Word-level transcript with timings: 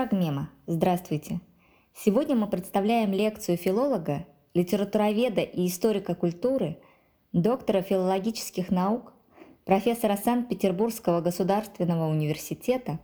Фрагмема. 0.00 0.48
Здравствуйте. 0.66 1.42
Сегодня 1.94 2.34
мы 2.34 2.46
представляем 2.46 3.12
лекцию 3.12 3.58
филолога, 3.58 4.24
литературоведа 4.54 5.42
и 5.42 5.66
историка 5.66 6.14
культуры, 6.14 6.78
доктора 7.34 7.82
филологических 7.82 8.70
наук, 8.70 9.12
профессора 9.66 10.16
Санкт-Петербургского 10.16 11.20
государственного 11.20 12.08
университета, 12.08 12.98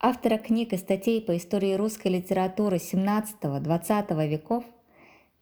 автора 0.00 0.36
книг 0.36 0.72
и 0.72 0.78
статей 0.78 1.22
по 1.22 1.36
истории 1.36 1.74
русской 1.74 2.08
литературы 2.08 2.78
XVII-XX 2.78 4.26
веков 4.26 4.64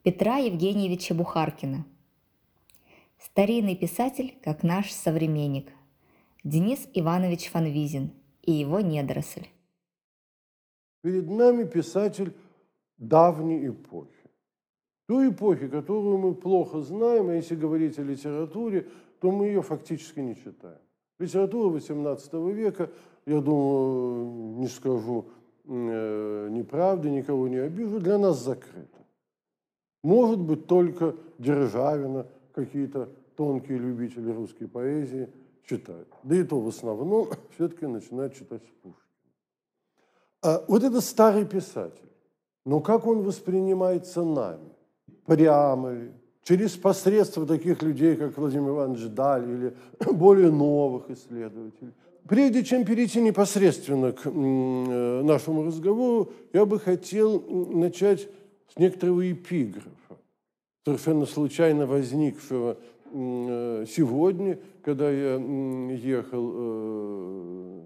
Петра 0.02 0.36
Евгеньевича 0.36 1.14
Бухаркина. 1.14 1.86
Старинный 3.18 3.74
писатель, 3.74 4.34
как 4.44 4.62
наш 4.62 4.90
современник. 4.90 5.72
Денис 6.44 6.86
Иванович 6.92 7.48
Фанвизин 7.48 8.12
и 8.42 8.52
его 8.52 8.80
недоросль. 8.80 9.46
Перед 11.02 11.28
нами 11.30 11.64
писатель 11.64 12.32
давней 12.98 13.68
эпохи. 13.68 14.10
Той 15.06 15.30
эпохи, 15.30 15.68
которую 15.68 16.18
мы 16.18 16.34
плохо 16.34 16.80
знаем, 16.80 17.30
а 17.30 17.34
если 17.34 17.56
говорить 17.56 17.98
о 17.98 18.02
литературе, 18.02 18.86
то 19.20 19.30
мы 19.30 19.46
ее 19.46 19.62
фактически 19.62 20.20
не 20.20 20.36
читаем. 20.36 20.78
Литература 21.18 21.76
XVIII 21.76 22.52
века, 22.52 22.90
я 23.26 23.40
думаю, 23.40 24.58
не 24.58 24.68
скажу 24.68 25.26
э, 25.64 26.48
неправды, 26.50 27.10
никого 27.10 27.48
не 27.48 27.56
обижу, 27.56 28.00
для 28.00 28.18
нас 28.18 28.42
закрыта. 28.42 28.98
Может 30.02 30.40
быть, 30.40 30.66
только 30.66 31.16
Державина, 31.38 32.26
какие-то 32.52 33.10
тонкие 33.36 33.78
любители 33.78 34.30
русской 34.30 34.66
поэзии 34.66 35.28
читают. 35.64 36.08
Да 36.22 36.36
и 36.36 36.44
то 36.44 36.60
в 36.60 36.68
основном 36.68 37.28
все-таки 37.54 37.86
начинают 37.86 38.34
читать 38.34 38.62
Пушкина. 38.82 39.09
А 40.42 40.64
вот 40.68 40.82
это 40.82 41.00
старый 41.00 41.44
писатель. 41.44 42.08
Но 42.64 42.80
как 42.80 43.06
он 43.06 43.22
воспринимается 43.22 44.22
нами? 44.22 44.70
Прямо 45.26 45.92
ли? 45.92 46.12
Через 46.42 46.72
посредство 46.72 47.46
таких 47.46 47.82
людей, 47.82 48.16
как 48.16 48.36
Владимир 48.36 48.70
Иванович 48.70 49.08
Даль 49.08 49.48
или 49.48 49.76
более 50.12 50.50
новых 50.50 51.10
исследователей. 51.10 51.92
Прежде 52.26 52.64
чем 52.64 52.84
перейти 52.84 53.20
непосредственно 53.20 54.12
к 54.12 54.26
э, 54.26 55.22
нашему 55.22 55.64
разговору, 55.64 56.32
я 56.52 56.64
бы 56.64 56.78
хотел 56.78 57.40
начать 57.40 58.28
с 58.72 58.78
некоторого 58.78 59.30
эпиграфа, 59.30 60.16
совершенно 60.84 61.26
случайно 61.26 61.86
возникшего 61.86 62.78
э, 63.12 63.84
сегодня, 63.88 64.58
когда 64.82 65.10
я 65.10 65.36
ехал 65.36 66.52
э, 66.54 67.80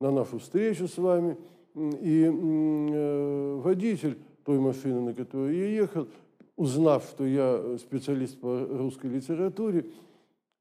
на 0.00 0.10
нашу 0.10 0.38
встречу 0.38 0.86
с 0.86 0.98
вами– 0.98 1.36
и 1.74 2.24
э, 2.24 3.54
водитель 3.62 4.18
той 4.44 4.58
машины, 4.58 5.00
на 5.00 5.14
которой 5.14 5.56
я 5.56 5.66
ехал, 5.66 6.08
узнав, 6.56 7.04
что 7.04 7.24
я 7.24 7.78
специалист 7.78 8.38
по 8.38 8.66
русской 8.66 9.06
литературе, 9.06 9.86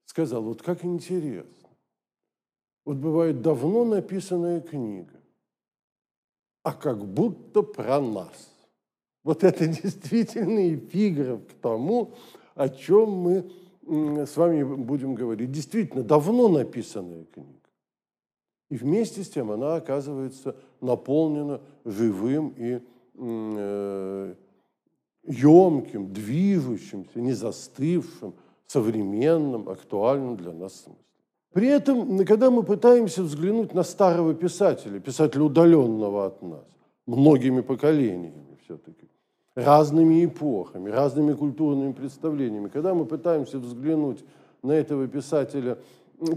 сказал, 0.06 0.44
вот 0.44 0.62
как 0.62 0.86
интересно. 0.86 1.70
Вот 2.86 2.98
бывает 2.98 3.42
давно 3.42 3.86
написанная 3.86 4.62
книга, 4.62 5.20
а 6.64 6.74
как 6.74 7.06
будто 7.06 7.62
про 7.62 8.00
нас. 8.00 8.54
Вот 9.24 9.44
это 9.44 9.68
действительно 9.68 10.74
эпиграф 10.74 11.46
к 11.46 11.54
тому, 11.62 12.14
о 12.56 12.70
чем 12.70 13.10
мы 13.10 13.52
с 14.26 14.38
вами 14.38 14.64
будем 14.64 15.16
говорить. 15.16 15.52
Действительно, 15.52 16.04
давно 16.04 16.48
написанная 16.48 17.26
книга. 17.26 17.60
И 18.70 18.78
вместе 18.78 19.24
с 19.24 19.30
тем 19.30 19.52
она 19.52 19.76
оказывается 19.76 20.56
наполнена 20.82 21.62
живым 21.86 22.54
и 22.58 22.80
э, 23.16 24.36
емким, 25.24 26.14
движущимся, 26.14 27.22
не 27.22 27.34
застывшим, 27.34 28.34
современным, 28.68 29.68
актуальным 29.70 30.38
для 30.38 30.54
нас 30.54 30.74
смыслом. 30.76 30.98
При 31.54 31.68
этом, 31.68 32.26
когда 32.26 32.52
мы 32.52 32.64
пытаемся 32.64 33.24
взглянуть 33.24 33.74
на 33.74 33.84
старого 33.84 34.36
писателя, 34.36 35.00
писателя 35.00 35.44
удаленного 35.44 36.28
от 36.28 36.42
нас, 36.44 36.66
многими 37.08 37.62
поколениями 37.62 38.58
все-таки, 38.64 39.08
разными 39.56 40.24
эпохами, 40.26 40.92
разными 40.92 41.34
культурными 41.34 41.94
представлениями, 41.94 42.70
когда 42.70 42.94
мы 42.94 43.06
пытаемся 43.06 43.58
взглянуть 43.58 44.24
на 44.62 44.74
этого 44.74 45.08
писателя 45.08 45.80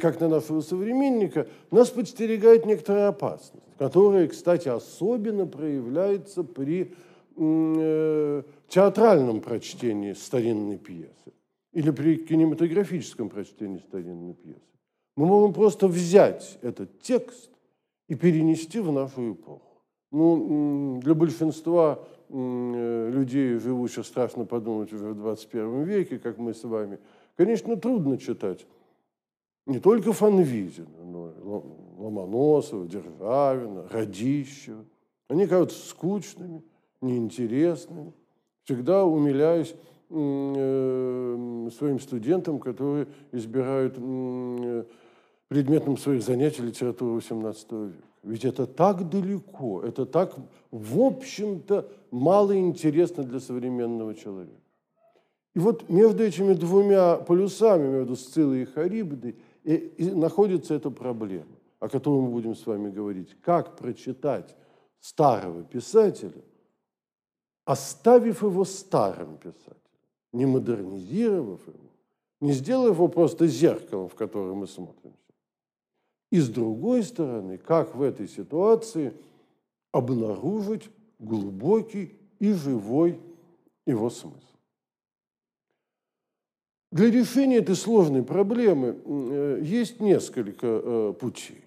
как 0.00 0.20
на 0.20 0.28
нашего 0.28 0.60
современника, 0.60 1.46
нас 1.70 1.90
подстерегает 1.90 2.66
некоторая 2.66 3.08
опасность, 3.08 3.64
которая, 3.78 4.28
кстати, 4.28 4.68
особенно 4.68 5.46
проявляется 5.46 6.44
при 6.44 6.94
э, 7.36 8.42
театральном 8.68 9.40
прочтении 9.40 10.12
старинной 10.12 10.78
пьесы 10.78 11.32
или 11.72 11.90
при 11.90 12.16
кинематографическом 12.16 13.28
прочтении 13.28 13.78
старинной 13.78 14.34
пьесы. 14.34 14.60
Мы 15.16 15.26
можем 15.26 15.52
просто 15.52 15.88
взять 15.88 16.58
этот 16.62 17.00
текст 17.00 17.50
и 18.08 18.14
перенести 18.14 18.78
в 18.78 18.92
нашу 18.92 19.32
эпоху. 19.32 19.82
Ну, 20.10 21.00
для 21.02 21.14
большинства 21.14 21.98
э, 22.28 23.10
людей, 23.12 23.58
живущих, 23.58 24.06
страшно 24.06 24.44
подумать, 24.44 24.92
уже 24.92 25.08
в 25.08 25.16
21 25.16 25.84
веке, 25.84 26.18
как 26.18 26.38
мы 26.38 26.54
с 26.54 26.62
вами, 26.64 26.98
конечно, 27.36 27.76
трудно 27.76 28.18
читать 28.18 28.66
не 29.66 29.78
только 29.78 30.12
Фанвизина, 30.12 31.04
но 31.04 31.30
и 31.30 31.40
Ломоносова, 31.98 32.86
Державина, 32.86 33.86
Радищева. 33.90 34.84
Они 35.28 35.46
кажутся 35.46 35.88
скучными, 35.88 36.62
неинтересными. 37.00 38.12
Всегда 38.64 39.04
умиляюсь 39.04 39.74
э, 40.10 41.68
своим 41.76 42.00
студентам, 42.00 42.58
которые 42.58 43.06
избирают 43.32 43.94
э, 43.98 44.84
предметом 45.48 45.96
своих 45.96 46.22
занятий 46.22 46.62
литературу 46.62 47.18
XVIII 47.18 47.86
века. 47.88 48.06
Ведь 48.22 48.44
это 48.44 48.66
так 48.66 49.08
далеко, 49.08 49.82
это 49.82 50.06
так, 50.06 50.34
в 50.70 51.00
общем-то, 51.00 51.88
мало 52.12 52.56
интересно 52.56 53.24
для 53.24 53.40
современного 53.40 54.14
человека. 54.14 54.62
И 55.54 55.58
вот 55.58 55.88
между 55.90 56.22
этими 56.22 56.54
двумя 56.54 57.16
полюсами, 57.16 57.88
между 57.88 58.16
Сциллой 58.16 58.62
и 58.62 58.64
Харибдой, 58.64 59.36
и, 59.64 59.74
и 59.74 60.10
находится 60.10 60.74
эта 60.74 60.90
проблема, 60.90 61.56
о 61.80 61.88
которой 61.88 62.20
мы 62.20 62.30
будем 62.30 62.54
с 62.54 62.66
вами 62.66 62.90
говорить. 62.90 63.36
Как 63.40 63.76
прочитать 63.76 64.56
старого 65.00 65.62
писателя, 65.62 66.42
оставив 67.64 68.42
его 68.42 68.64
старым 68.64 69.36
писателем, 69.36 69.76
не 70.32 70.46
модернизировав 70.46 71.66
его, 71.66 71.90
не 72.40 72.52
сделав 72.52 72.96
его 72.96 73.08
просто 73.08 73.46
зеркалом, 73.46 74.08
в 74.08 74.14
которое 74.14 74.54
мы 74.54 74.66
смотримся. 74.66 75.18
И 76.30 76.40
с 76.40 76.48
другой 76.48 77.02
стороны, 77.02 77.58
как 77.58 77.94
в 77.94 78.02
этой 78.02 78.26
ситуации 78.26 79.12
обнаружить 79.92 80.90
глубокий 81.18 82.18
и 82.38 82.52
живой 82.52 83.20
его 83.86 84.10
смысл. 84.10 84.51
Для 86.92 87.10
решения 87.10 87.56
этой 87.56 87.74
сложной 87.74 88.22
проблемы 88.22 88.96
э, 89.02 89.60
есть 89.62 90.00
несколько 90.00 90.66
э, 90.66 91.14
путей. 91.18 91.64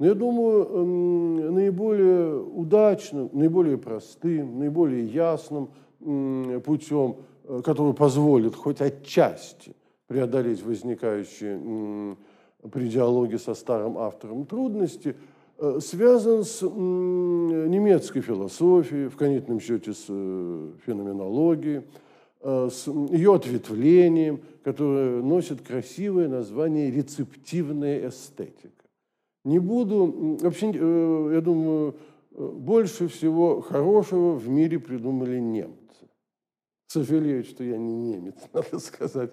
Но 0.00 0.06
я 0.06 0.14
думаю, 0.14 1.52
наиболее 1.52 2.42
удачным, 2.42 3.30
наиболее 3.32 3.78
простым, 3.78 4.58
наиболее 4.58 5.06
ясным 5.06 5.70
путем, 6.64 7.18
э, 7.44 7.62
который 7.64 7.94
позволит 7.94 8.56
хоть 8.56 8.80
отчасти 8.80 9.76
преодолеть 10.08 10.60
возникающие 10.64 12.16
при 12.72 12.88
диалоге 12.88 13.38
со 13.38 13.54
старым 13.54 13.96
автором 13.96 14.44
трудности, 14.44 15.14
связан 15.78 16.44
с 16.44 16.60
немецкой 16.62 18.20
философией, 18.20 19.08
в 19.08 19.16
конечном 19.16 19.60
счете 19.60 19.94
с 19.94 20.04
феноменологией, 20.84 21.82
с 22.42 22.86
ее 22.86 23.34
ответвлением, 23.34 24.40
которое 24.64 25.22
носит 25.22 25.62
красивое 25.62 26.28
название 26.28 26.90
«рецептивная 26.90 28.08
эстетика». 28.08 28.82
Не 29.44 29.58
буду, 29.58 30.38
вообще, 30.40 30.70
э, 30.72 31.30
я 31.34 31.40
думаю, 31.40 31.96
э, 32.32 32.46
больше 32.46 33.08
всего 33.08 33.60
хорошего 33.60 34.34
в 34.34 34.48
мире 34.48 34.78
придумали 34.78 35.40
немцы. 35.40 35.76
Сожалею, 36.86 37.42
что 37.42 37.64
я 37.64 37.76
не 37.76 37.94
немец, 37.94 38.36
надо 38.52 38.78
сказать. 38.78 39.32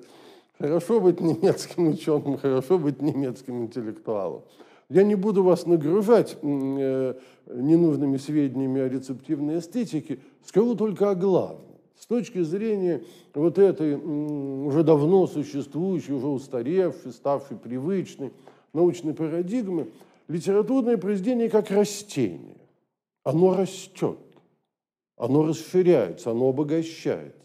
Хорошо 0.58 1.00
быть 1.00 1.22
немецким 1.22 1.90
ученым, 1.90 2.38
хорошо 2.38 2.80
быть 2.80 3.02
немецким 3.02 3.62
интеллектуалом. 3.64 4.42
Я 4.90 5.04
не 5.04 5.14
буду 5.14 5.44
вас 5.44 5.68
нагружать 5.68 6.42
ненужными 6.42 8.18
сведениями 8.18 8.82
о 8.82 8.90
рецептивной 8.90 9.60
эстетике, 9.60 10.20
скажу 10.44 10.76
только 10.76 11.12
о 11.12 11.16
главном. 11.16 11.69
С 12.00 12.06
точки 12.06 12.42
зрения 12.42 13.04
вот 13.34 13.60
этой 13.60 13.96
уже 13.96 14.84
давно 14.84 15.28
существующей, 15.28 16.14
уже 16.14 16.28
устаревшей, 16.28 17.12
ставшей 17.12 17.58
привычной 17.58 18.32
научной 18.72 19.14
парадигмы, 19.14 19.90
литературное 20.30 20.96
произведение 20.98 21.50
как 21.50 21.72
растение. 21.72 22.56
оно 23.24 23.54
растет, 23.54 24.18
оно 25.18 25.46
расширяется, 25.46 26.32
оно 26.32 26.50
обогащается. 26.50 27.36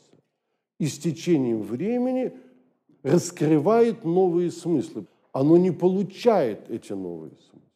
И 0.78 0.86
с 0.86 0.98
течением 1.00 1.62
времени 1.62 2.32
раскрывает 3.02 4.04
новые 4.04 4.52
смыслы. 4.52 5.06
Оно 5.32 5.56
не 5.56 5.72
получает 5.72 6.70
эти 6.70 6.92
новые 6.92 7.32
смыслы. 7.32 7.68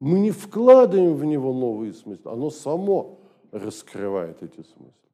Мы 0.00 0.18
не 0.18 0.32
вкладываем 0.32 1.14
в 1.14 1.24
него 1.24 1.52
новые 1.52 1.92
смыслы, 1.92 2.32
оно 2.32 2.50
само 2.50 3.20
раскрывает 3.52 4.42
эти 4.42 4.66
смыслы. 4.66 5.11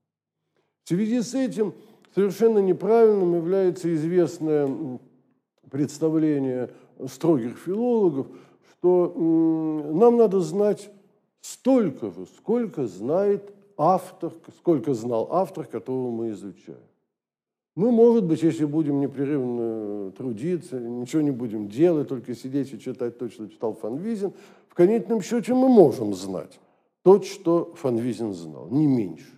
В 0.89 0.91
связи 0.91 1.21
с 1.21 1.35
этим 1.35 1.75
совершенно 2.15 2.61
неправильным 2.61 3.35
является 3.35 3.95
известное 3.95 4.99
представление 5.71 6.71
строгих 7.09 7.59
филологов, 7.59 8.27
что 8.71 9.13
нам 9.15 10.17
надо 10.17 10.41
знать 10.41 10.91
столько 11.43 12.07
же, 12.07 12.25
сколько 12.39 12.87
знает 12.87 13.53
автор, 13.77 14.33
сколько 14.57 14.95
знал 14.95 15.29
автор, 15.31 15.67
которого 15.67 16.11
мы 16.11 16.31
изучаем. 16.31 16.81
Мы, 17.75 17.93
может 17.93 18.25
быть, 18.25 18.43
если 18.43 18.65
будем 18.65 19.01
непрерывно 19.01 20.11
трудиться, 20.13 20.81
ничего 20.81 21.21
не 21.21 21.33
будем 21.33 21.69
делать, 21.69 22.09
только 22.09 22.35
сидеть 22.35 22.73
и 22.73 22.81
читать 22.81 23.19
то, 23.19 23.29
что 23.29 23.47
читал 23.47 23.75
Фанвизин, 23.75 24.33
в 24.71 24.75
конечном 24.75 25.21
счете 25.21 25.53
мы 25.53 25.69
можем 25.69 26.15
знать 26.15 26.59
то, 27.03 27.21
что 27.21 27.75
Фанвизин 27.75 28.33
знал, 28.33 28.71
не 28.71 28.87
меньше. 28.87 29.38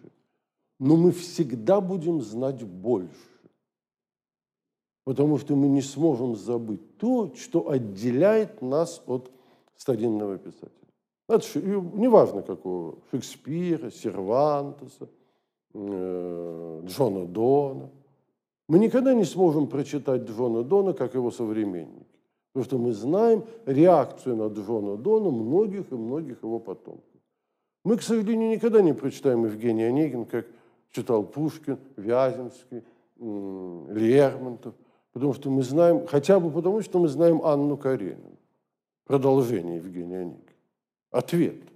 Но 0.80 0.96
мы 0.96 1.12
всегда 1.12 1.80
будем 1.80 2.20
знать 2.20 2.64
больше, 2.64 3.14
потому 5.04 5.38
что 5.38 5.54
мы 5.54 5.68
не 5.68 5.82
сможем 5.82 6.34
забыть 6.34 6.96
то, 6.96 7.32
что 7.36 7.70
отделяет 7.70 8.60
нас 8.62 9.00
от 9.06 9.30
старинного 9.76 10.38
писателя. 10.38 10.70
Это 11.28 11.46
неважно 11.62 12.42
какого, 12.42 12.98
Шекспира, 13.12 13.92
Сервантеса, 13.92 15.08
э, 15.74 16.82
Джона 16.84 17.26
Дона– 17.26 17.90
мы 18.70 18.78
никогда 18.78 19.14
не 19.14 19.24
сможем 19.24 19.66
прочитать 19.66 20.30
Джона 20.30 20.62
Дона, 20.62 20.92
как 20.92 21.14
его 21.14 21.32
современники, 21.32 22.06
потому 22.52 22.64
что 22.64 22.78
мы 22.78 22.92
знаем 22.92 23.42
реакцию 23.66 24.36
на 24.36 24.46
Джона 24.46 24.96
Дона 24.96 25.32
многих 25.32 25.90
и 25.90 25.96
многих 25.96 26.44
его 26.44 26.60
потомков. 26.60 27.02
Мы, 27.84 27.96
к 27.96 28.02
сожалению, 28.02 28.50
никогда 28.50 28.80
не 28.80 28.92
прочитаем 28.92 29.44
Евгения 29.44 29.88
Онегин, 29.88 30.24
как 30.24 30.46
читал 30.90 31.22
Пушкин, 31.24 31.78
Вяземский, 31.96 32.82
Лермонтов, 33.18 34.74
потому 35.12 35.34
что 35.34 35.50
мы 35.50 35.62
знаем, 35.62 36.06
хотя 36.06 36.40
бы 36.40 36.50
потому, 36.50 36.80
что 36.82 36.98
мы 36.98 37.08
знаем 37.08 37.44
Анну 37.44 37.76
Каренину, 37.76 38.38
продолжение 39.04 39.76
Евгения 39.76 40.20
Онегина. 40.20 40.44
Ответ– 41.10 41.56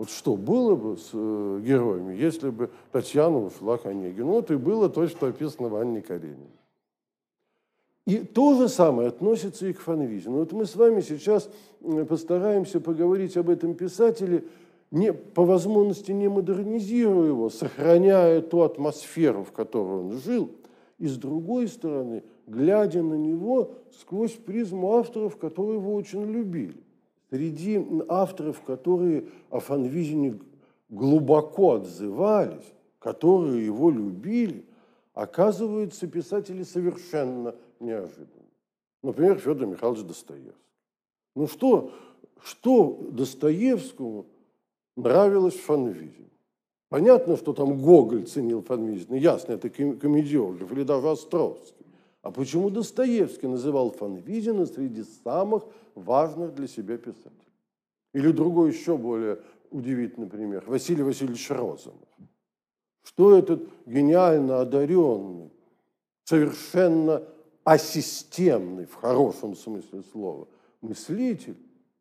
вот 0.00 0.08
что 0.08 0.34
было 0.34 0.76
бы 0.76 0.96
с 0.96 1.10
э, 1.12 1.60
героями, 1.62 2.16
если 2.16 2.48
бы 2.48 2.70
Татьяна 2.90 3.36
ушла 3.36 3.76
к 3.76 3.84
Онегину? 3.84 4.28
Вот 4.28 4.50
и 4.50 4.56
было 4.56 4.88
то, 4.88 5.06
что 5.06 5.26
описано 5.26 5.68
в 5.68 5.76
Анне 5.76 6.00
Каренине. 6.00 6.48
И 8.06 8.20
то 8.20 8.56
же 8.56 8.70
самое 8.70 9.08
относится 9.08 9.66
и 9.66 9.74
к 9.74 9.80
Фанвизину. 9.80 10.38
Вот 10.38 10.52
мы 10.52 10.64
с 10.64 10.74
вами 10.74 11.02
сейчас 11.02 11.50
постараемся 12.08 12.80
поговорить 12.80 13.36
об 13.36 13.50
этом 13.50 13.74
писателе, 13.74 14.44
не, 14.90 15.12
по 15.12 15.44
возможности 15.44 16.12
не 16.12 16.28
модернизируя 16.28 17.28
его, 17.28 17.50
сохраняя 17.50 18.40
ту 18.40 18.62
атмосферу, 18.62 19.44
в 19.44 19.52
которой 19.52 20.00
он 20.00 20.12
жил, 20.18 20.50
и 20.98 21.06
с 21.06 21.16
другой 21.16 21.68
стороны, 21.68 22.24
глядя 22.46 23.02
на 23.02 23.14
него 23.14 23.72
сквозь 24.00 24.32
призму 24.32 24.92
авторов, 24.96 25.36
которые 25.36 25.78
его 25.78 25.94
очень 25.94 26.24
любили. 26.24 26.76
Среди 27.30 27.80
авторов, 28.08 28.60
которые 28.62 29.26
о 29.50 29.60
Фанвизине 29.60 30.40
глубоко 30.88 31.74
отзывались, 31.74 32.74
которые 32.98 33.64
его 33.64 33.90
любили, 33.90 34.64
оказываются 35.14 36.08
писатели 36.08 36.64
совершенно 36.64 37.54
неожиданные. 37.78 38.26
Например, 39.02 39.38
Федор 39.38 39.66
Михайлович 39.66 40.02
Достоевский. 40.02 40.54
Ну 41.36 41.46
что, 41.46 41.92
что 42.42 42.98
Достоевскому 43.12 44.26
нравилось 44.96 45.54
в 45.54 45.62
Фанвизине? 45.62 46.30
Понятно, 46.88 47.36
что 47.36 47.52
там 47.52 47.80
Гоголь 47.80 48.26
ценил 48.26 48.62
Фанвизина, 48.62 49.14
ясно, 49.14 49.52
это 49.52 49.70
комедиограф, 49.70 50.72
или 50.72 50.82
даже 50.82 51.08
Островский. 51.08 51.86
А 52.22 52.30
почему 52.30 52.68
Достоевский 52.68 53.46
называл 53.46 53.92
Фанвизина 53.92 54.66
среди 54.66 55.04
самых 55.24 55.64
важных 55.94 56.54
для 56.54 56.66
себя 56.66 56.98
писателей? 56.98 57.30
Или 58.12 58.32
другой 58.32 58.72
еще 58.72 58.96
более 58.96 59.40
удивительный 59.70 60.26
пример– 60.26 60.64
Василий 60.66 61.02
Васильевич 61.02 61.48
Розанов. 61.50 62.08
Что 63.04 63.36
этот 63.36 63.62
гениально 63.86 64.60
одаренный, 64.60 65.50
совершенно 66.24 67.22
асистемный, 67.64 68.86
в 68.86 68.94
хорошем 68.94 69.54
смысле 69.54 70.02
слова, 70.12 70.48
мыслитель 70.80 71.56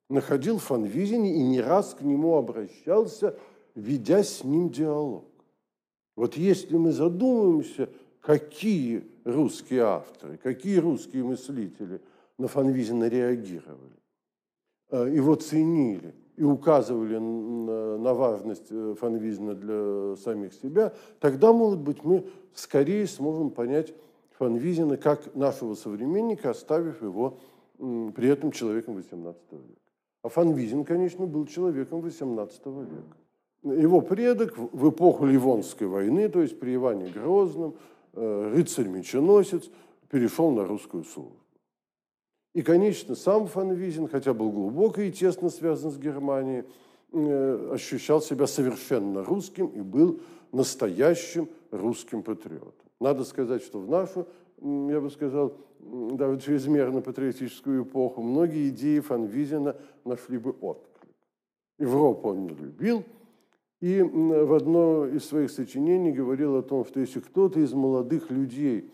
находил 0.10 0.58
в 0.58 0.64
Фанвизине 0.64 1.36
и 1.36 1.44
не 1.44 1.62
раз 1.62 1.94
к 1.94 2.02
нему 2.02 2.36
обращался, 2.36 3.38
ведя 3.76 4.24
с 4.24 4.44
ним 4.44 4.70
диалог. 4.70 5.26
Вот 6.16 6.36
если 6.36 6.76
мы 6.76 6.92
задумаемся, 6.92 7.90
какие 8.20 9.04
русские 9.24 9.84
авторы, 9.84 10.38
какие 10.38 10.78
русские 10.78 11.24
мыслители 11.24 12.02
на 12.38 12.48
Фанвизина 12.48 13.08
реагировали, 13.08 13.96
э, 14.90 15.12
его 15.14 15.36
ценили 15.36 16.14
и 16.36 16.44
указывали 16.44 17.18
на 17.18 18.14
важность 18.14 18.68
э, 18.70 18.96
Фанвизина 19.00 19.54
для 19.54 20.16
самих 20.18 20.54
себя, 20.54 20.94
тогда, 21.20 21.54
может 21.54 21.80
быть, 21.80 22.04
мы 22.04 22.26
скорее 22.54 23.08
сможем 23.08 23.52
понять 23.52 23.94
Фанвизина 24.40 24.98
как 24.98 25.36
нашего 25.36 25.76
современника, 25.76 26.50
оставив 26.50 27.02
его 27.02 27.38
при 27.78 28.28
этом 28.28 28.52
человеком 28.52 28.98
XVIII 28.98 29.36
века. 29.52 29.89
А 30.21 30.30
Фанвизин, 30.30 30.83
конечно, 30.83 31.25
был 31.25 31.45
человеком 31.45 32.01
XVIII 32.01 32.88
века. 32.89 33.81
Его 33.81 34.01
предок 34.01 34.57
в 34.57 34.89
эпоху 34.89 35.25
Ливонской 35.25 35.88
войны, 35.88 36.30
то 36.30 36.42
есть 36.42 36.60
при 36.60 36.75
Иване 36.75 37.07
Грозном, 37.10 37.75
Э, 38.13 38.51
рыцарь-меченосец, 38.54 39.69
перешел 40.10 40.51
на 40.51 40.66
русскую 40.66 41.04
службу. 41.04 41.38
И, 42.54 42.63
конечно, 42.63 43.16
сам 43.16 43.47
Фанвизин, 43.47 44.07
хотя 44.07 44.33
был 44.33 44.52
глубоко 44.52 45.02
и 45.02 45.11
тесно 45.11 45.49
связан 45.49 45.92
с 45.92 45.97
Германией, 45.97 46.64
э, 47.11 47.69
ощущал 47.71 48.21
себя 48.21 48.47
совершенно 48.47 49.23
русским 49.23 49.68
и 49.68 49.81
был 49.81 50.19
настоящим 50.52 51.47
русским 51.69 52.23
патриотом. 52.23 52.73
Надо 52.99 53.23
сказать, 53.23 53.61
что 53.64 53.80
в 53.80 53.88
нашу, 53.88 54.28
я 54.59 54.99
бы 54.99 55.11
сказал, 55.11 55.54
даже 55.80 56.40
чрезмерно 56.40 57.02
патриотическую 57.02 57.83
эпоху 57.83 58.21
многие 58.21 58.69
идеи 58.69 59.00
Фанвизина 59.00 59.76
нашли 60.06 60.38
бы 60.38 60.52
отклик. 60.62 61.14
Европу 61.78 62.30
он 62.30 62.44
не 62.44 62.50
любил– 62.50 63.04
и 63.81 64.02
в 64.02 64.54
одно 64.54 65.06
из 65.06 65.26
своих 65.26 65.52
сочинений 65.52 66.12
говорил 66.12 66.57
о 66.57 66.64
том, 66.64 66.86
что 66.86 67.00
если 67.00 67.21
кто-то 67.21 67.62
из 67.62 67.74
молодых 67.74 68.30
людей 68.30 68.92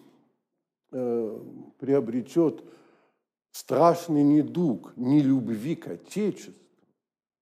э, 0.91 1.39
приобретет 1.79 2.63
страшный 3.51 4.21
недуг 4.21 4.93
нелюбви 4.95 5.75
к 5.75 5.87
Отечеству, 5.87 6.53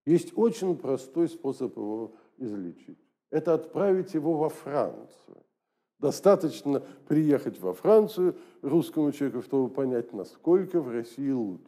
есть 0.05 0.37
очень 0.37 0.77
простой 0.77 1.27
способ 1.27 1.75
его 1.75 2.13
излечить. 2.37 2.99
Это 3.29 3.53
отправить 3.53 4.13
его 4.13 4.37
во 4.37 4.49
Францию. 4.49 5.42
Достаточно 6.03 6.83
приехать 7.07 7.61
во 7.61 7.73
Францию 7.73 8.35
русскому 8.61 9.13
человеку, 9.13 9.41
чтобы 9.41 9.69
понять, 9.69 10.11
насколько 10.11 10.81
в 10.81 10.91
России 10.91 11.31
лучше. 11.31 11.63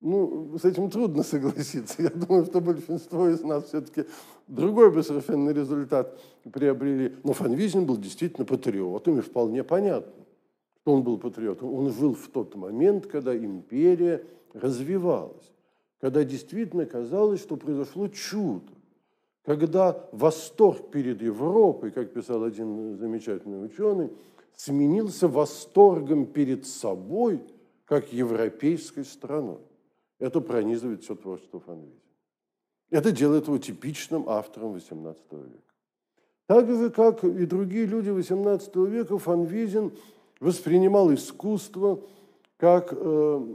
Ну, 0.00 0.58
с 0.58 0.64
этим 0.64 0.90
трудно 0.90 1.22
согласиться. 1.22 2.02
Я 2.02 2.10
думаю, 2.10 2.44
что 2.44 2.60
большинство 2.60 3.28
из 3.28 3.42
нас 3.42 3.66
все-таки 3.66 4.04
другой 4.48 4.90
бы 4.90 5.04
совершенно 5.04 5.50
результат 5.50 6.20
приобрели. 6.52 7.14
Но 7.22 7.34
Фанвизин 7.34 7.86
был 7.86 7.98
действительно 7.98 8.44
патриотом, 8.44 9.20
и 9.20 9.22
вполне 9.22 9.62
понятно, 9.62 10.24
что 10.80 10.94
он 10.94 11.04
был 11.04 11.16
патриотом. 11.16 11.72
Он 11.72 11.92
жил 11.92 12.14
в 12.14 12.26
тот 12.26 12.56
момент, 12.56 13.06
когда 13.06 13.36
империя 13.36 14.24
развивалась, 14.54 15.52
когда 16.00 16.24
действительно 16.24 16.84
казалось, 16.84 17.42
что 17.42 17.56
произошло 17.56 18.08
чудо, 18.08 18.72
когда 19.46 20.08
восторг 20.10 20.90
перед 20.90 21.22
Европой, 21.22 21.92
как 21.92 22.12
писал 22.12 22.42
один 22.42 22.98
замечательный 22.98 23.64
ученый, 23.64 24.10
сменился 24.56 25.28
восторгом 25.28 26.26
перед 26.26 26.66
собой, 26.66 27.40
как 27.84 28.12
европейской 28.12 29.04
страной. 29.04 29.60
Это 30.18 30.40
пронизывает 30.40 31.04
все 31.04 31.14
творчество 31.14 31.60
Фанвизина. 31.60 32.00
Это 32.90 33.12
делает 33.12 33.46
его 33.46 33.58
типичным 33.58 34.28
автором 34.28 34.74
XVIII 34.74 35.16
века. 35.30 35.74
Так 36.46 36.68
же, 36.68 36.90
как 36.90 37.22
и 37.22 37.46
другие 37.46 37.86
люди 37.86 38.10
XVIII 38.10 38.88
века, 38.88 39.16
Фанвизин 39.18 39.92
воспринимал 40.40 41.14
искусство 41.14 42.00
как 42.56 42.92
э, 42.92 43.46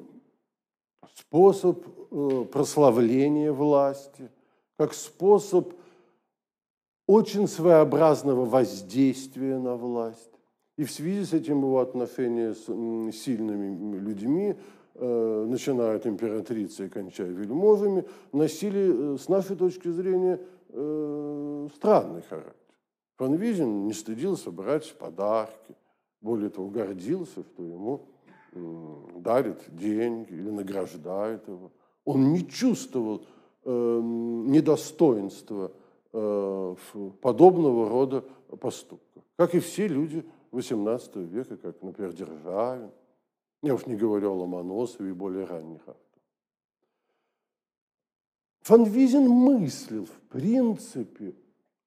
способ 1.15 1.85
э, 2.11 2.45
прославления 2.49 3.51
власти, 3.51 4.29
как 4.77 4.93
способ 4.93 5.73
очень 7.11 7.47
своеобразного 7.47 8.45
воздействия 8.45 9.59
на 9.59 9.75
власть. 9.75 10.31
И 10.77 10.85
в 10.85 10.91
связи 10.91 11.25
с 11.25 11.33
этим 11.33 11.57
его 11.57 11.81
отношения 11.81 12.53
с 12.53 12.65
сильными 13.17 13.99
людьми, 13.99 14.55
э, 14.95 15.45
начиная 15.49 15.97
от 15.97 16.07
императрицы 16.07 16.85
и 16.85 16.89
кончая 16.89 17.27
вельможами, 17.27 18.05
носили, 18.31 19.15
э, 19.15 19.17
с 19.17 19.27
нашей 19.27 19.57
точки 19.57 19.89
зрения, 19.89 20.39
э, 20.69 21.67
странный 21.75 22.21
характер. 22.21 22.55
Фан 23.17 23.35
Визин 23.35 23.87
не 23.87 23.93
стыдился 23.93 24.49
брать 24.49 24.95
подарки, 24.97 25.75
более 26.21 26.49
того, 26.49 26.69
гордился, 26.69 27.43
что 27.43 27.63
ему 27.63 28.05
дарят 29.17 29.61
деньги 29.67 30.31
или 30.31 30.49
награждают 30.49 31.47
его. 31.47 31.71
Он 32.05 32.31
не 32.31 32.47
чувствовал 32.47 33.25
недостоинства 33.63 35.71
подобного 36.11 37.89
рода 37.89 38.25
поступках, 38.59 39.23
как 39.37 39.55
и 39.55 39.59
все 39.59 39.87
люди 39.87 40.25
XVIII 40.51 41.23
века, 41.25 41.57
как, 41.57 41.81
например, 41.81 42.13
Державин. 42.13 42.91
Я 43.63 43.75
уж 43.75 43.85
не 43.85 43.95
говорю 43.95 44.31
о 44.31 44.35
Ломоносове 44.35 45.11
и 45.11 45.13
более 45.13 45.45
ранних 45.45 45.81
авторах. 45.81 46.11
Фан 48.61 48.83
Визин 48.83 49.27
мыслил, 49.27 50.05
в 50.05 50.19
принципе, 50.29 51.35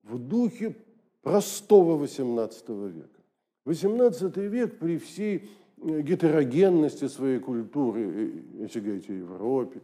в 0.03 0.19
духе 0.19 0.77
простого 1.23 2.03
XVIII 2.05 2.89
века. 2.91 3.21
XVIII 3.67 4.49
век 4.49 4.79
при 4.79 4.99
всей 4.99 5.49
э, 5.79 6.03
гетерогенности 6.03 7.09
своей 7.09 7.39
культуры, 7.39 8.03
э, 8.03 8.43
если 8.63 8.81
говорить 8.81 9.09
о 9.09 9.15
Европе, 9.15 9.81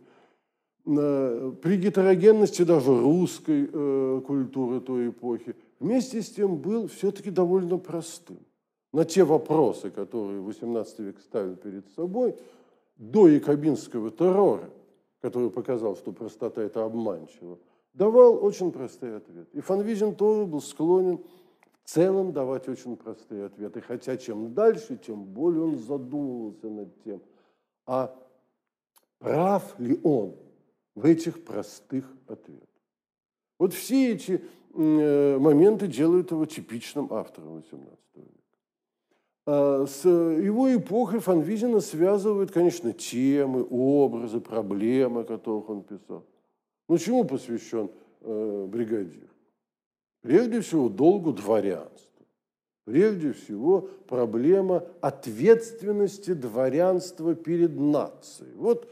при 0.96 1.76
гетерогенности 1.76 2.62
даже 2.62 2.98
русской 2.98 3.68
э, 3.72 4.20
культуры 4.26 4.80
той 4.80 5.08
эпохи, 5.08 5.54
вместе 5.78 6.22
с 6.22 6.30
тем 6.30 6.56
был 6.56 6.88
все-таки 6.88 7.30
довольно 7.30 7.78
простым. 7.78 8.38
На 8.92 9.04
те 9.04 9.22
вопросы, 9.24 9.90
которые 9.90 10.42
XVIII 10.42 10.86
век 10.98 11.20
ставил 11.20 11.56
перед 11.56 11.88
собой, 11.90 12.34
до 12.96 13.28
якобинского 13.28 14.10
террора, 14.10 14.70
который 15.20 15.50
показал, 15.50 15.96
что 15.96 16.12
простота– 16.12 16.62
это 16.64 16.84
обманчиво, 16.84 17.58
давал 17.94 18.44
очень 18.44 18.72
простые 18.72 19.16
ответы. 19.16 19.48
И 19.52 19.60
Фанвизин 19.60 20.14
тоже 20.14 20.44
был 20.44 20.60
склонен 20.60 21.18
в 21.84 21.88
целом 21.88 22.32
давать 22.32 22.68
очень 22.68 22.96
простые 22.96 23.46
ответы. 23.46 23.80
Хотя 23.80 24.16
чем 24.16 24.54
дальше, 24.54 24.96
тем 24.96 25.24
более 25.24 25.62
он 25.62 25.78
задумывался 25.78 26.68
над 26.68 27.02
тем, 27.04 27.22
а 27.86 28.14
прав 29.18 29.78
ли 29.78 30.00
он 30.02 30.34
в 30.94 31.04
этих 31.04 31.44
простых 31.44 32.04
ответах. 32.26 32.68
Вот 33.58 33.74
все 33.74 34.12
эти 34.12 34.42
э, 34.74 35.38
моменты 35.38 35.86
делают 35.86 36.30
его 36.30 36.46
типичным 36.46 37.12
автором 37.12 37.58
XVIII 37.58 37.96
века. 38.14 38.30
А 39.46 39.86
с 39.86 40.04
его 40.04 40.74
эпохой 40.74 41.20
Фанвизина 41.20 41.80
связывают, 41.80 42.50
конечно, 42.50 42.92
темы, 42.92 43.66
образы, 43.68 44.40
проблемы, 44.40 45.22
о 45.22 45.24
которых 45.24 45.68
он 45.68 45.82
писал. 45.82 46.24
Ну, 46.88 46.98
чему 46.98 47.24
посвящен 47.24 47.90
э, 48.20 48.66
бригадир? 48.68 49.28
Прежде 50.22 50.60
всего, 50.60 50.88
долгу 50.88 51.32
дворянства. 51.32 52.10
Прежде 52.84 53.32
всего, 53.32 53.88
проблема 54.08 54.84
ответственности 55.00 56.34
дворянства 56.34 57.34
перед 57.34 57.78
нацией. 57.78 58.54
Вот 58.56 58.90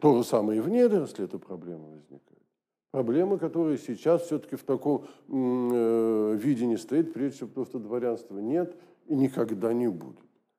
то 0.00 0.16
же 0.16 0.24
самое 0.24 0.58
и 0.58 0.60
в 0.60 0.68
недоросле 0.68 1.26
эта 1.26 1.38
проблема 1.38 1.88
возникает. 1.88 2.42
Проблема, 2.90 3.38
которая 3.38 3.76
сейчас 3.76 4.22
все-таки 4.22 4.56
в 4.56 4.64
таком 4.64 5.04
э, 5.28 6.36
виде 6.36 6.66
не 6.66 6.76
стоит, 6.76 7.12
прежде 7.12 7.36
всего, 7.36 7.48
потому 7.48 7.66
что 7.66 7.78
дворянства 7.78 8.38
нет 8.38 8.74
и 9.06 9.14
никогда 9.14 9.72
не 9.72 9.88
будет. 9.88 10.18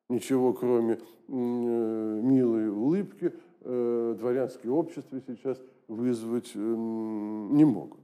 Ничего, 0.10 0.54
кроме 0.54 0.94
э, 0.94 1.32
милой 1.32 2.70
улыбки, 2.70 3.34
э, 3.62 4.16
дворянские 4.18 4.72
общества 4.72 5.20
сейчас 5.26 5.60
вызвать 5.88 6.52
э, 6.54 6.60
не 6.60 7.66
могут. 7.66 8.02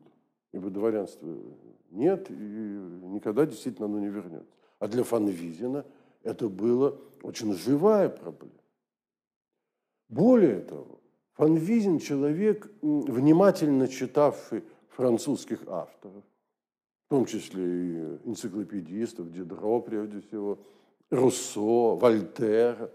Ибо 0.51 0.69
дворянства 0.69 1.29
нет, 1.91 2.29
и 2.29 2.33
никогда 2.33 3.45
действительно 3.45 3.85
оно 3.85 3.99
не 3.99 4.09
вернется. 4.09 4.55
А 4.79 4.87
для 4.87 5.03
Фанвизина 5.03 5.85
это 6.23 6.49
была 6.49 6.95
очень 7.21 7.53
живая 7.53 8.09
проблема. 8.09 8.51
Более 10.09 10.59
того, 10.59 10.99
Фанвизин– 11.33 11.99
человек, 11.99 12.71
внимательно 12.81 13.87
читавший 13.87 14.63
французских 14.89 15.67
авторов, 15.67 16.23
в 17.07 17.09
том 17.09 17.25
числе 17.25 17.63
и 17.63 18.17
энциклопедистов, 18.25 19.31
Дидро, 19.31 19.79
прежде 19.81 20.21
всего, 20.21 20.59
Руссо, 21.09 21.95
Вольтера. 21.95 22.91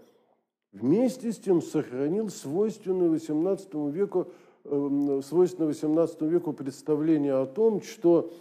Вместе 0.71 1.31
с 1.31 1.37
тем 1.37 1.61
сохранил 1.61 2.29
свойственное 2.29 3.09
XVIII 3.09 3.91
веку, 3.91 4.27
э, 4.63 5.21
свойственное 5.25 5.71
XVIII 5.71 6.27
веку 6.27 6.53
представление 6.53 7.33
о 7.33 7.45
том, 7.45 7.81
что 7.81 8.31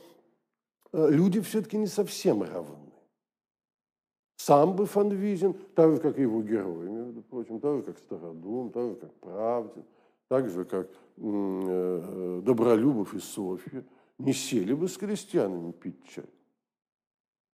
Э, 0.92 1.08
люди 1.10 1.40
все-таки 1.40 1.76
не 1.76 1.86
совсем 1.86 2.42
равны. 2.42 2.87
Сам 4.38 4.76
бы 4.76 4.86
Фанвизин, 4.86 5.54
так 5.74 5.96
же, 5.96 6.00
как 6.00 6.16
и 6.16 6.22
его 6.22 6.42
герои, 6.42 6.88
между 6.88 7.22
прочим, 7.22 7.58
так 7.60 7.76
же, 7.76 7.82
как 7.82 7.98
Стародум, 7.98 8.70
так 8.70 8.90
же, 8.90 8.94
как 8.94 9.12
Правдин, 9.14 9.84
так 10.28 10.48
же, 10.48 10.64
как 10.64 10.88
э, 11.16 12.40
Добролюбов 12.44 13.14
и 13.14 13.18
Софья, 13.18 13.84
не 14.16 14.32
сели 14.32 14.72
бы 14.74 14.88
с 14.88 14.96
крестьянами 14.96 15.72
пить 15.72 16.02
чай. 16.04 16.24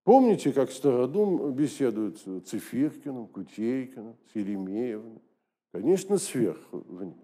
Помните, 0.05 0.53
как 0.53 0.71
Стародум 0.71 1.53
беседует 1.53 2.19
с 2.19 2.41
Цифиркиным, 2.43 3.29
Кутейкиным, 3.29 4.17
с 4.31 4.37
Еремеевым? 4.37 5.23
Конечно, 5.73 6.19
сверху 6.19 6.85
вниз. 6.87 7.17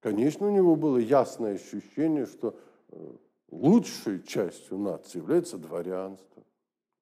Конечно, 0.00 0.46
у 0.46 0.50
него 0.50 0.76
было 0.76 0.98
ясное 0.98 1.54
ощущение, 1.54 2.26
что 2.26 2.54
э, 2.90 3.12
лучшей 3.50 4.22
частью 4.22 4.78
нации 4.78 5.18
является 5.18 5.56
дворянство, 5.56 6.31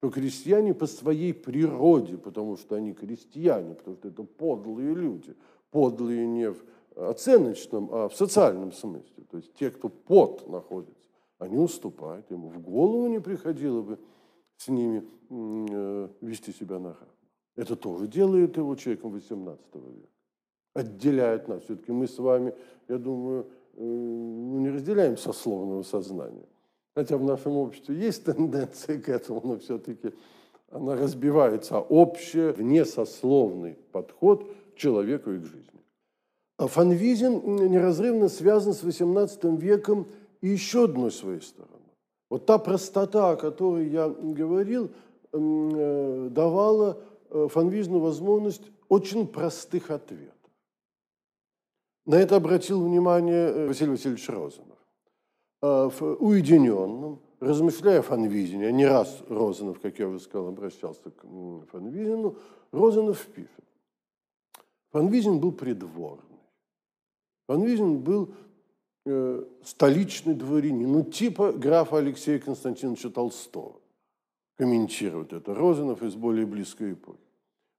то 0.01 0.11
крестьяне 0.11 0.75
по 0.75 0.87
своей 0.87 1.35
природе, 1.35 2.17
потому 2.17 2.57
что 2.57 2.77
они 2.77 2.93
крестьяне, 2.93 3.75
потому 3.75 3.97
что 3.97 4.09
это 4.09 4.23
подлые 4.23 4.95
люди, 4.95 5.35
подлые 5.71 6.27
не 6.27 6.51
в 6.51 6.65
оценочном, 6.97 7.89
а 7.93 8.09
в 8.09 8.15
социальном 8.15 8.73
смысле. 8.73 9.25
То 9.31 9.37
есть 9.37 9.53
те, 9.55 9.71
кто 9.71 9.89
под 9.89 10.49
находится, 10.49 11.09
они 11.39 11.59
уступают. 11.59 12.31
Ему 12.31 12.49
в 12.49 12.61
голову 12.61 13.07
не 13.09 13.21
приходило 13.21 13.83
бы 13.83 13.99
с 14.57 14.69
ними 14.69 15.05
э, 15.31 16.09
вести 16.21 16.53
себя 16.53 16.79
на 16.79 16.91
равных. 16.91 17.09
Это 17.57 17.77
тоже 17.77 18.07
делает 18.07 18.57
его 18.57 18.75
человеком 18.77 19.15
XVIII 19.15 19.59
века. 19.75 20.09
Отделяет 20.75 21.49
нас. 21.49 21.63
Все-таки 21.65 21.93
мы 21.93 22.07
с 22.07 22.19
вами, 22.19 22.55
я 22.89 22.97
думаю, 22.97 23.47
Э, 23.77 23.83
ну, 23.83 24.59
не 24.59 24.69
разделяем 24.71 25.17
сословного 25.17 25.83
сознания. 25.83 26.47
Хотя 26.95 27.17
в 27.17 27.25
нашем 27.25 27.57
обществе 27.57 27.97
есть 27.97 28.25
тенденция 28.25 29.01
к 29.01 29.09
этому, 29.09 29.41
но 29.45 29.59
все-таки 29.59 30.13
она 30.71 30.95
разбивается, 30.95 31.79
общее, 31.79 32.53
внесословный 32.53 33.77
подход 33.93 34.49
к 34.75 34.79
человеку 34.79 35.33
и 35.33 35.39
к 35.39 35.45
жизни. 35.45 35.81
А 36.59 36.67
Фанвизин 36.67 37.57
неразрывно 37.71 38.29
связан 38.29 38.75
с 38.75 38.85
XVIII 38.85 39.57
веком 39.57 40.07
и 40.41 40.49
еще 40.49 40.85
одной 40.85 41.11
своей 41.11 41.41
стороной. 41.41 41.71
Вот 42.29 42.47
та 42.47 42.59
простота, 42.59 43.31
о 43.31 43.37
которой 43.37 43.89
я 43.89 44.09
говорил, 44.09 44.91
э, 45.33 46.29
давала 46.31 47.03
э, 47.31 47.49
Фанвизину 47.51 47.99
возможность 47.99 48.63
очень 48.89 49.27
простых 49.27 49.91
ответов. 49.91 50.35
На 52.07 52.17
это 52.17 52.37
обратил 52.37 52.85
внимание 52.85 53.49
э, 53.49 53.67
Василий 53.67 53.93
Васильевич 53.93 54.29
Розанов. 54.29 54.70
В 55.63 56.17
уединенном, 56.21 57.21
размышляя 57.39 57.99
о 57.99 58.03
Фанвизине, 58.03 58.67
а 58.69 58.73
не 58.73 58.87
раз 58.87 59.23
Розанов, 59.29 59.79
как 59.81 59.99
я 59.99 60.09
уже 60.09 60.21
сказал, 60.21 60.49
обращался 60.49 61.11
к 61.11 61.23
Фанвизину, 61.71 62.37
Розанов 62.73 63.27
пишет. 63.27 63.65
Фанвизин 64.93 65.39
был 65.39 65.53
придворный. 65.53 66.25
Фанвизин 67.47 67.99
был 67.99 68.35
э, 69.05 69.45
столичный 69.63 70.35
дворянин, 70.35 70.91
ну 70.91 71.03
типа 71.03 71.53
графа 71.53 71.99
Алексея 71.99 72.39
Константиновича 72.39 73.11
Толстого. 73.11 73.81
Комментирует 74.57 75.33
это 75.33 75.55
Розанов 75.55 76.03
из 76.03 76.15
более 76.15 76.47
близкой 76.47 76.93
эпохи. 76.93 77.19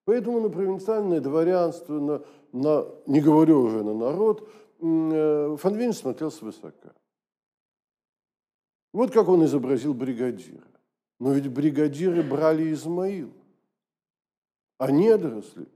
Поэтому 0.05 0.39
на 0.39 0.49
провинциальное 0.49 1.19
дворянство, 1.19 1.99
на, 1.99 2.21
на, 2.51 2.85
не 3.05 3.21
говорю 3.21 3.61
уже 3.61 3.83
на 3.83 3.93
народ, 3.93 4.49
э, 4.79 5.57
Фанвин 5.59 5.93
смотрел 5.93 6.31
свысока. 6.31 6.93
Вот 8.93 9.11
как 9.11 9.27
он 9.29 9.45
изобразил 9.45 9.93
бригадира. 9.93 10.67
Но 11.19 11.33
ведь 11.33 11.47
бригадиры 11.49 12.23
брали 12.23 12.73
Измаил, 12.73 13.31
а 14.77 14.91
недоросли 14.91 15.67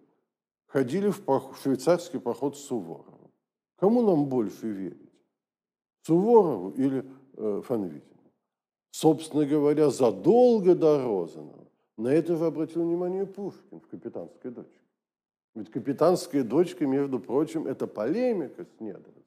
ходили 0.67 1.09
в, 1.09 1.23
поход, 1.23 1.55
в 1.55 1.61
швейцарский 1.61 2.19
поход 2.19 2.57
с 2.57 2.61
Суворовым. 2.61 3.31
Кому 3.77 4.01
нам 4.01 4.25
больше 4.25 4.67
верить? 4.67 5.11
Суворову 6.01 6.71
или 6.71 7.05
э, 7.37 7.61
Фанвизину? 7.63 8.15
собственно 8.95 9.45
говоря, 9.45 9.89
задолго 9.89 10.73
до 10.73 11.03
Розанова. 11.03 11.67
На 11.97 12.07
это 12.09 12.37
же 12.37 12.45
обратил 12.45 12.83
внимание 12.83 13.25
Пушкин 13.25 13.81
в 13.81 13.87
«Капитанской 13.87 14.51
дочке». 14.51 14.79
Ведь 15.53 15.69
«Капитанская 15.69 16.43
дочка», 16.43 16.85
между 16.85 17.19
прочим, 17.19 17.67
это 17.67 17.87
полемика 17.87 18.63
с 18.63 18.79
недоросом. 18.79 19.24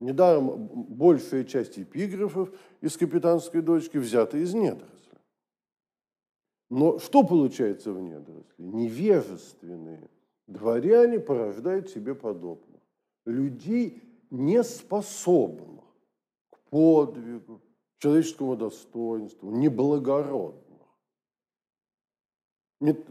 Недаром 0.00 0.66
большая 0.66 1.44
часть 1.44 1.78
эпиграфов 1.78 2.50
из 2.80 2.96
«Капитанской 2.96 3.62
дочки» 3.62 3.96
взята 3.96 4.36
из 4.36 4.52
недоросля. 4.54 5.18
Но 6.70 6.98
что 6.98 7.22
получается 7.22 7.92
в 7.92 8.00
недоросле? 8.00 8.44
Невежественные 8.58 10.10
дворяне 10.46 11.20
порождают 11.20 11.90
себе 11.90 12.14
подобных. 12.14 12.80
Людей 13.24 14.02
неспособных 14.30 15.84
к 16.50 16.58
подвигу, 16.70 17.62
человеческому 17.98 18.56
достоинству, 18.56 19.50
неблагородных. 19.50 20.64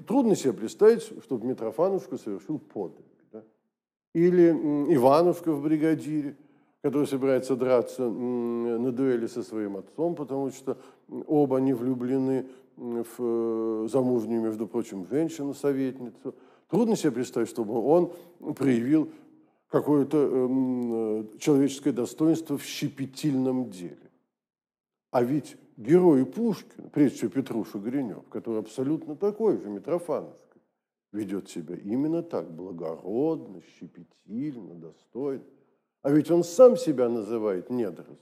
Трудно 0.05 0.35
себе 0.35 0.53
представить, 0.53 1.01
чтобы 1.23 1.47
Митрофановушка 1.47 2.17
совершил 2.17 2.59
подвиг. 2.59 3.05
Да? 3.31 3.43
Или 4.13 4.51
Ивановка 4.93 5.51
в 5.53 5.63
бригадире, 5.63 6.35
который 6.83 7.07
собирается 7.07 7.55
драться 7.55 8.09
на 8.09 8.91
дуэли 8.91 9.25
со 9.27 9.41
своим 9.41 9.77
отцом, 9.77 10.15
потому 10.15 10.51
что 10.51 10.77
оба 11.27 11.57
они 11.57 11.71
влюблены 11.73 12.45
в 12.75 13.07
э, 13.19 13.87
замужнюю, 13.89 14.41
между 14.41 14.67
прочим, 14.67 15.07
женщину-советницу. 15.07 16.35
Трудно 16.67 16.97
себе 16.97 17.13
представить, 17.13 17.47
чтобы 17.47 17.79
он 17.79 18.11
проявил 18.55 19.09
какое-то 19.69 20.17
эм, 20.17 20.93
э, 20.93 21.25
человеческое 21.39 21.93
достоинство 21.93 22.57
в 22.57 22.63
щепетильном 22.65 23.69
деле. 23.69 24.11
А 25.11 25.23
ведь 25.23 25.55
герой 25.77 26.25
Пушкина, 26.25 26.89
прежде 26.89 27.15
всего 27.15 27.31
Петруша 27.31 27.77
Гринев, 27.77 28.27
который 28.29 28.59
абсолютно 28.59 29.15
такой 29.15 29.57
же, 29.57 29.69
Митрофановский, 29.69 30.61
ведет 31.13 31.47
себя 31.49 31.75
именно 31.75 32.23
так, 32.23 32.51
благородно, 32.51 33.61
щепетильно, 33.79 34.73
достойно. 34.73 35.43
А 36.03 36.11
ведь 36.11 36.29
он 36.29 36.43
сам 36.43 36.75
себя 36.77 37.09
называет 37.09 37.69
недорослем. 37.69 38.17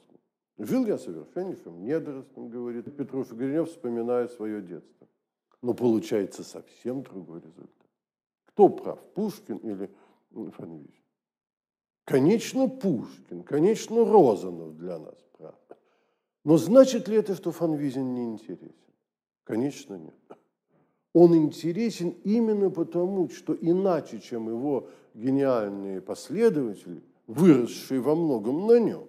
Жил 0.60 0.86
я 0.86 1.00
совершеннейшим 1.00 1.84
недорослем, 1.84 2.50
говорит 2.50 2.96
Петруша 2.96 3.34
Гринев, 3.34 3.70
вспоминая 3.70 4.28
свое 4.28 4.62
детство. 4.62 5.08
Но 5.64 5.74
получается 5.74 6.44
совсем 6.44 7.02
другой 7.02 7.40
результат. 7.40 7.88
Кто 8.46 8.70
прав, 8.70 9.00
Пушкин 9.16 9.58
или 9.58 9.90
Фанвизин? 10.32 10.94
Конечно, 12.06 12.68
Пушкин, 12.68 13.44
конечно, 13.44 14.06
Розанов 14.06 14.78
для 14.78 15.00
нас 15.00 15.18
прав. 15.38 15.56
Но 16.44 16.58
значит 16.58 17.08
ли 17.08 17.18
это, 17.18 17.34
что 17.34 17.52
Фанвизин 17.52 18.14
не 18.14 18.26
интересен? 18.26 18.76
Конечно, 19.44 19.96
нет. 19.96 20.14
Он 21.14 21.36
интересен 21.36 22.10
именно 22.24 22.70
потому, 22.70 23.30
что 23.30 23.58
иначе, 23.60 24.20
чем 24.20 24.50
его 24.50 24.88
гениальные 25.16 26.02
последователи, 26.02 27.02
выросшие 27.32 28.02
во 28.02 28.16
многом 28.16 28.68
на 28.68 28.80
нем, 28.80 29.08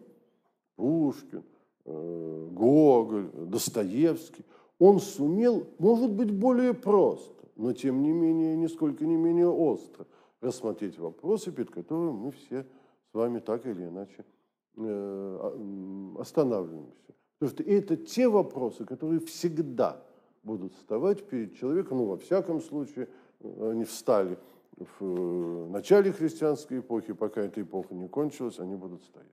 Пушкин, 0.76 1.44
э, 1.84 2.48
Гоголь, 2.52 3.30
Достоевский, 3.34 4.44
он 4.78 5.00
сумел, 5.00 5.66
может 5.78 6.10
быть, 6.10 6.30
более 6.30 6.74
просто, 6.74 7.44
но 7.56 7.72
тем 7.72 8.02
не 8.02 8.12
менее, 8.12 8.56
нисколько 8.56 9.04
не 9.04 9.16
менее 9.16 9.48
остро 9.48 10.06
рассмотреть 10.40 10.98
вопросы, 10.98 11.52
перед 11.52 11.70
которыми 11.70 12.12
мы 12.12 12.32
все 12.32 12.66
с 13.10 13.14
вами 13.14 13.38
так 13.38 13.66
или 13.66 13.84
иначе 13.84 14.24
э, 14.76 16.14
останавливаемся. 16.18 17.14
Потому 17.38 17.56
что 17.56 17.62
это 17.70 17.96
те 17.96 18.28
вопросы, 18.28 18.84
которые 18.84 19.20
всегда 19.20 20.02
будут 20.42 20.74
вставать 20.74 21.24
перед 21.28 21.56
человеком, 21.56 21.98
ну, 21.98 22.04
во 22.06 22.16
всяком 22.16 22.60
случае, 22.60 23.08
они 23.40 23.84
встали 23.84 24.38
в 24.76 24.86
э, 25.00 25.66
начале 25.70 26.12
христианской 26.12 26.80
эпохи, 26.80 27.12
пока 27.12 27.42
эта 27.42 27.62
эпоха 27.62 27.94
не 27.94 28.08
кончилась, 28.08 28.58
они 28.58 28.76
будут 28.76 29.02
стоять. 29.04 29.28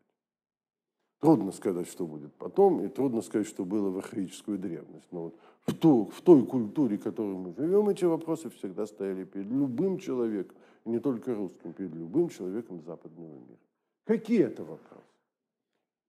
Трудно 1.20 1.52
сказать, 1.52 1.88
что 1.88 2.08
будет 2.08 2.34
потом, 2.36 2.82
и 2.82 2.88
трудно 2.88 3.22
сказать, 3.22 3.48
что 3.48 3.66
было 3.66 3.90
в 3.90 3.98
архаическую 3.98 4.58
древность. 4.58 5.08
Но 5.12 5.24
вот 5.24 5.36
в, 5.66 5.74
ту, 5.74 6.06
в 6.06 6.22
той 6.22 6.46
культуре, 6.46 6.98
в 6.98 7.04
которой 7.04 7.36
мы 7.36 7.54
живем, 7.54 7.90
эти 7.90 8.06
вопросы 8.06 8.50
всегда 8.50 8.86
стояли 8.86 9.26
перед 9.26 9.48
любым 9.48 10.00
человеком, 10.00 10.56
и 10.86 10.90
не 10.90 11.00
только 11.00 11.36
русским, 11.36 11.74
перед 11.74 11.94
любым 11.94 12.30
человеком 12.30 12.82
западного 12.82 13.34
мира. 13.34 13.60
Какие 14.06 14.46
это 14.46 14.64
вопросы? 14.64 15.04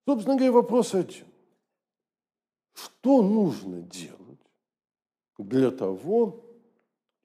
Собственно 0.07 0.37
говоря, 0.37 0.53
вопрос 0.53 0.95
один. 0.95 1.27
Что 2.75 3.23
нужно 3.23 3.83
делать 3.83 4.38
для 5.38 5.71
того, 5.71 6.45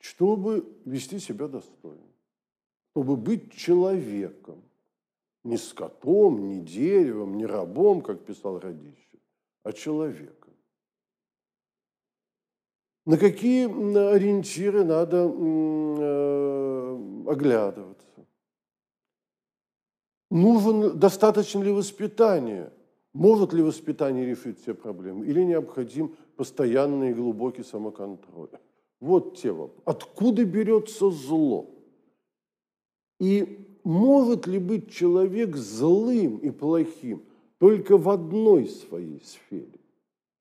чтобы 0.06 0.65
вести 0.86 1.20
себя 1.20 1.48
достойно, 1.48 2.08
чтобы 2.91 3.15
быть 3.15 3.54
человеком, 3.54 4.62
не 5.44 5.58
скотом, 5.58 6.48
не 6.48 6.62
деревом, 6.62 7.38
не 7.38 7.46
рабом, 7.46 8.02
как 8.02 8.24
писал 8.26 8.60
Радищев, 8.60 9.20
а 9.63 9.74
человеком. 9.74 10.54
На 13.06 13.18
какие 13.18 13.65
ориентиры 14.13 14.84
надо 14.84 15.28
э, 15.28 16.96
оглядываться? 17.28 18.08
Нужен, 20.32 21.00
достаточно 21.00 21.63
ли 21.63 21.72
воспитания– 21.72 22.72
может 23.15 23.54
ли 23.54 23.63
воспитание 23.63 24.26
решить 24.26 24.62
все 24.62 24.74
проблемы 24.74 25.26
или 25.26 25.41
необходим 25.41 26.18
постоянный 26.36 27.12
и 27.12 27.13
глубокий 27.13 27.63
самоконтроль? 27.63 28.50
Вот 28.99 29.38
те 29.38 29.51
вопросы. 29.51 29.81
Откуда 29.86 30.45
берется 30.45 31.12
зло? 31.12 31.69
И 33.19 33.67
может 33.84 34.47
ли 34.47 34.60
быть 34.60 34.91
человек 34.91 35.55
злым 35.55 36.38
и 36.38 36.49
плохим 36.51 37.23
только 37.60 37.97
в 37.97 38.10
одной 38.10 38.67
своей 38.67 39.21
сфере, 39.21 39.79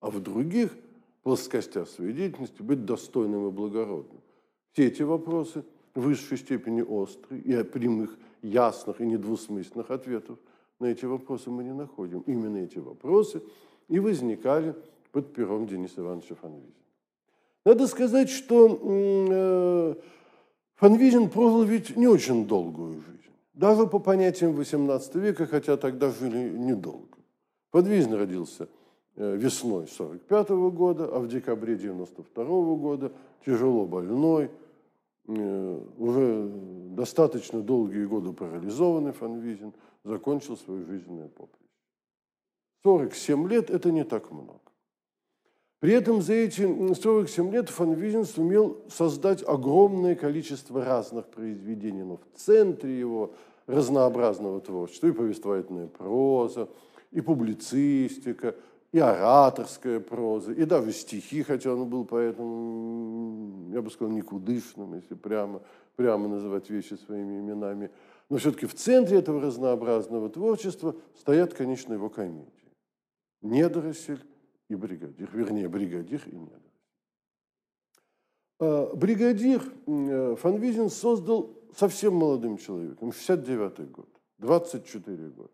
а 0.00 0.10
в 0.10 0.20
других 0.20 0.76
плоскостях 1.22 1.88
своей 1.88 2.12
деятельности 2.12 2.62
быть 2.62 2.84
достойным 2.84 3.48
и 3.48 3.50
благородным? 3.50 4.20
Все 4.72 4.86
эти 4.86 5.02
вопросы 5.02 5.64
в 5.94 6.00
высшей 6.00 6.38
степени 6.38 6.82
острые 6.82 7.42
и 7.42 7.62
прямых, 7.62 8.18
ясных 8.42 9.00
и 9.00 9.06
недвусмысленных 9.06 9.90
ответов– 9.90 10.38
на 10.80 10.86
эти 10.86 11.04
вопросы 11.04 11.50
мы 11.50 11.64
не 11.64 11.72
находим. 11.72 12.20
Именно 12.26 12.58
эти 12.58 12.78
вопросы 12.78 13.42
и 13.88 13.98
возникали 13.98 14.74
под 15.12 15.32
пером 15.32 15.66
Дениса 15.66 16.00
Ивановича 16.00 16.34
Фанвизина. 16.34 16.72
Надо 17.64 17.86
сказать, 17.86 18.28
что 18.28 18.78
э, 18.82 19.94
Фанвизин 20.76 21.30
прожил 21.30 21.62
ведь 21.62 21.96
не 21.96 22.06
очень 22.06 22.46
долгую 22.46 23.00
жизнь. 23.00 23.32
Даже 23.54 23.86
по 23.86 23.98
понятиям 23.98 24.52
XVIII 24.58 25.18
века, 25.20 25.46
хотя 25.46 25.76
тогда 25.76 26.10
жили 26.10 26.50
недолго. 26.50 27.18
Фанвизин 27.72 28.14
родился 28.14 28.68
э, 29.16 29.36
весной 29.36 29.88
45 29.88 30.50
года, 30.50 31.04
а 31.04 31.20
в 31.20 31.28
декабре 31.28 31.76
92 31.76 32.44
года 32.76 33.12
тяжело 33.46 33.86
больной, 33.86 34.50
э, 35.26 35.80
уже 35.98 36.50
достаточно 36.96 37.60
долгие 37.60 38.04
годы 38.04 38.32
парализованный 38.32 39.12
Фанвизин– 39.12 39.72
закончил 40.04 40.56
свою 40.56 40.84
жизненную 40.84 41.28
поприще. 41.30 41.64
47 42.82 43.48
лет– 43.48 43.70
это 43.70 43.90
не 43.90 44.04
так 44.04 44.30
много. 44.30 44.60
При 45.84 45.92
этом 45.92 46.22
за 46.22 46.32
эти 46.32 46.62
47 46.94 47.52
лет 47.52 47.68
Фанвизин 47.68 48.24
сумел 48.24 48.78
создать 48.88 49.46
огромное 49.46 50.14
количество 50.14 50.82
разных 50.82 51.26
произведений, 51.26 52.02
но 52.02 52.16
в 52.16 52.38
центре 52.38 52.98
его 52.98 53.34
разнообразного 53.66 54.62
творчества 54.62 55.08
и 55.08 55.12
повествовательная 55.12 55.88
проза, 55.88 56.70
и 57.12 57.20
публицистика, 57.20 58.54
и 58.92 58.98
ораторская 58.98 60.00
проза, 60.00 60.52
и 60.52 60.64
даже 60.64 60.90
стихи, 60.90 61.42
хотя 61.42 61.74
он 61.74 61.86
был 61.86 62.06
поэтому, 62.06 63.70
я 63.70 63.82
бы 63.82 63.90
сказал, 63.90 64.14
никудышным, 64.14 64.94
если 64.94 65.12
прямо, 65.12 65.60
прямо 65.96 66.28
называть 66.28 66.70
вещи 66.70 66.94
своими 66.94 67.40
именами– 67.40 67.90
но 68.30 68.38
все-таки 68.38 68.64
в 68.64 68.74
центре 68.74 69.18
этого 69.18 69.38
разнообразного 69.38 70.30
творчества 70.30 70.96
стоят, 71.20 71.52
конечно, 71.52 71.92
его 71.92 72.08
комедии. 72.08 72.48
Недоросль 73.42 74.18
и 74.74 74.76
бригадир, 74.76 75.28
вернее, 75.32 75.68
бригадир 75.68 76.22
и 76.26 76.36
недоросль. 76.36 76.68
А, 78.60 78.94
бригадир 78.94 79.62
э, 79.86 80.36
Фанвизин 80.36 80.90
создал 80.90 81.56
совсем 81.76 82.14
молодым 82.14 82.58
человеком, 82.58 83.12
69 83.12 83.90
год, 83.90 84.08
24 84.38 85.16
года. 85.30 85.50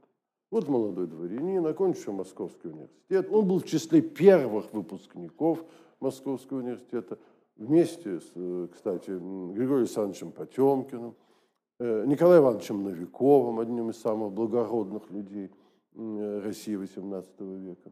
Вот 0.50 0.68
молодой 0.68 1.06
дворянин, 1.06 1.64
окончил 1.66 2.12
Московский 2.12 2.68
университет. 2.68 3.28
Он 3.30 3.46
был 3.46 3.60
в 3.60 3.66
числе 3.66 4.02
первых 4.02 4.72
выпускников 4.72 5.64
Московского 6.00 6.58
университета 6.58 7.18
вместе 7.56 8.20
с, 8.20 8.32
э, 8.34 8.68
кстати, 8.72 9.10
Григорием 9.10 9.82
Александровичем 9.82 10.32
Потемкиным– 10.32 11.14
Э, 11.82 12.04
Николаем 12.06 12.42
Ивановичем 12.42 12.84
Новиковым, 12.84 13.58
одним 13.58 13.88
из 13.88 13.98
самых 13.98 14.32
благородных 14.32 15.10
людей 15.10 15.50
России 15.94 16.78
XVIII 16.78 17.58
века. 17.58 17.90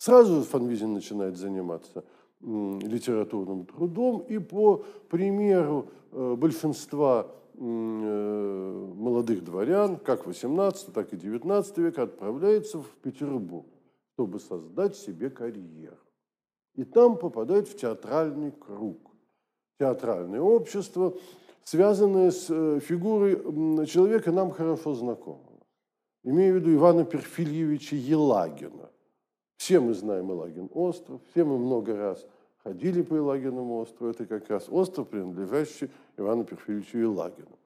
Сразу 0.00 0.42
Фанвизин 0.44 0.94
начинает 0.94 1.36
заниматься 1.36 2.04
литературным 2.40 3.66
трудом, 3.66 4.24
и 4.30 4.38
по 4.38 4.82
примеру 5.10 5.90
э, 6.12 6.36
большинства 6.38 7.26
э, 7.52 7.62
молодых 7.62 9.44
дворян, 9.44 9.98
как 9.98 10.26
18, 10.26 10.94
так 10.94 11.12
и 11.12 11.18
19 11.18 11.76
века, 11.76 12.04
отправляется 12.04 12.78
в 12.78 12.88
Петербург, 13.02 13.66
чтобы 14.14 14.40
создать 14.40 14.96
себе 14.96 15.28
карьеру. 15.28 15.98
И 16.76 16.84
там 16.84 17.18
попадает 17.18 17.68
в 17.68 17.76
театральный 17.76 18.52
круг. 18.52 19.10
Театральное 19.78 20.40
общество, 20.40 21.12
связанное 21.62 22.30
с 22.30 22.46
э, 22.48 22.80
фигурой 22.80 23.36
человека, 23.86 24.32
нам 24.32 24.50
хорошо 24.50 24.94
знакомого. 24.94 25.60
Имею 26.24 26.54
в 26.54 26.56
виду 26.56 26.74
Ивана 26.74 27.04
Перфильевича 27.04 27.96
Елагина– 27.96 28.88
все 29.60 29.78
мы 29.78 29.92
знаем 29.92 30.30
Елагин 30.30 30.70
остров, 30.72 31.20
все 31.30 31.44
мы 31.44 31.58
много 31.58 31.94
раз 31.94 32.26
ходили 32.64 33.02
по 33.02 33.14
Елагиному 33.14 33.80
острову. 33.80 34.10
Это 34.10 34.24
как 34.24 34.48
раз 34.48 34.70
остров, 34.70 35.08
принадлежащий 35.08 35.90
Ивану 36.16 36.44
Перфильевичу 36.44 36.96
Елагину, 36.96 37.58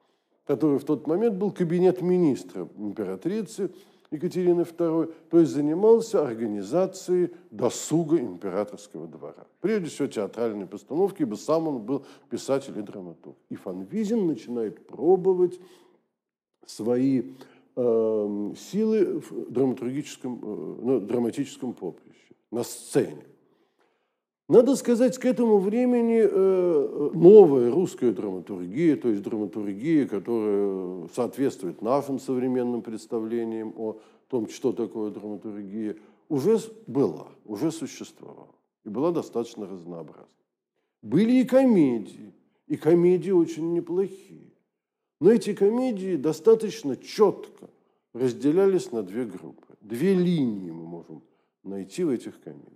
который 0.45 0.77
в 0.77 0.83
тот 0.83 1.07
момент 1.07 1.37
был 1.37 1.51
кабинет 1.51 2.01
министра 2.01 2.67
императрицы 2.75 3.71
Екатерины 4.11 4.61
II, 4.63 5.13
то 5.29 5.39
есть 5.39 5.53
занимался 5.53 6.27
организацией 6.27 7.33
досуга 7.49 8.19
императорского 8.19 9.07
двора. 9.07 9.47
Прежде 9.61 9.87
всего 9.87 10.09
театральной 10.09 10.67
постановки, 10.67 11.21
ибо 11.21 11.35
сам 11.35 11.69
он 11.69 11.79
был 11.79 12.05
писатель 12.29 12.77
и 12.77 12.81
драматург. 12.81 13.37
И 13.47 13.55
Фанвизин 13.55 14.27
начинает 14.27 14.85
пробовать 14.85 15.57
свои 16.65 17.23
э, 17.75 18.53
силы 18.57 19.19
в 19.19 19.51
драматургическом, 19.51 20.39
ну, 20.41 20.99
драматическом 20.99 21.73
поприще, 21.73 22.35
на 22.51 22.63
сцене. 22.63 23.25
Надо 24.47 24.75
сказать, 24.75 25.17
к 25.17 25.25
этому 25.25 25.57
времени 25.57 26.21
э, 26.21 27.11
новая 27.15 27.71
русская 27.71 28.11
драматургия, 28.11 28.95
то 28.95 29.09
есть 29.09 29.23
драматургия, 29.23 30.07
которая 30.07 31.07
соответствует 31.15 31.81
нашим 31.81 32.19
современным 32.19 32.83
представлениям 32.83 33.73
о 33.75 33.99
том, 34.27 34.47
что 34.49 34.71
такое 34.71 35.09
драматургия, 35.09 35.95
уже 36.29 36.59
была, 36.85 37.27
уже 37.43 37.71
существовала 37.71 38.55
и 38.83 38.89
была 38.89 39.11
достаточно 39.11 39.67
разнообразна. 39.67 40.27
Были 41.01 41.41
и 41.41 41.43
комедии, 41.43 42.33
и 42.67 42.77
комедии 42.77 43.31
очень 43.31 43.73
неплохие. 43.73 44.53
Но 45.19 45.31
эти 45.31 45.53
комедии 45.53 46.15
достаточно 46.15 46.97
четко 46.97 47.69
разделялись 48.13 48.91
на 48.91 49.03
две 49.03 49.25
группы. 49.25 49.75
Две 49.81 50.13
линии 50.13 50.71
мы 50.71 50.85
можем 50.85 51.21
найти 51.63 52.03
в 52.03 52.09
этих 52.09 52.41
комедиях. 52.41 52.71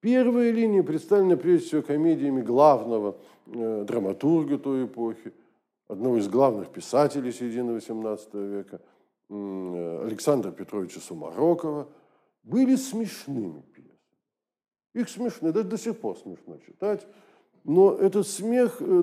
Первая 0.00 0.50
линия 0.50 0.82
представлена 0.82 1.36
прежде 1.36 1.66
всего 1.66 1.82
комедиями 1.82 2.42
главного 2.42 3.16
э, 3.46 3.84
драматурга 3.84 4.58
той 4.58 4.84
эпохи, 4.84 5.32
одного 5.88 6.18
из 6.18 6.28
главных 6.28 6.70
писателей 6.70 7.32
середины 7.32 7.78
XVIII 7.78 8.46
века, 8.46 8.80
э, 9.28 10.02
Александра 10.06 10.52
Петровича 10.52 11.00
Сумарокова, 11.00 11.88
были 12.42 12.76
смешными 12.76 13.62
пьесами. 13.74 13.96
Их 14.94 15.08
смешно, 15.08 15.50
даже 15.50 15.68
до 15.68 15.78
сих 15.78 15.98
пор 15.98 16.16
смешно 16.18 16.58
читать. 16.58 17.06
Но 17.66 17.94
этот 17.94 18.28
смех 18.28 18.76
э, 18.80 19.02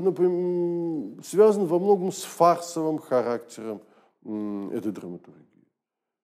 связан 1.22 1.66
во 1.66 1.80
многом 1.80 2.14
с 2.14 2.24
фарсовым 2.24 2.98
характером 2.98 3.82
этой 4.24 4.94
драматургии. 4.94 5.68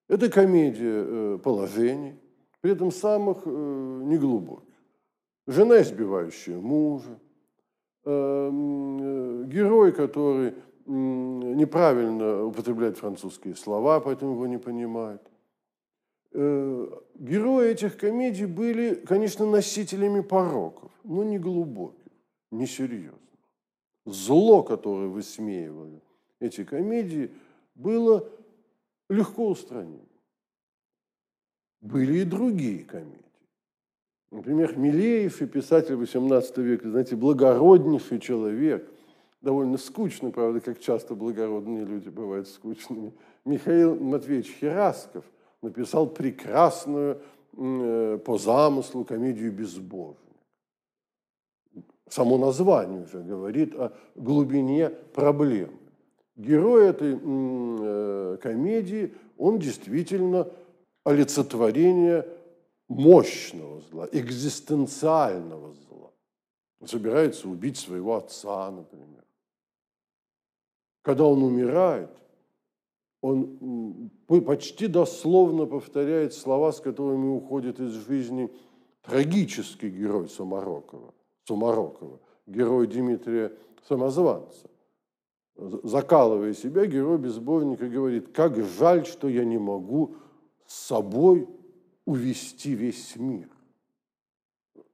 Это 0.07 0.29
комедия 0.29 1.03
э, 1.05 1.37
положений, 1.43 2.15
при 2.61 2.71
этом 2.71 2.91
самых 2.91 3.39
э, 3.45 3.49
неглубоких. 3.49 4.73
Жена, 5.47 5.81
избивающая 5.81 6.57
мужа, 6.57 7.19
герой, 8.05 9.91
который 9.91 10.53
неправильно 10.85 12.45
употребляет 12.45 12.97
французские 12.97 13.55
слова, 13.55 13.99
поэтому 13.99 14.33
его 14.33 14.47
не 14.47 14.57
понимают. 14.57 15.21
Герои 16.31 17.71
этих 17.71 17.97
комедий 17.97 18.45
были, 18.45 18.93
конечно, 18.93 19.45
носителями 19.45 20.21
пороков, 20.21 20.91
но 21.03 21.23
не 21.23 21.37
глубоких 21.39 21.98
несерьезно. 22.51 23.19
Зло, 24.05 24.63
которое 24.63 25.07
высмеивали 25.07 26.01
эти 26.39 26.63
комедии, 26.63 27.31
было 27.75 28.27
легко 29.09 29.49
устранимо. 29.49 30.05
Были 31.81 32.19
и 32.19 32.23
другие 32.23 32.83
комедии. 32.83 33.25
Например, 34.31 34.77
Милеев 34.77 35.41
и 35.41 35.47
писатель 35.47 35.95
XVIII 35.95 36.61
века, 36.61 36.89
знаете, 36.89 37.15
благороднейший 37.15 38.19
человек, 38.19 38.89
довольно 39.41 39.77
скучный, 39.77 40.31
правда, 40.31 40.59
как 40.59 40.79
часто 40.79 41.15
благородные 41.15 41.85
люди 41.85 42.09
бывают 42.09 42.47
скучными. 42.47 43.13
Михаил 43.45 43.95
Матвеевич 43.95 44.55
Херасков 44.59 45.25
написал 45.61 46.07
прекрасную 46.07 47.21
э, 47.57 48.19
по 48.23 48.37
замыслу 48.37 49.03
комедию 49.03 49.51
«Безбожие» 49.51 50.28
само 52.09 52.37
название 52.37 53.03
уже 53.03 53.21
говорит 53.21 53.75
о 53.75 53.93
глубине 54.15 54.89
проблемы. 54.89 55.73
Герой 56.35 56.87
этой 56.87 57.19
э, 57.21 58.37
комедии, 58.41 59.13
он 59.37 59.59
действительно 59.59 60.47
олицетворение 61.03 62.25
мощного 62.87 63.81
зла, 63.81 64.07
экзистенциального 64.11 65.73
зла. 65.73 66.11
Он 66.79 66.87
собирается 66.87 67.47
убить 67.47 67.77
своего 67.77 68.15
отца, 68.15 68.71
например. 68.71 69.23
Когда 71.01 71.25
он 71.25 71.43
умирает, 71.43 72.11
он 73.21 74.09
почти 74.27 74.87
дословно 74.87 75.65
повторяет 75.65 76.33
слова, 76.33 76.71
с 76.71 76.79
которыми 76.79 77.27
уходит 77.27 77.79
из 77.79 77.91
жизни 78.07 78.49
трагический 79.01 79.89
герой 79.89 80.29
Самарокова. 80.29 81.13
Сумарокова, 81.49 82.19
герой 82.45 82.85
Дмитрия 82.85 83.51
Самозванца. 83.87 84.69
Закалывая 85.55 86.53
себя, 86.53 86.85
герой 86.85 87.17
безбожника 87.17 87.89
говорит, 87.89 88.31
как 88.31 88.55
жаль, 88.77 89.05
что 89.05 89.27
я 89.27 89.43
не 89.43 89.57
могу 89.57 90.15
с 90.67 90.75
собой 90.75 91.49
увести 92.05 92.75
весь 92.75 93.15
мир. 93.15 93.49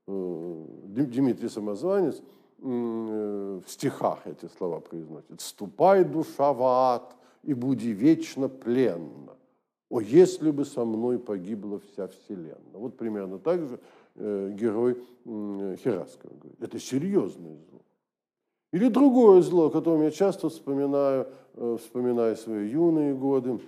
Э, 0.08 0.66
Дмитрий 0.86 1.50
Самозванец 1.50 2.22
э, 2.60 3.62
в 3.66 3.70
стихах 3.70 4.26
эти 4.26 4.50
слова 4.58 4.80
произносит. 4.80 5.42
«Ступай, 5.42 6.06
душа, 6.06 6.54
в 6.54 6.64
ад, 6.64 7.16
и 7.44 7.54
буди 7.54 7.92
вечно 7.92 8.48
пленна. 8.48 9.36
О, 9.90 10.00
если 10.00 10.52
бы 10.52 10.64
со 10.64 10.86
мной 10.86 11.20
погибла 11.20 11.80
вся 11.80 12.08
вселенная». 12.08 12.80
Вот 12.80 12.98
примерно 12.98 13.40
так 13.40 13.68
же 13.68 13.80
герой 14.16 14.98
Хераскова. 15.26 16.34
Это 16.60 16.80
серьезное 16.80 17.58
зло. 17.70 17.82
Или 18.72 18.90
другое 18.90 19.42
зло, 19.42 19.68
о 19.68 19.70
котором 19.70 20.04
я 20.04 20.12
часто 20.12 20.50
вспоминаю, 20.50 21.28
э, 21.54 21.78
вспоминая 21.80 22.36
свои 22.36 22.68
юные 22.68 23.14
годы, 23.14 23.60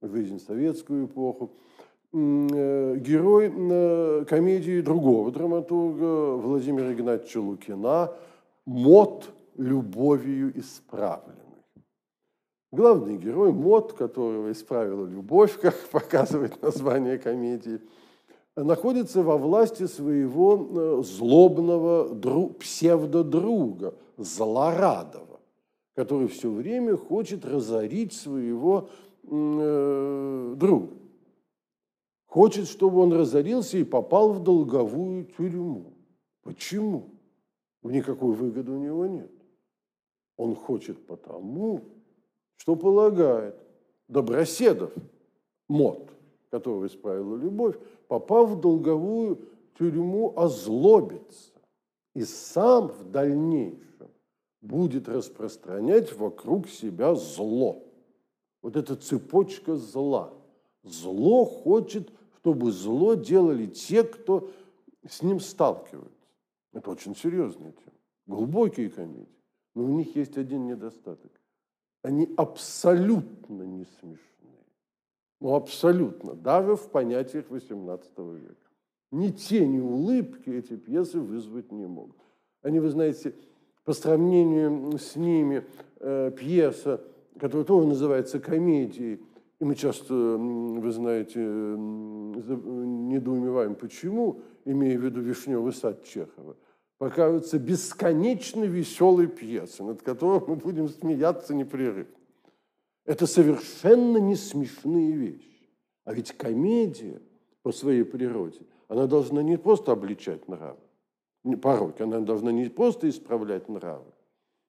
жизнь 0.00 0.40
советскую 0.40 1.06
эпоху. 1.06 1.50
Э, 2.12 2.96
герой 2.96 4.24
комедии 4.24 4.80
другого 4.80 5.30
драматурга 5.30 6.36
Владимира 6.36 6.92
Игнатьевича 6.92 7.38
Лукина 7.38 8.12
«Мод 8.64 9.30
любовью 9.56 10.58
исправленный». 10.58 11.36
Главный 12.72 13.18
герой, 13.18 13.52
мод, 13.52 13.92
которого 13.92 14.52
исправила 14.52 15.06
любовь, 15.06 15.60
как 15.60 15.74
показывает 15.92 16.62
название 16.62 17.18
комедии– 17.18 17.80
находится 18.64 19.22
во 19.22 19.36
власти 19.36 19.86
своего 19.86 21.00
э, 21.00 21.02
злобного 21.02 22.14
друг, 22.14 22.58
псевдодруга, 22.58 23.94
Злорадова, 24.16 25.40
который 25.94 26.28
все 26.28 26.50
время 26.50 26.96
хочет 26.96 27.44
разорить 27.44 28.12
своего 28.12 28.88
э, 29.22 30.54
друга. 30.56 30.94
Хочет, 32.26 32.68
чтобы 32.68 33.00
он 33.00 33.12
разорился 33.12 33.78
и 33.78 33.84
попал 33.84 34.32
в 34.32 34.42
долговую 34.42 35.24
тюрьму. 35.24 35.94
Почему? 36.42 37.10
Никакой 37.82 38.34
выгоды 38.34 38.70
у 38.72 38.78
него 38.78 39.06
нет. 39.06 39.30
Он 40.36 40.54
хочет 40.54 41.06
потому, 41.06 41.82
что 42.56 42.76
полагает 42.76 43.56
Доброседов, 44.10 44.92
мод, 45.68 46.10
которого 46.50 46.88
исправила 46.88 47.36
любовь, 47.36 47.76
попав 48.10 48.50
в 48.50 48.60
долговую 48.60 49.38
тюрьму, 49.78 50.34
озлобится 50.36 51.52
и 52.14 52.24
сам 52.24 52.88
в 52.88 53.10
дальнейшем 53.10 54.10
будет 54.60 55.08
распространять 55.08 56.12
вокруг 56.12 56.68
себя 56.68 57.14
зло. 57.14 57.84
Вот 58.62 58.76
эта 58.76 58.96
цепочка 58.96 59.76
зла. 59.76 60.34
Зло 60.82 61.44
хочет 61.44 62.10
чтобы 62.40 62.72
зло 62.72 63.14
делали 63.14 63.66
те, 63.66 64.02
кто 64.02 64.50
с 65.06 65.22
ним 65.22 65.40
сталкиваются. 65.40 66.26
Это 66.72 66.90
очень 66.90 67.14
серьезная 67.14 67.72
тема. 67.72 67.96
Глубокие 68.26 68.88
комедии. 68.88 69.28
Но 69.74 69.84
у 69.84 69.88
них 69.88 70.16
есть 70.16 70.38
один 70.38 70.66
недостаток. 70.66 71.30
Они 72.02 72.32
абсолютно 72.36 73.62
не 73.62 73.84
смешные. 73.84 74.29
Ну, 75.40 75.54
абсолютно. 75.54 76.34
Даже 76.34 76.76
в 76.76 76.90
понятиях 76.90 77.46
XVIII 77.48 78.38
века. 78.38 78.54
Ни 79.10 79.30
тени 79.30 79.80
улыбки 79.80 80.50
эти 80.50 80.76
пьесы 80.76 81.18
вызвать 81.18 81.72
не 81.72 81.86
могут. 81.86 82.16
Они, 82.62 82.78
вы 82.78 82.90
знаете, 82.90 83.34
по 83.84 83.92
сравнению 83.92 84.96
с 84.98 85.16
ними 85.16 85.64
э, 85.98 86.30
пьеса, 86.38 87.00
которая 87.38 87.64
тоже 87.64 87.88
называется 87.88 88.38
комедией, 88.38 89.20
и 89.58 89.64
мы 89.64 89.74
часто, 89.74 90.14
вы 90.14 90.90
знаете, 90.90 91.40
недоумеваем, 91.40 93.74
почему, 93.74 94.40
имея 94.64 94.98
в 94.98 95.02
виду 95.02 95.20
«Вишневый 95.20 95.72
сад» 95.72 96.04
Чехова, 96.04 96.56
покажутся 96.98 97.58
бесконечно 97.58 98.64
веселой 98.64 99.26
пьесой, 99.26 99.86
над 99.86 100.02
которой 100.02 100.42
мы 100.46 100.56
будем 100.56 100.88
смеяться 100.88 101.54
непрерывно. 101.54 102.19
Это 103.04 103.26
совершенно 103.26 104.18
не 104.18 104.36
смешные 104.36 105.12
вещи. 105.12 105.68
А 106.04 106.14
ведь 106.14 106.32
комедия 106.32 107.20
по 107.62 107.72
своей 107.72 108.04
природе, 108.04 108.60
она 108.88 109.06
должна 109.06 109.42
не 109.42 109.58
просто 109.58 109.92
обличать 109.92 110.48
нравы, 110.48 110.78
пороки, 111.62 112.02
она 112.02 112.20
должна 112.20 112.52
не 112.52 112.68
просто 112.68 113.08
исправлять 113.08 113.68
нравы. 113.68 114.10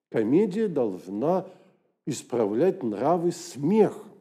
Комедия 0.09 0.67
должна 0.67 1.45
исправлять 2.05 2.83
нравы 2.83 3.31
смехом. 3.31 4.11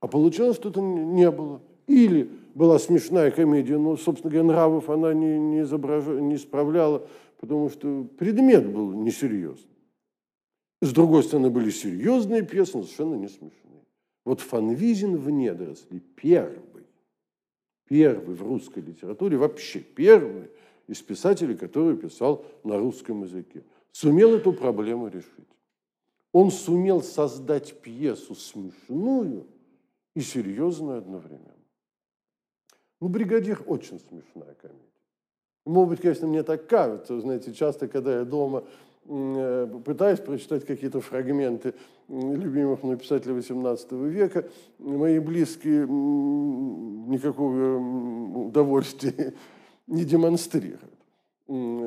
А 0.00 0.06
получалось, 0.06 0.56
что 0.56 0.70
это 0.70 0.80
не 0.80 1.30
было. 1.30 1.60
Или 1.86 2.30
была 2.54 2.78
смешная 2.78 3.30
комедия, 3.30 3.78
но, 3.78 3.96
собственно 3.96 4.30
говоря, 4.30 4.48
нравов 4.48 4.88
она 4.88 5.12
не, 5.12 5.38
не, 5.38 6.20
не 6.20 6.34
исправляла, 6.36 7.06
потому 7.40 7.68
что 7.68 8.06
предмет 8.18 8.72
был 8.72 8.92
несерьезный. 8.92 9.66
С 10.80 10.92
другой 10.92 11.22
стороны, 11.22 11.50
были 11.50 11.70
серьезные 11.70 12.42
пьесы, 12.42 12.76
но 12.76 12.84
совершенно 12.84 13.14
не 13.16 13.28
смешные. 13.28 13.84
Вот 14.24 14.40
Фанвизин 14.40 15.16
в 15.16 15.30
«Недоросли» 15.30 15.98
первый, 15.98 16.86
первый 17.86 18.34
в 18.34 18.42
русской 18.42 18.80
литературе, 18.80 19.36
вообще 19.36 19.80
первый 19.80 20.50
из 20.86 21.02
писателей, 21.02 21.56
который 21.56 21.96
писал 21.96 22.44
на 22.64 22.78
русском 22.78 23.22
языке, 23.24 23.62
сумел 23.92 24.34
эту 24.34 24.52
проблему 24.52 25.08
решить. 25.08 25.26
Он 26.32 26.50
сумел 26.50 27.02
создать 27.02 27.80
пьесу 27.80 28.34
смешную– 28.34 29.46
и 30.14 30.20
серьезную 30.20 30.98
одновременно. 30.98 31.54
Ну, 33.00 33.08
«Бригадир» 33.08 33.62
очень 33.66 33.98
смешная 34.00 34.54
комедия. 34.54 34.84
Может 35.64 35.90
быть, 35.90 36.00
конечно, 36.00 36.26
мне 36.26 36.42
так 36.42 36.66
кажется. 36.66 37.20
Знаете, 37.20 37.54
часто, 37.54 37.88
когда 37.88 38.18
я 38.18 38.24
дома 38.24 38.64
э, 39.10 39.80
пытаюсь 39.84 40.20
прочитать 40.20 40.64
какие-то 40.64 41.00
фрагменты 41.00 41.74
любимых 42.08 42.82
мной 42.82 42.96
писателей 42.96 43.34
XVIII 43.34 44.08
века, 44.08 44.48
мои 44.78 45.18
близкие 45.18 45.86
никакого 45.86 48.46
удовольствия 48.46 49.34
не 49.86 50.04
демонстрируют. 50.04 50.80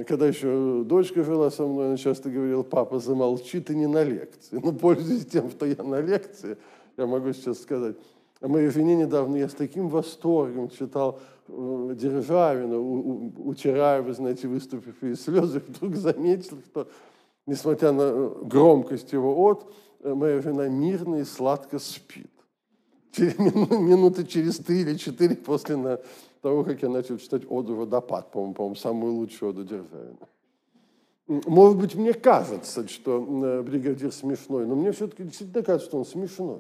Когда 0.08 0.28
еще 0.28 0.84
дочка 0.84 1.24
жила 1.24 1.50
со 1.50 1.66
мной, 1.66 1.88
она 1.88 1.98
часто 1.98 2.30
говорила, 2.30 2.64
папа, 2.64 3.00
замолчи, 3.00 3.62
ты 3.62 3.76
не 3.76 3.88
на 3.88 4.04
лекции. 4.04 4.60
Но 4.62 4.74
пользуясь 4.74 5.26
тем, 5.26 5.50
что 5.50 5.66
я 5.66 5.82
на 5.82 6.02
лекции, 6.02 6.58
я 6.98 7.08
могу 7.08 7.32
сейчас 7.32 7.62
сказать, 7.62 7.96
о 8.42 8.50
моей 8.50 8.68
жене 8.68 8.98
недавно 8.98 9.38
я 9.38 9.48
с 9.48 9.54
таким 9.54 9.88
восторгом 9.88 10.70
читал 10.70 11.22
э, 11.48 11.96
Державина, 11.98 12.78
утирая, 12.78 14.02
вы 14.02 14.12
знаете, 14.12 14.50
выступившие 14.50 15.16
слезы, 15.16 15.62
вдруг 15.66 15.96
заметил, 15.96 16.58
что, 16.66 16.90
несмотря 17.46 17.92
на 17.92 18.02
э, 18.02 18.30
громкость 18.44 19.14
его 19.14 19.44
от, 19.46 19.74
э, 20.02 20.14
моя 20.14 20.42
жена 20.42 20.68
мирно 20.68 21.18
и 21.18 21.24
сладко 21.24 21.80
спит. 21.80 22.32
Минуты 23.18 24.26
через 24.26 24.58
три 24.58 24.82
или 24.82 24.96
четыре 24.96 25.36
после 25.36 26.00
того, 26.42 26.64
как 26.64 26.82
я 26.82 26.90
начал 26.90 27.18
читать 27.18 27.44
«Оду 27.50 27.76
водопад», 27.76 28.32
по-моему, 28.32 28.54
по 28.54 28.76
самую 28.76 29.14
лучшую 29.14 29.52
оду 29.52 29.64
Державина. 29.64 30.28
Может 31.28 31.78
быть, 31.78 31.96
мне 31.96 32.14
кажется, 32.14 32.88
что 32.88 33.22
бригадир 33.66 34.12
смешной, 34.12 34.66
но 34.66 34.76
мне 34.76 34.92
все-таки 34.92 35.24
действительно 35.24 35.64
кажется, 35.64 35.88
что 35.88 35.98
он 36.00 36.06
смешной. 36.06 36.60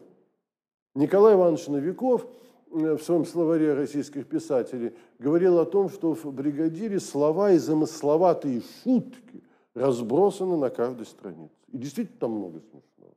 Николай 0.95 1.33
Иванович 1.33 1.67
Новиков 1.67 2.25
э, 2.71 2.95
в 2.95 3.03
своем 3.03 3.25
словаре 3.25 3.73
российских 3.73 4.27
писателей 4.27 4.93
говорил 5.19 5.59
о 5.59 5.65
том, 5.65 5.89
что 5.89 6.13
в 6.13 6.25
«Бригадире» 6.31 6.99
слова 6.99 7.51
и 7.51 7.57
замысловатые 7.57 8.61
шутки 8.83 9.42
разбросаны 9.75 10.57
на 10.57 10.69
каждой 10.69 11.05
странице. 11.05 11.55
И 11.71 11.77
действительно 11.77 12.19
там 12.19 12.31
много 12.31 12.59
смешного. 12.59 13.15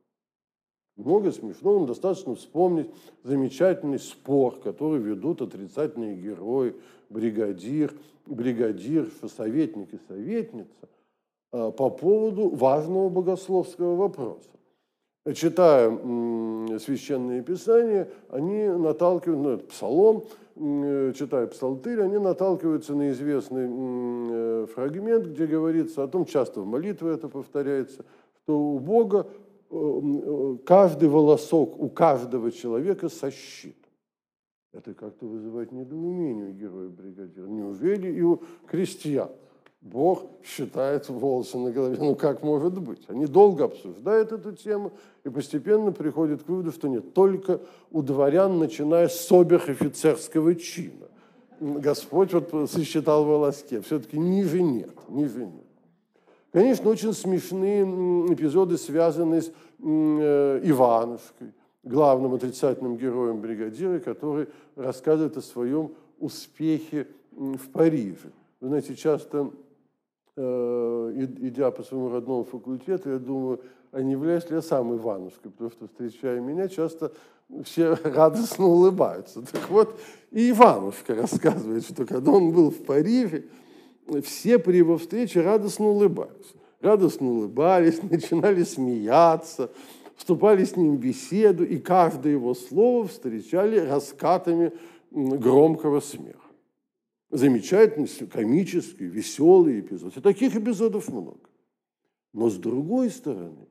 Много 0.95 1.31
смешного. 1.31 1.87
Достаточно 1.87 2.35
вспомнить 2.35 2.89
замечательный 3.23 3.99
спор, 3.99 4.59
который 4.59 4.99
ведут 4.99 5.41
отрицательные 5.41 6.15
герои, 6.15 6.75
бригадир, 7.09 7.93
бригадир, 8.25 9.09
советник 9.35 9.93
и 9.93 9.99
советница 10.07 10.89
э, 11.51 11.71
по 11.71 11.89
поводу 11.89 12.49
важного 12.49 13.09
богословского 13.09 13.95
вопроса 13.95 14.56
читая 15.33 15.89
священные 16.79 17.41
писания, 17.41 18.09
они 18.29 18.67
наталкиваются, 18.67 19.49
ну, 19.49 19.57
псалом, 19.59 20.23
э, 20.55 21.13
читая 21.15 21.47
псалтырь, 21.47 22.01
они 22.01 22.17
наталкиваются 22.17 22.95
на 22.95 23.11
известный 23.11 23.67
э, 23.69 24.67
фрагмент, 24.73 25.27
где 25.27 25.45
говорится 25.45 26.03
о 26.03 26.07
том, 26.07 26.25
часто 26.25 26.61
в 26.61 26.65
молитве 26.65 27.13
это 27.13 27.27
повторяется, 27.27 28.05
что 28.43 28.59
у 28.59 28.79
Бога 28.79 29.27
э, 29.69 30.57
каждый 30.65 31.09
волосок 31.09 31.79
у 31.79 31.89
каждого 31.89 32.51
человека 32.51 33.09
сосчитан. 33.09 33.83
Это 34.73 34.93
как-то 34.93 35.25
вызывает 35.25 35.71
недоумение 35.71 36.49
у 36.49 36.53
героя 36.53 36.89
бригадира. 36.89 37.47
Неужели 37.47 38.11
и 38.11 38.21
у 38.21 38.43
крестьян? 38.67 39.29
Бог 39.81 40.23
считает 40.43 41.07
волосы 41.07 41.57
на 41.57 41.71
голове. 41.71 41.97
Ну 41.99 42.15
как 42.15 42.43
может 42.43 42.79
быть? 42.79 43.03
Они 43.07 43.25
долго 43.25 43.65
обсуждают 43.65 44.31
эту 44.31 44.51
тему 44.51 44.91
и 45.23 45.29
постепенно 45.29 45.91
приходят 45.91 46.43
к 46.43 46.49
выводу, 46.49 46.71
что 46.71 46.87
нет, 46.87 47.13
только 47.13 47.61
у 47.91 48.01
дворян, 48.01 48.57
начиная 48.57 49.07
с 49.07 49.31
обер-офицерского 49.31 50.55
чина. 50.55 51.07
Господь 51.59 52.33
вот 52.33 52.69
сосчитал 52.69 53.23
волоске. 53.25 53.81
Все-таки 53.81 54.17
ниже 54.17 54.61
нет, 54.61 54.95
ниже 55.09 55.45
нет. 55.45 55.65
Конечно, 56.51 56.89
очень 56.89 57.13
смешные 57.13 57.83
эпизоды, 58.33 58.77
связанные 58.77 59.41
с 59.41 59.51
э, 59.79 60.61
Иванушкой, 60.63 61.53
главным 61.83 62.33
отрицательным 62.33 62.97
героем 62.97 63.41
бригадира, 63.41 63.99
который 63.99 64.47
рассказывает 64.75 65.37
о 65.37 65.41
своем 65.41 65.91
успехе 66.19 67.07
в 67.31 67.69
Париже. 67.71 68.31
Вы 68.59 68.69
знаете, 68.69 68.95
часто 68.95 69.51
идя 70.37 71.71
по 71.71 71.83
своему 71.83 72.09
родному 72.09 72.43
факультету, 72.43 73.09
я 73.09 73.17
думаю, 73.17 73.59
а 73.91 74.01
не 74.01 74.11
являюсь 74.11 74.49
ли 74.49 74.57
я 74.57 74.61
сам 74.61 74.95
Иванушкой, 74.95 75.51
потому 75.51 75.71
что, 75.71 75.87
встречая 75.87 76.39
меня, 76.39 76.67
часто 76.67 77.11
все 77.63 77.95
радостно 78.03 78.65
улыбаются. 78.65 79.41
Так 79.41 79.69
вот, 79.69 79.99
и 80.31 80.51
Иванушка 80.51 81.15
рассказывает, 81.15 81.83
что 81.85 82.05
когда 82.05 82.31
он 82.31 82.51
был 82.51 82.69
в 82.69 82.83
Париже, 82.83 83.45
все 84.23 84.59
при 84.59 84.77
его 84.77 84.97
встрече 84.97 85.41
радостно 85.41 85.87
улыбались. 85.87 86.53
Радостно 86.81 87.27
улыбались, 87.27 88.01
начинали 88.11 88.63
смеяться, 88.63 89.71
вступали 90.15 90.65
с 90.65 90.75
ним 90.75 90.97
в 90.97 90.99
беседу, 90.99 91.65
и 91.65 91.79
каждое 91.79 92.33
его 92.33 92.53
слово 92.53 93.07
встречали 93.07 93.79
раскатами 93.79 94.71
громкого 95.11 95.99
смеха 95.99 96.46
замечательный, 97.29 98.07
комический, 98.27 99.05
веселый 99.05 99.79
эпизод. 99.81 100.15
И 100.17 100.21
таких 100.21 100.55
эпизодов 100.55 101.09
много. 101.09 101.39
Но 102.33 102.49
с 102.49 102.55
другой 102.55 103.09
стороны, 103.09 103.67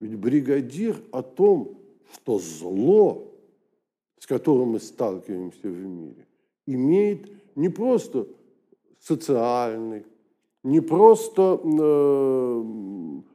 ведь 0.00 0.16
бригадир 0.16 0.96
о 1.12 1.22
том, 1.22 1.78
что 2.12 2.38
зло, 2.38 3.32
с 4.18 4.26
которым 4.26 4.70
мы 4.70 4.80
сталкиваемся 4.80 5.68
в 5.68 5.76
мире, 5.76 6.26
имеет 6.66 7.30
не 7.56 7.68
просто 7.68 8.26
социальный, 9.00 10.04
не 10.62 10.80
просто 10.80 11.60
э, 11.62 12.64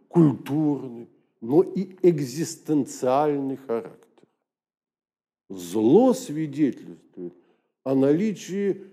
культурный, 0.10 1.08
но 1.40 1.64
и 1.64 1.96
экзистенциальный 2.02 3.58
характер. 3.58 4.28
Зло 5.50 6.14
свидетельствует 6.14 7.34
о 7.84 7.96
наличии 7.96 8.91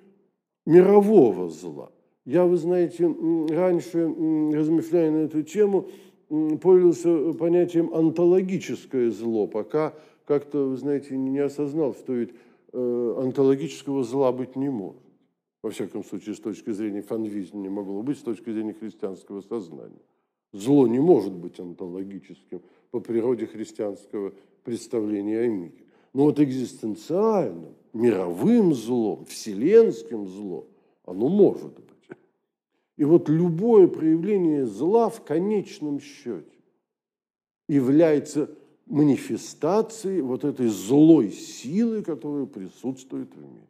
мирового 0.68 1.48
зла. 1.48 1.90
Я, 2.26 2.44
вы 2.44 2.58
знаете, 2.58 3.06
раньше, 3.48 4.04
размышляя 4.52 5.10
на 5.10 5.16
эту 5.24 5.42
тему, 5.42 5.88
пользовался 6.60 7.32
понятием 7.38 7.92
онтологическое 7.92 9.10
зло, 9.10 9.46
пока 9.46 9.94
как-то, 10.26 10.68
вы 10.68 10.76
знаете, 10.76 11.16
не 11.16 11.38
осознал, 11.38 11.94
что 11.94 12.12
ведь 12.12 12.34
э, 12.74 13.14
онтологического 13.18 14.04
зла 14.04 14.30
быть 14.30 14.56
не 14.56 14.68
может. 14.68 15.00
Во 15.62 15.70
всяком 15.70 16.04
случае, 16.04 16.34
с 16.34 16.40
точки 16.40 16.70
зрения 16.70 17.00
фанвизма 17.00 17.60
не 17.60 17.70
могло 17.70 18.02
быть, 18.02 18.18
с 18.18 18.22
точки 18.22 18.52
зрения 18.52 18.74
христианского 18.74 19.40
сознания. 19.40 20.02
Зло 20.52 20.86
не 20.86 21.00
может 21.00 21.32
быть 21.32 21.58
онтологическим 21.58 22.60
по 22.90 23.00
природе 23.00 23.46
христианского 23.46 24.34
представления 24.64 25.40
о 25.40 25.48
мире. 25.48 25.87
Но 26.12 26.24
вот 26.24 26.40
экзистенциальным, 26.40 27.74
мировым 27.92 28.74
злом, 28.74 29.24
вселенским 29.26 30.26
злом, 30.26 30.66
оно 31.04 31.28
может 31.28 31.74
быть. 31.74 31.84
И 32.96 33.04
вот 33.04 33.28
любое 33.28 33.86
проявление 33.86 34.66
зла 34.66 35.08
в 35.08 35.22
конечном 35.24 36.00
счете 36.00 36.58
является 37.68 38.50
манифестацией 38.86 40.20
вот 40.22 40.44
этой 40.44 40.68
злой 40.68 41.30
силы, 41.30 42.02
которая 42.02 42.46
присутствует 42.46 43.32
в 43.34 43.40
мире. 43.40 43.68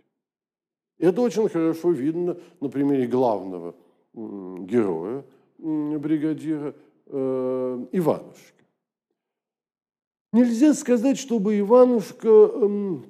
Это 0.98 1.20
очень 1.20 1.48
хорошо 1.48 1.90
видно 1.90 2.38
на 2.60 2.68
примере 2.68 3.06
главного 3.06 3.74
героя, 4.14 5.24
бригадира 5.58 6.74
э, 7.06 7.86
Иванушки. 7.92 8.57
Нельзя 10.32 10.74
сказать, 10.74 11.18
чтобы 11.18 11.58
Иванушка 11.58 12.28
эм, 12.28 13.06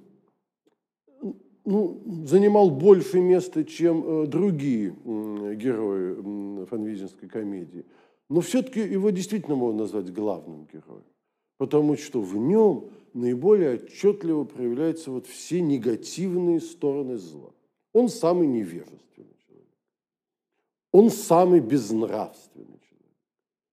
ну, 1.64 2.00
занимал 2.24 2.70
больше 2.70 3.20
места, 3.20 3.64
чем 3.64 4.04
э, 4.22 4.26
другие 4.26 4.94
герои 5.56 6.64
фанвизинской 6.66 7.28
комедии. 7.28 7.84
Но 8.28 8.40
все-таки 8.40 8.80
его 8.80 9.10
действительно 9.10 9.56
можно 9.56 9.80
назвать 9.80 10.12
главным 10.12 10.66
героем, 10.72 11.04
потому 11.56 11.96
что 11.96 12.20
в 12.20 12.36
нем 12.36 12.90
наиболее 13.14 13.74
отчетливо 13.74 14.44
проявляются 14.44 15.10
вот 15.10 15.26
все 15.26 15.60
негативные 15.60 16.60
стороны 16.60 17.16
зла. 17.16 17.50
Он 17.92 18.08
самый 18.08 18.46
невежественный 18.46 19.34
человек. 19.46 19.68
Он 20.92 21.10
самый 21.10 21.60
безнравственный 21.60 22.78
человек. 22.88 23.16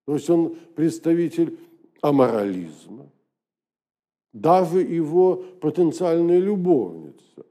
То 0.06 0.14
есть 0.16 0.30
он 0.30 0.56
представитель 0.76 1.60
аморализма. 2.02 3.10
Даже 4.36 4.82
его 4.82 5.38
потенциальная 5.62 6.40
любовница 6.40 7.46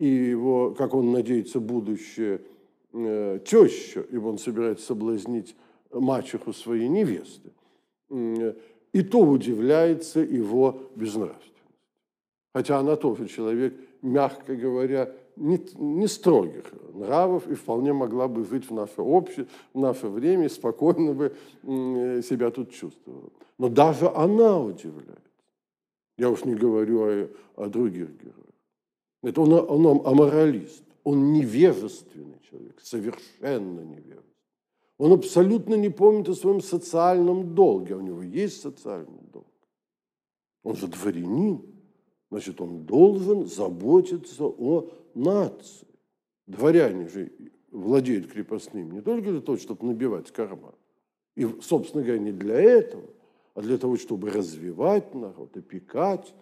и 0.00 0.08
его, 0.08 0.74
как 0.76 0.92
он 0.92 1.12
надеется, 1.12 1.60
будущее 1.60 2.40
э, 2.92 3.38
теща, 3.46 4.04
ибо 4.10 4.26
он 4.30 4.38
собирается 4.38 4.84
соблазнить 4.84 5.54
мачеху 5.92 6.52
своей 6.52 6.88
невесты, 6.88 7.52
э, 8.10 8.52
и 8.92 9.02
то 9.02 9.20
удивляется 9.20 10.18
его 10.18 10.80
безнравственности. 10.96 11.54
Хотя 12.52 12.80
она 12.80 12.96
тоже 12.96 13.28
человек, 13.28 13.74
мягко 14.02 14.56
говоря, 14.56 15.12
не, 15.36 15.60
не 15.76 16.08
строгих 16.08 16.64
нравов 16.94 17.46
и 17.46 17.54
вполне 17.54 17.92
могла 17.92 18.26
бы 18.26 18.44
жить 18.44 18.68
в 18.68 18.74
наше 18.74 19.02
общество, 19.02 19.46
в 19.72 19.78
наше 19.78 20.08
время 20.08 20.46
и 20.46 20.48
спокойно 20.48 21.12
бы 21.12 21.36
э, 21.62 22.22
себя 22.28 22.50
тут 22.50 22.72
чувствовала. 22.72 23.30
Но 23.56 23.68
даже 23.68 24.08
она 24.08 24.58
удивляется. 24.58 25.23
Я 26.16 26.30
уж 26.30 26.44
не 26.44 26.54
говорю 26.54 27.02
о, 27.02 27.28
о 27.56 27.68
других 27.68 28.10
героях. 28.10 28.44
Это 29.22 29.40
он, 29.40 29.52
он 29.52 30.06
аморалист, 30.06 30.84
он 31.02 31.32
невежественный 31.32 32.38
человек, 32.48 32.80
совершенно 32.80 33.80
невежественный. 33.80 34.22
Он 34.98 35.12
абсолютно 35.12 35.74
не 35.74 35.88
помнит 35.88 36.28
о 36.28 36.34
своем 36.34 36.60
социальном 36.60 37.54
долге, 37.54 37.94
а 37.94 37.98
у 37.98 38.00
него 38.00 38.22
есть 38.22 38.60
социальный 38.60 39.22
долг. 39.32 39.46
Он 40.62 40.76
же 40.76 40.86
дворянин, 40.86 41.62
значит, 42.30 42.60
он 42.60 42.84
должен 42.84 43.46
заботиться 43.46 44.44
о 44.44 44.88
нации. 45.14 45.88
Дворяне 46.46 47.08
же 47.08 47.32
владеют 47.70 48.30
крепостным 48.30 48.92
не 48.92 49.00
только 49.00 49.30
для 49.30 49.40
того, 49.40 49.58
чтобы 49.58 49.86
набивать 49.86 50.30
карман, 50.30 50.74
и, 51.34 51.46
собственно 51.60 52.04
говоря, 52.04 52.20
не 52.20 52.32
для 52.32 52.54
этого, 52.54 53.08
а 53.54 53.62
для 53.62 53.78
того, 53.78 53.96
чтобы 53.96 54.30
развивать 54.30 55.14
народ, 55.14 55.56
опекать. 55.56 56.34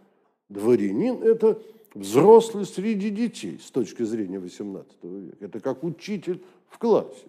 Дворянин– 0.49 1.23
это 1.23 1.63
взрослый 1.95 2.65
среди 2.65 3.11
детей 3.11 3.59
с 3.59 3.71
точки 3.71 4.03
зрения 4.03 4.39
XVIII 4.39 5.21
века. 5.21 5.45
Это 5.45 5.61
как 5.61 5.85
учитель 5.85 6.43
в 6.69 6.79
классе, 6.79 7.27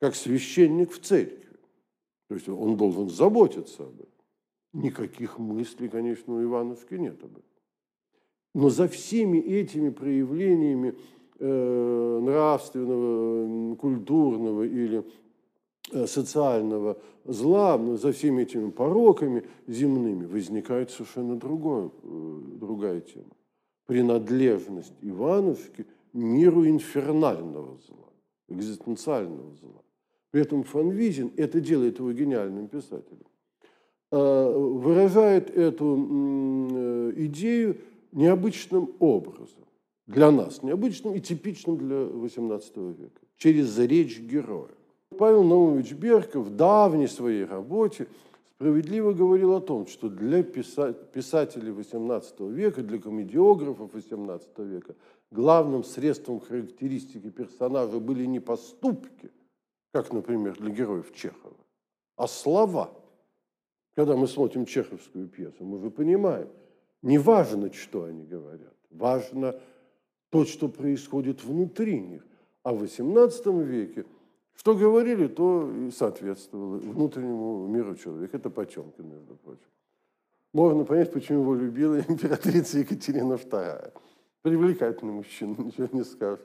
как 0.00 0.14
священник 0.14 0.92
в 0.92 1.00
церкви. 1.00 1.56
То 2.28 2.34
есть 2.34 2.48
он 2.48 2.76
должен 2.76 3.08
заботиться 3.08 3.84
об 3.84 3.94
этом. 3.94 4.08
Никаких 4.74 5.38
мыслей, 5.38 5.88
конечно, 5.88 6.34
у 6.34 6.42
Ивановски 6.42 6.94
нет 6.94 7.22
об 7.22 7.32
этом. 7.32 7.42
Но 8.54 8.70
за 8.70 8.88
всеми 8.88 9.38
этими 9.38 9.90
проявлениями 9.90 10.94
э, 11.38 12.20
нравственного, 12.22 13.76
культурного 13.76 14.62
или 14.64 15.04
социального 16.06 16.98
зла, 17.24 17.78
за 17.96 18.12
всеми 18.12 18.42
этими 18.42 18.70
пороками 18.70 19.44
земными 19.66 20.26
возникает 20.26 20.90
совершенно 20.90 21.36
другое, 21.36 21.90
э, 22.02 22.40
другая 22.60 23.00
тема 23.00 23.32
принадлежность 23.88 24.92
Иванушки 25.00 25.86
миру 26.12 26.66
инфернального 26.66 27.78
зла, 27.86 28.12
экзистенциального 28.48 29.54
зла. 29.56 29.82
При 30.30 30.42
этом 30.42 30.62
Фанвизин, 30.62 31.32
это 31.38 31.58
делает 31.60 31.98
его 31.98 32.12
гениальным 32.12 32.68
писателем, 32.68 33.24
а, 34.10 34.52
выражает 34.52 35.50
эту 35.50 35.96
э, 36.70 37.12
идею 37.16 37.78
необычным 38.12 38.94
образом, 38.98 39.64
для 40.06 40.30
нас 40.30 40.62
необычным 40.62 41.14
и 41.14 41.20
типичным 41.20 41.78
для 41.78 41.96
XVIII 41.96 42.94
века, 42.94 43.20
через 43.38 43.78
речь 43.78 44.20
героя. 44.20 44.77
Павел 45.16 45.42
Наумович 45.42 45.92
Берков 45.94 46.46
в 46.46 46.56
давней 46.56 47.08
своей 47.08 47.44
работе 47.44 48.06
справедливо 48.54 49.12
говорил 49.12 49.54
о 49.54 49.60
том, 49.60 49.86
что 49.86 50.08
для 50.08 50.42
писателей 50.42 51.72
XVIII 51.72 52.52
века, 52.52 52.82
для 52.82 52.98
комедиографов 52.98 53.94
XVIII 53.94 54.64
века 54.64 54.94
главным 55.30 55.82
средством 55.82 56.40
характеристики 56.40 57.30
персонажа 57.30 57.98
были 57.98 58.24
не 58.26 58.40
поступки, 58.40 59.30
как, 59.92 60.12
например, 60.12 60.56
для 60.58 60.70
героев 60.70 61.12
Чехова, 61.14 61.56
а 62.16 62.28
слова. 62.28 62.90
Когда 63.94 64.14
мы 64.14 64.28
смотрим 64.28 64.64
чеховскую 64.64 65.26
пьесу, 65.26 65.64
мы 65.64 65.80
же 65.80 65.90
понимаем, 65.90 66.48
не 67.02 67.18
важно, 67.18 67.72
что 67.72 68.04
они 68.04 68.24
говорят, 68.24 68.74
важно 68.90 69.58
то, 70.30 70.44
что 70.44 70.68
происходит 70.68 71.42
внутри 71.42 72.00
них. 72.00 72.24
А 72.62 72.72
в 72.72 72.84
XVIII 72.84 73.64
веке– 73.64 74.04
что 74.58 74.74
говорили, 74.74 75.28
то 75.28 75.70
и 75.72 75.90
соответствовало 75.92 76.78
внутреннему 76.78 77.68
миру 77.68 77.94
человека. 77.94 78.36
Это 78.36 78.50
Потемкин, 78.50 79.08
между 79.08 79.36
прочим. 79.36 79.70
Можно 80.52 80.84
понять, 80.84 81.12
почему 81.12 81.42
его 81.42 81.54
любила 81.54 82.00
императрица 82.08 82.80
Екатерина 82.80 83.34
II. 83.34 83.92
Привлекательный 84.42 85.12
мужчина, 85.12 85.54
ничего 85.58 85.88
не 85.92 86.04
скажешь. 86.04 86.44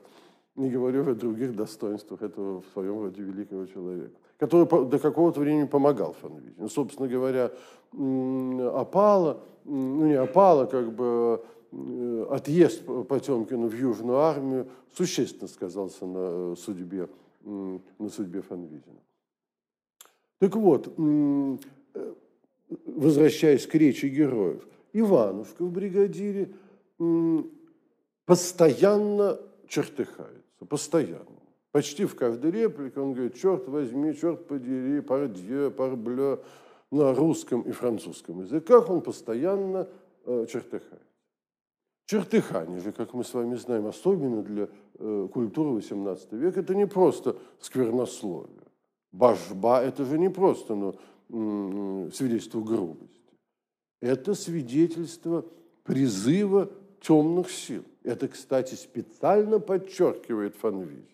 Не 0.54 0.70
говорю 0.70 1.10
о 1.10 1.14
других 1.14 1.56
достоинствах 1.56 2.22
этого 2.22 2.60
в 2.60 2.66
своем 2.72 3.00
роде 3.00 3.20
великого 3.20 3.66
человека, 3.66 4.14
который 4.38 4.88
до 4.88 5.00
какого-то 5.00 5.40
времени 5.40 5.66
помогал 5.66 6.12
Фанвизину. 6.12 6.54
Ну, 6.56 6.68
собственно 6.68 7.08
говоря, 7.08 7.50
опала, 7.90 9.40
ну 9.64 10.06
не 10.06 10.14
опала, 10.14 10.66
как 10.66 10.92
бы 10.92 11.42
э, 11.72 12.26
отъезд 12.30 12.84
Потемкина 13.08 13.66
в 13.66 13.74
Южную 13.74 14.18
армию 14.18 14.68
существенно 14.92 15.48
сказался 15.48 16.06
на 16.06 16.52
э, 16.52 16.54
судьбе 16.56 17.08
на 17.44 18.08
судьбе 18.08 18.42
Фанвизина. 18.42 19.00
Так 20.38 20.56
вот, 20.56 20.92
э, 20.96 21.56
возвращаясь 22.86 23.66
к 23.66 23.74
речи 23.74 24.06
героев, 24.06 24.66
Иванушка 24.92 25.64
в 25.64 25.72
бригадире 25.72 26.52
постоянно 28.24 29.40
чертыхается, 29.68 30.64
постоянно. 30.68 31.26
Почти 31.72 32.04
в 32.04 32.14
каждой 32.14 32.52
реплике 32.52 33.00
он 33.00 33.14
говорит, 33.14 33.34
черт 33.34 33.66
возьми, 33.68 34.14
черт 34.14 34.46
подери, 34.46 35.00
пардье, 35.00 35.70
парбле. 35.70 36.38
На 36.90 37.12
русском 37.12 37.62
и 37.62 37.72
французском 37.72 38.42
языках 38.42 38.88
он 38.88 39.00
постоянно 39.00 39.88
э, 40.26 40.46
чертыхает. 40.48 41.02
Чертыхание 42.06 42.80
же, 42.80 42.92
как 42.92 43.14
мы 43.14 43.24
с 43.24 43.32
вами 43.32 43.54
знаем, 43.54 43.86
особенно 43.86 44.42
для 44.42 44.68
э, 44.98 45.28
культуры 45.32 45.80
XVIII 45.80 46.36
века, 46.36 46.60
это 46.60 46.74
не 46.74 46.86
просто 46.86 47.36
сквернословие. 47.60 48.64
Башба– 49.12 49.82
это 49.84 50.04
же 50.04 50.18
не 50.18 50.28
просто 50.28 50.74
ну, 51.28 52.10
свидетельство 52.12 52.60
грубости. 52.60 53.08
Это 54.02 54.34
свидетельство 54.34 55.46
призыва 55.84 56.70
темных 57.00 57.50
сил. 57.50 57.84
Это, 58.02 58.28
кстати, 58.28 58.74
специально 58.74 59.58
подчеркивает 59.58 60.56
Фанвизин. 60.56 61.06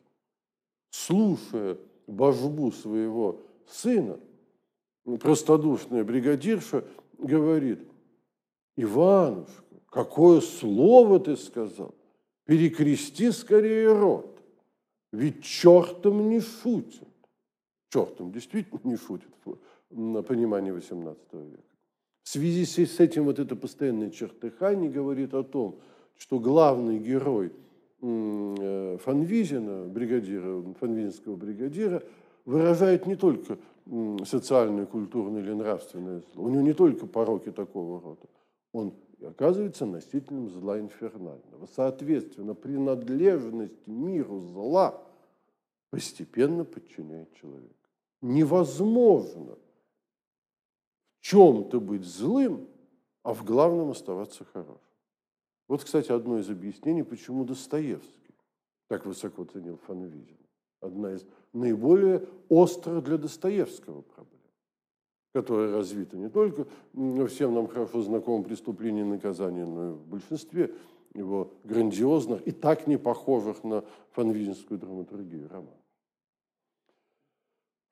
Слушая 0.90 1.76
божбу 2.08 2.72
своего 2.72 3.40
сына, 3.68 4.18
простодушная 5.20 6.02
бригадирша 6.02 6.84
говорит, 7.18 7.80
Иванушка, 8.76 9.69
какое 9.90 10.40
слово 10.40 11.20
ты 11.20 11.36
сказал? 11.36 11.94
перекрести 12.50 13.30
скорее 13.30 13.92
рот, 13.92 14.42
ведь 15.12 15.44
чертом 15.44 16.28
не 16.28 16.40
шутит. 16.40 17.06
Чертом 17.90 18.32
действительно 18.32 18.80
не 18.82 18.96
шутит 18.96 19.28
на 19.90 20.24
понимании 20.24 20.72
XVIII 20.72 21.16
века. 21.32 21.62
В 22.24 22.28
связи 22.28 22.64
с 22.64 22.98
этим 22.98 23.26
вот 23.26 23.38
это 23.38 23.54
постоянное 23.54 24.10
чертыхание 24.10 24.90
говорит 24.90 25.32
о 25.32 25.44
том, 25.44 25.78
что 26.18 26.40
главный 26.40 26.98
герой 26.98 27.52
э, 28.02 28.98
Фанвизина, 29.04 29.84
бригадира, 29.84 30.74
фанвизинского 30.80 31.36
бригадира, 31.36 32.02
выражает 32.44 33.06
не 33.06 33.14
только 33.14 33.58
социальное, 34.24 34.86
культурное 34.86 35.40
или 35.40 35.52
нравственное 35.52 36.20
зло, 36.34 36.46
у 36.46 36.48
него 36.48 36.62
не 36.62 36.72
только 36.72 37.06
пороки 37.06 37.52
такого 37.52 38.00
рода, 38.00 38.26
он 38.72 38.92
оказывается 39.26 39.86
носителем 39.86 40.48
зла 40.48 40.78
инфернального. 40.78 41.66
Соответственно, 41.74 42.54
принадлежность 42.54 43.86
миру 43.86 44.40
зла 44.40 45.02
постепенно 45.90 46.64
подчиняет 46.64 47.34
человека. 47.34 47.74
Невозможно 48.22 49.56
в 51.18 51.20
чем-то 51.20 51.80
быть 51.80 52.04
злым, 52.04 52.68
а 53.22 53.34
в 53.34 53.44
главном 53.44 53.90
оставаться 53.90 54.44
хорошим. 54.44 54.80
Вот, 55.68 55.84
кстати, 55.84 56.10
одно 56.10 56.38
из 56.38 56.48
объяснений, 56.50 57.02
почему 57.02 57.44
Достоевский 57.44 58.34
так 58.88 59.06
высоко 59.06 59.44
ценил 59.44 59.76
Фанвизина. 59.86 60.36
Одна 60.80 61.12
из 61.12 61.24
наиболее 61.52 62.26
острых 62.48 63.04
для 63.04 63.18
Достоевского 63.18 64.02
проблем 64.02 64.39
которая 65.32 65.72
развита 65.72 66.16
не 66.16 66.28
только 66.28 66.66
всем 67.28 67.54
нам 67.54 67.68
хорошо 67.68 68.02
знакомом 68.02 68.44
преступлении 68.44 69.02
и 69.02 69.04
наказании, 69.04 69.62
но 69.62 69.90
и 69.90 69.92
в 69.92 70.06
большинстве 70.06 70.74
его 71.14 71.52
грандиозных 71.64 72.46
и 72.46 72.52
так 72.52 72.86
не 72.86 72.96
похожих 72.96 73.64
на 73.64 73.84
фанвизинскую 74.12 74.78
драматургию 74.78 75.48
романов. 75.48 75.74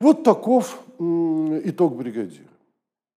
Вот 0.01 0.23
таков 0.23 0.81
итог 0.99 1.97
«Бригадира». 1.97 2.49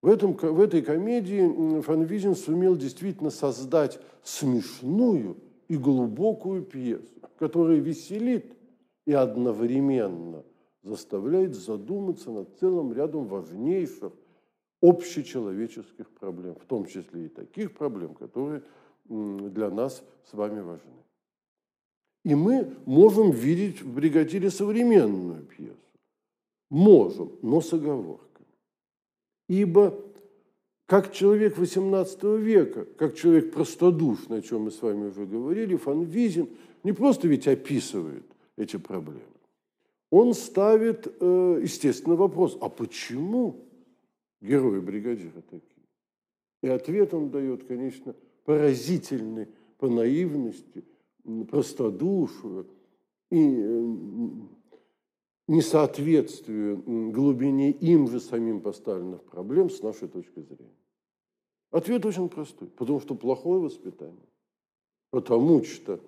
В, 0.01 0.07
этом, 0.07 0.33
в 0.33 0.59
этой 0.59 0.81
комедии 0.81 1.81
Фанвизин 1.81 2.35
сумел 2.35 2.75
действительно 2.75 3.29
создать 3.29 3.99
смешную 4.23 5.37
и 5.67 5.77
глубокую 5.77 6.63
пьесу, 6.63 7.05
которая 7.37 7.77
веселит 7.77 8.57
и 9.05 9.13
одновременно 9.13 10.43
заставляет 10.83 11.55
задуматься 11.55 12.31
над 12.31 12.57
целым 12.59 12.93
рядом 12.93 13.27
важнейших 13.27 14.13
общечеловеческих 14.81 16.09
проблем, 16.09 16.55
в 16.55 16.65
том 16.65 16.85
числе 16.85 17.25
и 17.25 17.29
таких 17.29 17.73
проблем, 17.73 18.15
которые 18.15 18.63
для 19.05 19.69
нас 19.69 20.03
с 20.29 20.33
вами 20.33 20.61
важны. 20.61 20.91
И 22.23 22.35
мы 22.35 22.73
можем 22.85 23.31
видеть 23.31 23.81
в 23.81 23.93
бригадире 23.93 24.49
современную 24.49 25.43
пьесу. 25.43 25.77
Можем, 26.69 27.31
но 27.41 27.61
с 27.61 27.73
оговорками. 27.73 28.47
Ибо 29.49 29.99
как 30.85 31.13
человек 31.13 31.57
XVIII 31.57 32.37
века, 32.37 32.85
как 32.97 33.15
человек 33.15 33.53
простодушный, 33.53 34.39
о 34.39 34.41
чем 34.41 34.63
мы 34.63 34.71
с 34.71 34.81
вами 34.81 35.07
уже 35.07 35.25
говорили, 35.25 35.75
Фанвизин 35.75 36.49
не 36.83 36.91
просто 36.91 37.27
ведь 37.27 37.47
описывает 37.47 38.25
эти 38.57 38.77
проблемы, 38.77 39.21
он 40.11 40.33
ставит, 40.33 41.07
э, 41.07 41.59
естественно, 41.63 42.15
вопрос, 42.15 42.57
а 42.61 42.69
почему 42.69 43.55
герои 44.41 44.81
бригадира 44.81 45.41
такие? 45.49 45.87
И 46.61 46.67
ответ 46.67 47.13
он 47.13 47.31
дает, 47.31 47.63
конечно, 47.63 48.13
поразительный 48.43 49.47
по 49.79 49.87
наивности, 49.87 50.83
простодушию 51.49 52.67
и 53.29 53.39
э, 53.39 53.95
несоответствию 55.47 56.83
глубине 57.11 57.71
им 57.71 58.09
же 58.09 58.19
самим 58.19 58.59
поставленных 58.59 59.23
проблем 59.23 59.69
с 59.69 59.81
нашей 59.81 60.09
точки 60.09 60.41
зрения. 60.41 60.75
Ответ 61.71 62.05
очень 62.05 62.27
простой, 62.27 62.67
потому 62.67 62.99
что 62.99 63.15
плохое 63.15 63.61
воспитание, 63.61 64.27
потому 65.09 65.63
что 65.63 66.01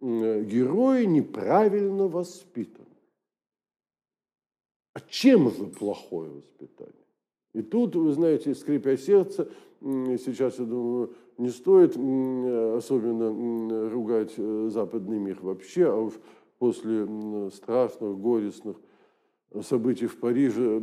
герои 0.00 1.06
неправильно 1.06 2.06
воспитаны. 2.06 2.85
А 4.96 5.00
чем 5.10 5.50
же 5.50 5.66
плохое 5.66 6.30
воспитание? 6.30 6.94
И 7.52 7.60
тут, 7.60 7.94
вы 7.96 8.14
знаете, 8.14 8.54
скрипя 8.54 8.96
сердце, 8.96 9.46
сейчас, 9.82 10.58
я 10.58 10.64
думаю, 10.64 11.10
не 11.36 11.50
стоит 11.50 11.90
особенно 12.78 13.90
ругать 13.90 14.32
э, 14.38 14.68
западный 14.72 15.18
мир 15.18 15.38
вообще, 15.42 15.84
а 15.84 15.96
уж 15.96 16.14
после 16.58 17.06
страшных, 17.50 18.18
горестных 18.18 18.78
событий 19.60 20.06
в 20.06 20.16
Париже, 20.16 20.80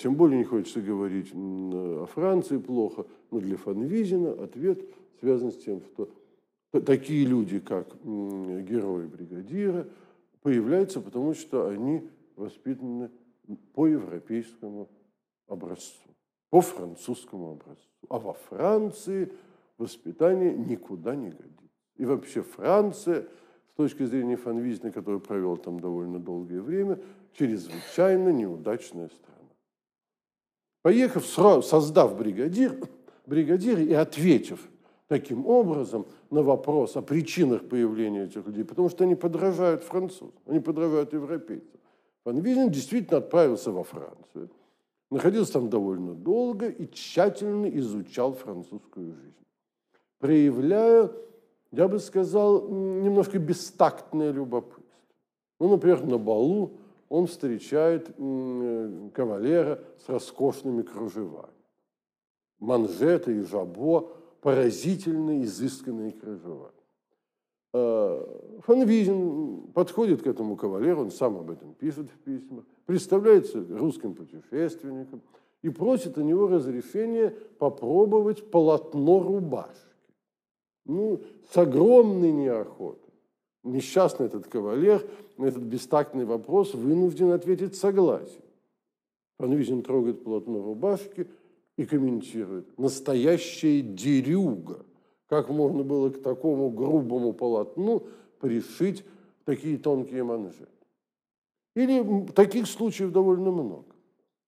тем 0.00 0.16
более 0.16 0.38
не 0.38 0.44
хочется 0.44 0.80
говорить 0.80 1.30
о 1.32 2.06
Франции 2.12 2.58
плохо, 2.58 3.06
но 3.30 3.38
для 3.38 3.56
Фанвизина 3.56 4.32
ответ 4.42 4.80
связан 5.20 5.52
с 5.52 5.56
тем, 5.58 5.82
что 5.82 6.10
такие 6.80 7.24
люди, 7.24 7.60
как 7.60 7.86
герои 8.02 9.06
бригадира, 9.06 9.86
появляются, 10.42 11.00
потому 11.00 11.34
что 11.34 11.68
они 11.68 12.02
воспитаны 12.34 13.08
по 13.74 13.86
европейскому 13.86 14.88
образцу, 15.46 16.08
по 16.50 16.60
французскому 16.60 17.52
образцу. 17.52 17.88
А 18.08 18.18
во 18.18 18.32
Франции 18.34 19.32
воспитание 19.78 20.54
никуда 20.54 21.14
не 21.14 21.30
годится. 21.30 21.52
И 21.96 22.04
вообще 22.04 22.42
Франция, 22.42 23.28
с 23.72 23.74
точки 23.76 24.04
зрения 24.04 24.36
Фанвизина, 24.36 24.90
который 24.90 25.20
провел 25.20 25.56
там 25.56 25.80
довольно 25.80 26.18
долгое 26.18 26.60
время, 26.60 26.98
чрезвычайно 27.32 28.30
неудачная 28.30 29.08
страна. 29.08 29.32
Поехав, 30.82 31.24
создав 31.24 32.18
бригадир, 32.18 32.76
бригадир 33.26 33.78
и 33.78 33.92
ответив 33.92 34.68
таким 35.06 35.46
образом 35.46 36.06
на 36.30 36.42
вопрос 36.42 36.96
о 36.96 37.02
причинах 37.02 37.68
появления 37.68 38.24
этих 38.24 38.46
людей, 38.46 38.64
потому 38.64 38.88
что 38.88 39.04
они 39.04 39.14
подражают 39.14 39.84
французам, 39.84 40.34
они 40.46 40.58
подражают 40.58 41.12
европейцам. 41.12 41.80
Ван 42.24 42.40
Визин 42.40 42.70
действительно 42.70 43.18
отправился 43.18 43.70
во 43.72 43.84
Францию, 43.84 44.50
находился 45.10 45.54
там 45.54 45.70
довольно 45.70 46.14
долго 46.14 46.68
и 46.68 46.88
тщательно 46.90 47.66
изучал 47.66 48.32
французскую 48.32 49.12
жизнь, 49.14 49.46
проявляя, 50.18 51.10
я 51.70 51.88
бы 51.88 51.98
сказал, 51.98 52.68
немножко 52.68 53.38
бестактное 53.38 54.30
любопытство. 54.30 54.82
Ну, 55.58 55.70
например, 55.70 56.04
на 56.04 56.18
балу 56.18 56.78
он 57.08 57.26
встречает 57.26 58.06
кавалера 59.14 59.80
с 60.04 60.08
роскошными 60.08 60.82
кружевами. 60.82 61.52
Манжеты 62.58 63.38
и 63.38 63.40
жабо– 63.40 64.12
поразительно 64.42 65.42
изысканные 65.44 66.12
кружева. 66.12 66.74
Фанвизин 67.72 69.68
подходит 69.72 70.22
к 70.22 70.26
этому 70.26 70.56
кавалеру, 70.56 71.02
он 71.02 71.10
сам 71.10 71.38
об 71.38 71.50
этом 71.50 71.72
пишет 71.74 72.10
в 72.10 72.18
письмах, 72.18 72.64
представляется 72.84 73.64
русским 73.70 74.14
путешественником 74.14 75.22
и 75.62 75.70
просит 75.70 76.18
у 76.18 76.22
него 76.22 76.48
разрешения 76.48 77.34
попробовать 77.58 78.50
полотно 78.50 79.22
рубашки. 79.22 79.78
Ну, 80.84 81.22
с 81.50 81.56
огромной 81.56 82.32
неохотой. 82.32 82.98
Несчастный 83.62 84.26
этот 84.26 84.48
кавалер 84.48 85.02
на 85.38 85.46
этот 85.46 85.62
бестактный 85.62 86.24
вопрос 86.24 86.74
вынужден 86.74 87.30
ответить 87.30 87.76
согласием. 87.76 88.42
Фанвизин 89.38 89.82
трогает 89.82 90.24
полотно 90.24 90.62
рубашки 90.62 91.28
и 91.76 91.86
комментирует. 91.86 92.76
Настоящая 92.76 93.80
дерюга– 93.80 94.84
как 95.32 95.48
можно 95.48 95.82
было 95.82 96.10
к 96.10 96.20
такому 96.20 96.68
грубому 96.68 97.32
полотну 97.32 98.02
пришить 98.38 99.02
такие 99.46 99.78
тонкие 99.78 100.24
манжеты? 100.24 100.68
Или 101.74 102.26
таких 102.34 102.66
случаев 102.66 103.12
довольно 103.12 103.50
много. 103.50 103.86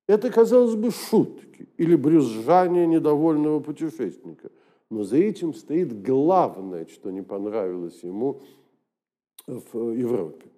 Это, 0.07 0.31
казалось 0.31 0.75
бы, 0.75 0.91
шутки 0.91 1.71
или 1.79 1.97
брюзжание 1.97 2.87
недовольного 2.87 3.61
путешественника. 3.61 4.51
Но 4.91 5.05
за 5.05 5.17
этим 5.17 5.55
стоит 5.55 6.03
главное, 6.03 6.85
что 6.85 7.11
не 7.11 7.23
понравилось 7.23 8.03
ему 8.03 8.43
в 9.47 9.91
Европе. 9.93 10.51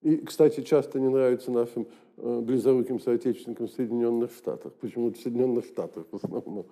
И, 0.00 0.16
кстати, 0.16 0.62
часто 0.62 0.98
не 0.98 1.10
нравится 1.10 1.50
нашим 1.50 1.88
э, 2.16 2.40
близоруким 2.40 3.00
соотечественникам 3.00 3.68
в 3.68 3.72
Соединенных 3.72 4.32
Штатах. 4.32 4.72
Почему-то 4.80 5.18
в 5.18 5.22
Соединенных 5.22 5.66
Штатах 5.66 6.06
в 6.10 6.24
основном. 6.24 6.64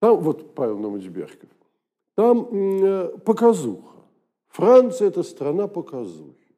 Там, 0.00 0.20
вот 0.20 0.54
Павел 0.54 0.78
Номович 0.78 1.10
там 2.16 2.48
э, 2.52 3.18
показуха. 3.24 3.96
Франция– 4.48 5.08
это 5.08 5.22
страна 5.22 5.68
показухи. 5.68 6.56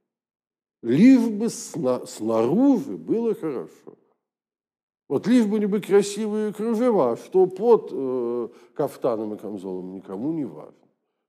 Лишь 0.83 1.29
бы 1.29 1.49
сна, 1.49 2.07
снаружи 2.07 2.97
было 2.97 3.35
хорошо. 3.35 3.97
Вот 5.09 5.27
лишь 5.27 5.47
бы 5.47 5.59
не 5.59 5.67
бы 5.67 5.81
красивые 5.81 6.53
кружева, 6.53 7.17
что 7.17 7.47
под 7.47 7.91
э, 7.93 8.49
кафтаном 8.75 9.35
и 9.35 9.39
камзолом 9.39 9.95
никому 9.95 10.33
не 10.33 10.45
важно. 10.45 10.75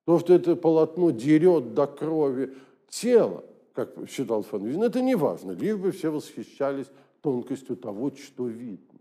То, 0.06 0.20
что 0.20 0.34
это 0.34 0.56
полотно 0.56 1.10
дерет 1.10 1.74
до 1.74 1.88
крови 1.88 2.56
тело, 2.88 3.44
как 3.74 3.96
считал 4.08 4.44
Фанвизин, 4.44 4.84
это 4.84 5.02
не 5.02 5.16
важно, 5.16 5.52
лишь 5.52 5.78
бы 5.78 5.92
все 5.92 6.12
восхищались 6.12 6.88
тонкостью 7.22 7.78
того, 7.78 8.12
что 8.12 8.48
видно. 8.48 9.00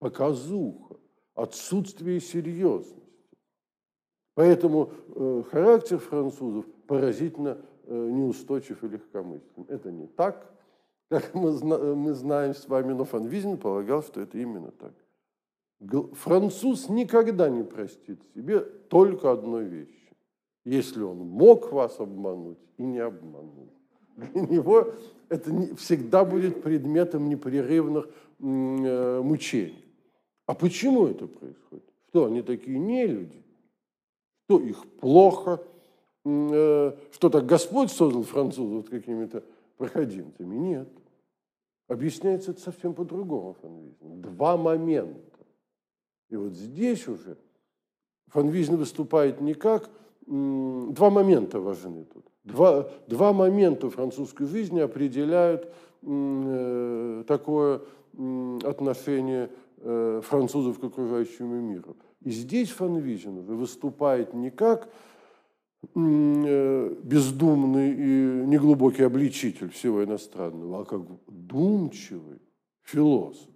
Показуха, 0.00 0.96
отсутствие 1.38 2.20
серьезности. 2.20 2.98
Поэтому 4.34 4.92
э, 5.14 5.42
характер 5.50 5.98
французов 5.98 6.66
поразительно 6.86 7.58
э, 7.84 7.94
неустойчив 7.94 8.82
и 8.82 8.88
легкомыслен. 8.88 9.66
Это 9.68 9.90
не 9.92 10.06
так, 10.06 10.52
как 11.08 11.34
мы, 11.34 11.52
мы 11.94 12.14
знаем 12.14 12.54
с 12.54 12.68
вами, 12.68 12.92
но 12.92 13.04
Фан 13.04 13.26
Визин 13.26 13.56
полагал, 13.56 14.02
что 14.02 14.20
это 14.20 14.36
именно 14.38 14.72
так. 14.72 14.92
Француз 16.14 16.88
никогда 16.88 17.48
не 17.48 17.62
простит 17.62 18.20
себе 18.34 18.60
только 18.60 19.30
одной 19.30 19.64
вещи. 19.64 20.16
Если 20.64 21.02
он 21.02 21.18
мог 21.18 21.72
вас 21.72 22.00
обмануть 22.00 22.58
и 22.78 22.82
не 22.82 22.98
обманул. 22.98 23.72
Для 24.16 24.40
него 24.42 24.92
это 25.28 25.52
всегда 25.76 26.24
будет 26.24 26.62
предметом 26.62 27.28
непрерывных 27.28 28.08
э, 28.40 29.20
мучений. 29.22 29.87
А 30.48 30.54
почему 30.54 31.06
это 31.06 31.26
происходит? 31.26 31.84
Что, 32.08 32.24
они 32.24 32.40
такие 32.40 32.78
не 32.78 33.06
люди? 33.06 33.42
Что, 34.44 34.58
их 34.58 34.82
плохо? 34.98 35.62
Э, 36.24 36.96
что 37.12 37.28
так 37.28 37.44
Господь 37.44 37.92
создал 37.92 38.22
французов 38.22 38.88
какими-то 38.88 39.44
проходимцами? 39.76 40.54
Нет. 40.54 40.88
Объясняется 41.86 42.52
это 42.52 42.62
совсем 42.62 42.94
по-другому, 42.94 43.56
Фанвизин. 43.60 44.22
Два 44.22 44.56
момента. 44.56 45.38
И 46.30 46.36
вот 46.36 46.52
здесь 46.54 47.06
уже 47.08 47.36
Фанвизин 48.28 48.76
выступает 48.76 49.42
не 49.42 49.52
как... 49.52 49.90
Два 50.26 51.08
момента 51.08 51.60
важны 51.60 52.04
тут. 52.04 52.24
Два, 52.44 52.90
два 53.06 53.32
момента 53.34 53.88
французской 53.88 54.46
жизни 54.46 54.80
определяют 54.80 55.70
э, 56.02 57.24
такое 57.26 57.82
отношение 58.64 59.50
французов 60.22 60.78
к 60.78 60.84
окружающему 60.84 61.60
миру. 61.60 61.96
И 62.22 62.30
здесь 62.30 62.70
Фанвизин 62.70 63.38
уже 63.38 63.54
выступает 63.54 64.34
не 64.34 64.50
как 64.50 64.90
э, 65.94 66.94
бездумный 67.02 67.92
и 67.92 68.46
неглубокий 68.46 69.06
обличитель 69.06 69.70
всего 69.70 70.02
иностранного, 70.02 70.82
а 70.82 70.84
как 70.84 71.02
думчивый 71.28 72.40
философ, 72.82 73.48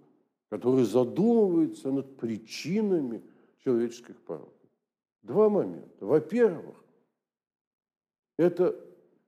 который 0.49 0.85
задумывается 0.85 1.91
над 1.91 2.15
причинами 2.17 3.21
человеческих 3.63 4.21
пороков. 4.21 4.53
Два 5.23 5.49
момента. 5.49 6.05
Во-первых, 6.05 6.83
это 8.37 8.75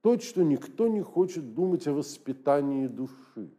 то, 0.02 0.20
что 0.20 0.44
никто 0.44 0.88
не 0.88 1.02
хочет 1.02 1.54
думать 1.54 1.88
о 1.88 1.94
воспитании 1.94 2.88
души. 2.88 3.50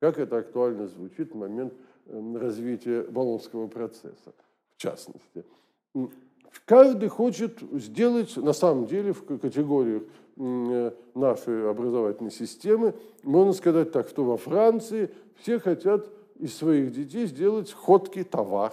Как 0.00 0.18
это 0.18 0.38
актуально 0.38 0.86
звучит 0.86 1.32
в 1.32 1.36
момент 1.36 1.74
развития 2.06 3.02
Болонского 3.02 3.66
процесса, 3.66 4.34
в 4.76 4.80
частности. 4.80 5.44
Каждый 6.64 7.08
хочет 7.08 7.58
сделать, 7.72 8.36
на 8.36 8.52
самом 8.52 8.86
деле, 8.86 9.12
в 9.12 9.24
категориях 9.38 10.02
э, 10.36 10.92
нашей 11.14 11.70
образовательной 11.70 12.30
системы, 12.30 12.94
можно 13.22 13.52
сказать 13.52 13.92
так, 13.92 14.08
что 14.08 14.24
во 14.24 14.36
Франции 14.36 15.10
все 15.40 15.58
хотят 15.58 16.08
из 16.38 16.56
своих 16.56 16.92
детей 16.92 17.26
сделать 17.26 17.72
ходкий 17.72 18.24
товар, 18.24 18.72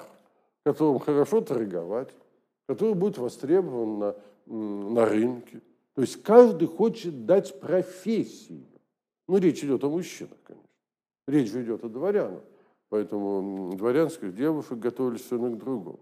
которым 0.64 1.00
хорошо 1.00 1.42
торговать, 1.42 2.10
который 2.68 2.94
будет 2.94 3.18
востребован 3.18 4.00
на, 4.00 4.16
на 4.94 5.06
рынке. 5.06 5.62
То 5.96 6.02
есть 6.02 6.22
каждый 6.24 6.68
хочет 6.68 7.26
дать 7.26 7.60
профессию. 7.60 8.66
Ну, 9.28 9.38
речь 9.38 9.64
идет 9.64 9.84
о 9.84 9.90
мужчинах, 9.90 10.38
конечно. 10.44 10.68
Речь 11.28 11.50
идет 11.50 11.84
о 11.84 11.90
дворянах. 11.90 12.44
Поэтому 12.92 13.74
дворянских 13.78 14.36
девушек 14.36 14.78
готовили 14.78 15.18
совершенно 15.18 15.56
к 15.56 15.58
другому. 15.58 16.02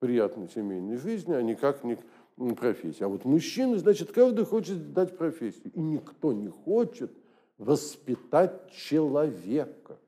Приятной 0.00 0.50
семейной 0.50 0.98
жизни, 0.98 1.32
а 1.32 1.40
никак 1.40 1.82
не 1.82 1.96
к 1.96 2.56
профессии. 2.56 3.02
А 3.02 3.08
вот 3.08 3.24
мужчины, 3.24 3.78
значит, 3.78 4.12
каждый 4.12 4.44
хочет 4.44 4.92
дать 4.92 5.16
профессию. 5.16 5.72
И 5.72 5.80
никто 5.80 6.34
не 6.34 6.48
хочет 6.48 7.10
воспитать 7.56 8.70
человека. 8.70 9.98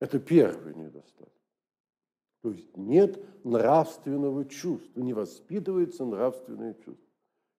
Это 0.00 0.18
первый 0.18 0.74
недостаток. 0.74 1.32
То 2.42 2.50
есть 2.50 2.76
нет 2.76 3.24
нравственного 3.44 4.44
чувства, 4.46 5.00
не 5.00 5.12
воспитывается 5.12 6.04
нравственное 6.04 6.74
чувство. 6.74 7.08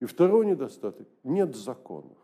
И 0.01 0.05
второй 0.05 0.45
недостаток– 0.45 1.07
нет 1.23 1.55
законов. 1.55 2.17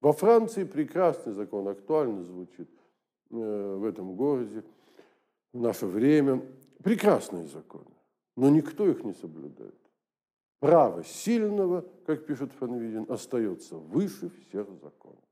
Во 0.00 0.12
Франции 0.12 0.62
прекрасный 0.62 1.32
закон, 1.32 1.66
актуально 1.66 2.22
звучит 2.22 2.70
в 3.30 3.84
этом 3.84 4.16
городе, 4.16 4.64
в 5.52 5.60
наше 5.60 5.86
время. 5.86 6.42
Прекрасные 6.82 7.46
законы, 7.46 7.90
но 8.36 8.48
никто 8.48 8.88
их 8.88 9.04
не 9.04 9.12
соблюдает. 9.14 9.74
Право 10.60 11.04
сильного, 11.04 11.84
как 12.06 12.26
пишет 12.26 12.52
Фанвидин, 12.52 13.06
остается 13.08 13.76
выше 13.76 14.30
всех 14.30 14.66
законов. 14.82 15.24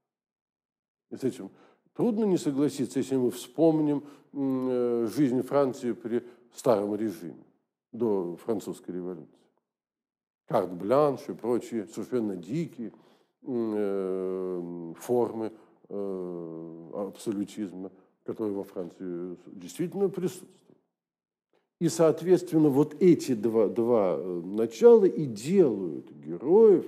И 1.11 1.16
с 1.16 1.24
этим 1.24 1.51
трудно 1.94 2.24
не 2.24 2.38
согласиться, 2.38 2.99
если 2.99 3.16
мы 3.16 3.30
вспомним 3.30 4.05
э, 4.32 5.09
жизнь 5.14 5.42
Франции 5.42 5.92
при 5.92 6.24
старом 6.55 6.94
режиме, 6.94 7.44
до 7.92 8.36
французской 8.36 8.90
революции 8.92 9.38
карт-бланш 10.49 11.28
и 11.28 11.34
прочие 11.34 11.86
совершенно 11.86 12.34
дикие 12.36 12.92
э, 13.42 14.94
формы 14.99 15.46
э, 15.46 15.51
абсолютизма, 15.89 17.91
которые 18.24 18.55
во 18.55 18.64
Франции 18.64 19.36
действительно 19.47 20.09
присутствуют. 20.09 20.59
И, 21.80 21.89
соответственно, 21.89 22.68
вот 22.68 23.01
эти 23.01 23.34
два, 23.34 23.68
два 23.68 24.16
э, 24.18 24.43
начала 24.45 25.05
и 25.05 25.26
делают 25.26 26.11
героев, 26.11 26.86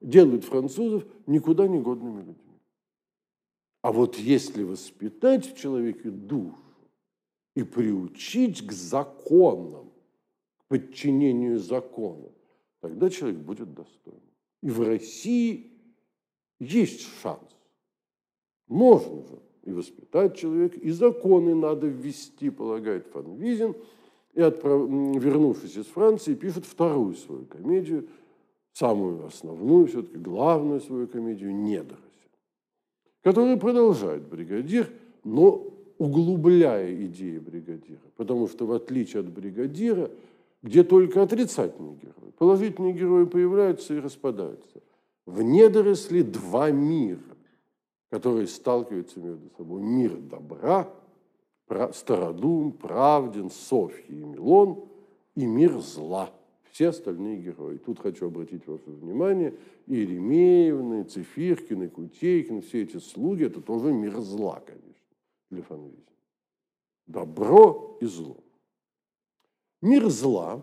делают 0.00 0.44
французов 0.44 1.04
никуда 1.26 1.68
не 1.68 1.80
годными 1.80 2.20
людьми. 2.20 2.36
А 3.82 3.92
вот 3.92 4.16
если 4.16 4.62
воспитать 4.62 5.52
в 5.52 5.58
человеке 5.58 6.10
душу 6.10 6.56
и 7.54 7.62
приучить 7.62 8.66
к 8.66 8.72
законам, 8.72 9.92
к 10.56 10.64
подчинению 10.68 11.58
законам, 11.58 12.32
тогда 12.80 13.10
человек 13.10 13.40
будет 13.40 13.74
достойным. 13.74 14.22
И 14.62 14.70
в 14.70 14.80
России 14.80 15.72
есть 16.58 17.06
шанс. 17.20 17.42
Можно 18.72 19.16
же 19.16 19.38
и 19.64 19.70
воспитать 19.70 20.36
человека, 20.36 20.78
и 20.78 20.90
законы 20.90 21.54
надо 21.54 21.86
ввести, 21.86 22.48
полагает 22.48 23.06
Фанвизин, 23.12 23.74
и, 24.32 24.40
отправ... 24.40 24.88
вернувшись 24.88 25.76
из 25.76 25.84
Франции, 25.86 26.34
пишет 26.34 26.64
вторую 26.64 27.14
свою 27.14 27.44
комедию, 27.44 28.08
самую 28.72 29.26
основную, 29.26 29.86
все-таки 29.88 30.16
главную 30.16 30.80
свою 30.80 31.06
комедию 31.06 31.54
«Недоросль», 31.54 32.00
которую 33.22 33.58
продолжает 33.58 34.22
бригадир, 34.22 34.88
но 35.22 35.66
углубляя 35.98 36.94
идеи 37.04 37.38
бригадира. 37.38 38.00
Потому 38.16 38.48
что, 38.48 38.64
в 38.64 38.72
отличие 38.72 39.20
от 39.20 39.28
бригадира, 39.28 40.10
где 40.62 40.82
только 40.82 41.22
отрицательные 41.22 41.96
герои. 41.96 42.32
Положительные 42.38 42.94
герои 42.94 43.26
появляются 43.26 43.94
и 43.94 44.00
распадаются. 44.00 44.80
В 45.26 45.42
недоросли 45.42 46.22
два 46.22 46.70
мира, 46.70 47.31
которые 48.12 48.46
сталкиваются 48.46 49.20
между 49.20 49.48
собой. 49.56 49.80
Мир 49.80 50.14
добра, 50.18 50.92
Стародум, 51.94 52.72
Правдин, 52.72 53.48
Софья 53.48 54.04
и 54.14 54.22
Милон, 54.22 54.84
и 55.34 55.46
мир 55.46 55.80
зла. 55.80 56.30
Все 56.70 56.88
остальные 56.88 57.38
герои. 57.38 57.78
Тут 57.78 58.00
хочу 58.00 58.26
обратить 58.26 58.66
ваше 58.66 58.90
внимание, 58.90 59.54
и 59.86 59.96
Еремеевны, 59.96 61.04
Цифиркины, 61.04 61.88
Кутейкин, 61.88 62.60
все 62.60 62.82
эти 62.82 62.98
слуги, 62.98 63.46
это 63.46 63.62
тоже 63.62 63.94
мир 63.94 64.20
зла, 64.20 64.60
конечно, 64.60 65.16
для 65.48 65.62
Фанвизина. 65.62 66.02
Добро 67.06 67.96
и 68.02 68.04
зло. 68.04 68.36
Мир 69.80 70.10
зла, 70.10 70.62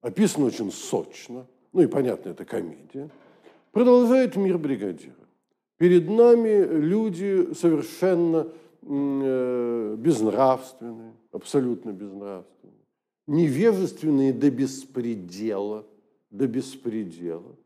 описан 0.00 0.42
очень 0.42 0.72
сочно, 0.72 1.46
ну 1.72 1.82
и 1.82 1.86
понятно, 1.86 2.30
это 2.30 2.44
комедия, 2.44 3.08
продолжает 3.70 4.34
мир 4.34 4.58
бригадира. 4.58 5.25
Перед 5.78 6.08
нами 6.08 6.64
люди 6.64 7.52
совершенно 7.52 8.48
э, 8.80 9.96
безнравственные, 9.98 11.12
абсолютно 11.32 11.90
безнравственные, 11.90 12.80
невежественные 13.26 14.32
до 14.32 14.50
беспредела, 14.50 15.84
до 16.30 16.46
беспредела, 16.46 17.56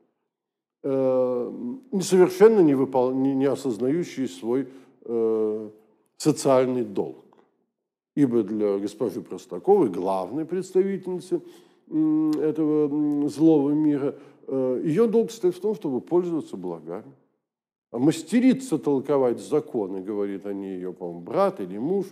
э, 0.82 1.52
совершенно 2.00 2.60
не, 2.60 2.74
выпол... 2.74 3.12
не, 3.12 3.44
осознающие 3.46 4.26
свой 4.26 4.66
э, 5.04 5.70
социальный 6.16 6.84
долг. 6.84 7.24
Ибо 8.16 8.42
для 8.42 8.78
госпожи 8.78 9.20
Простаковой, 9.20 9.88
главной 9.88 10.44
представительницы 10.44 11.42
этого 11.88 13.28
злого 13.28 13.70
мира, 13.70 14.16
ее 14.48 15.06
долг 15.06 15.30
состоит 15.30 15.54
в 15.54 15.60
том, 15.60 15.76
чтобы 15.76 16.00
пользоваться 16.00 16.56
благами. 16.56 17.12
Мастерица 17.92 18.78
толковать 18.78 19.40
законы, 19.40 20.00
говорит 20.00 20.46
о 20.46 20.52
ней 20.52 20.76
ее, 20.76 20.92
по-моему, 20.92 21.20
брат 21.20 21.60
или 21.60 21.76
муж, 21.76 22.06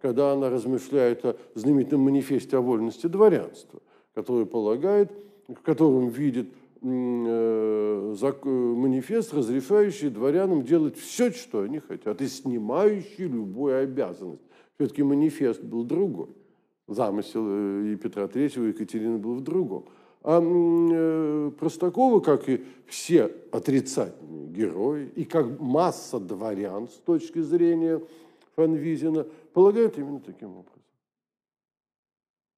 когда 0.00 0.32
она 0.32 0.48
размышляет 0.48 1.24
о 1.24 1.36
знаменитом 1.54 2.00
манифесте 2.00 2.56
о 2.56 2.60
вольности 2.60 3.06
дворянства, 3.08 3.80
который 4.14 4.46
полагает, 4.46 5.10
в 5.48 5.60
котором 5.62 6.08
видит 6.08 6.50
э, 6.82 8.14
манифест, 8.44 9.34
разрешающий 9.34 10.10
дворянам 10.10 10.62
делать 10.62 10.96
все, 10.96 11.32
что 11.32 11.62
они 11.62 11.80
хотят, 11.80 12.20
и 12.20 12.28
снимающий 12.28 13.26
любую 13.26 13.82
обязанность. 13.82 14.42
Все-таки 14.76 15.02
манифест 15.02 15.62
был 15.62 15.82
другой. 15.84 16.28
Замысел 16.86 17.44
э, 17.48 17.92
и 17.92 17.96
Петра 17.96 18.24
III, 18.24 18.66
и 18.66 18.68
Екатерины 18.68 19.18
был 19.18 19.34
в 19.34 19.40
другом. 19.40 19.86
А 20.26 20.40
э, 20.42 21.50
Простакова, 21.58 22.20
как 22.20 22.48
и 22.48 22.64
все 22.86 23.30
отрицательные 23.52 24.46
герои, 24.48 25.12
и 25.14 25.24
как 25.24 25.60
масса 25.60 26.18
дворян 26.18 26.88
с 26.88 26.94
точки 26.94 27.42
зрения 27.42 28.00
Фанвизина, 28.56 29.26
полагают 29.52 29.98
именно 29.98 30.20
таким 30.20 30.56
образом. 30.56 30.80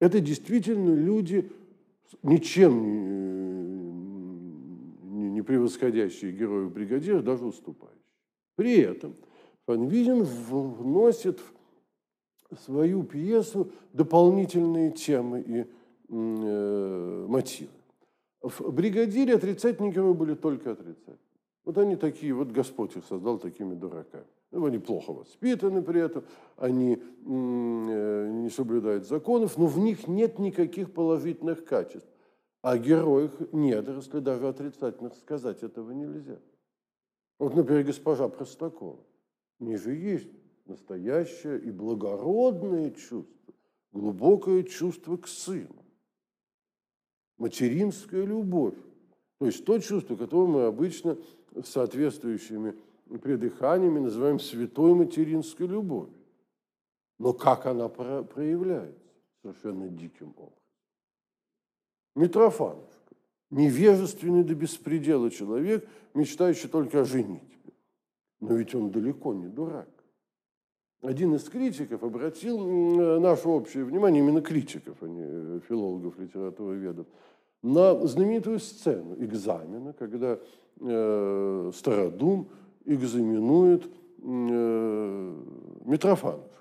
Это 0.00 0.20
действительно 0.20 0.94
люди, 0.94 1.50
ничем 2.22 2.84
не, 5.12 5.30
не 5.30 5.42
превосходящие 5.42 6.30
героев 6.30 6.70
бригадира, 6.70 7.20
даже 7.20 7.46
уступающие. 7.46 7.98
При 8.54 8.78
этом 8.78 9.16
Фанвизин 9.66 10.22
вносит 10.22 11.40
в 12.48 12.60
свою 12.60 13.02
пьесу 13.02 13.72
дополнительные 13.92 14.92
темы 14.92 15.40
и 15.44 15.64
Э, 15.64 15.75
мотивы. 16.08 17.70
В 18.42 18.72
бригадире 18.72 19.34
отрицательные 19.34 19.92
герои 19.92 20.12
были 20.12 20.34
только 20.34 20.72
отрицательные. 20.72 21.18
Вот 21.64 21.78
они 21.78 21.96
такие, 21.96 22.32
вот 22.32 22.52
Господь 22.52 22.96
их 22.96 23.04
создал 23.04 23.38
такими 23.38 23.74
дураками. 23.74 24.26
Ну, 24.52 24.64
они 24.64 24.78
плохо 24.78 25.12
воспитаны 25.12 25.82
при 25.82 26.00
этом, 26.00 26.24
они 26.56 26.94
э, 26.94 26.98
не 27.26 28.48
соблюдают 28.48 29.06
законов, 29.06 29.58
но 29.58 29.66
в 29.66 29.78
них 29.78 30.06
нет 30.06 30.38
никаких 30.38 30.92
положительных 30.92 31.64
качеств. 31.64 32.08
О 32.62 32.78
героях 32.78 33.32
недоросли 33.52 34.20
даже 34.20 34.48
отрицательных 34.48 35.14
сказать 35.14 35.64
этого 35.64 35.90
нельзя. 35.90 36.38
Вот, 37.40 37.54
например, 37.54 37.84
госпожа 37.84 38.28
Простакова. 38.28 39.00
У 39.58 39.64
нее 39.64 39.78
же 39.78 39.92
есть 39.92 40.28
настоящее 40.66 41.58
и 41.58 41.70
благородное 41.72 42.90
чувство, 42.92 43.54
глубокое 43.92 44.62
чувство 44.62 45.16
к 45.16 45.26
сыну 45.26 45.85
материнская 47.38 48.24
любовь. 48.24 48.74
То 49.38 49.46
есть 49.46 49.64
то 49.64 49.78
чувство, 49.78 50.16
которое 50.16 50.46
мы 50.46 50.62
обычно 50.64 51.18
соответствующими 51.64 52.74
придыханиями 53.22 54.00
называем 54.00 54.40
святой 54.40 54.94
материнской 54.94 55.66
любовью. 55.66 56.14
Но 57.18 57.32
как 57.32 57.66
она 57.66 57.88
проявляется? 57.88 59.00
Совершенно 59.42 59.88
диким 59.88 60.30
образом. 60.36 60.52
Митрофановка. 62.14 62.96
Невежественный 63.50 64.42
до 64.42 64.54
беспредела 64.54 65.30
человек, 65.30 65.88
мечтающий 66.14 66.68
только 66.68 67.02
о 67.02 67.04
женитьбе. 67.04 67.72
Но 68.40 68.54
ведь 68.54 68.74
он 68.74 68.90
далеко 68.90 69.34
не 69.34 69.46
дурак. 69.46 69.88
Один 71.02 71.34
из 71.34 71.44
критиков 71.44 72.02
обратил 72.02 72.58
наше 73.20 73.48
общее 73.48 73.84
внимание, 73.84 74.22
именно 74.22 74.40
критиков, 74.40 74.96
а 75.02 75.06
не 75.06 75.22
э, 75.22 75.60
филологов, 75.68 76.18
литературоведов, 76.18 77.06
на 77.62 78.06
знаменитую 78.06 78.58
сцену 78.60 79.14
экзамена, 79.18 79.92
когда 79.92 80.38
э, 80.80 81.70
Стародум 81.74 82.48
экзаменует 82.84 83.84
э, 84.22 85.34
Митрофановку. 85.84 86.56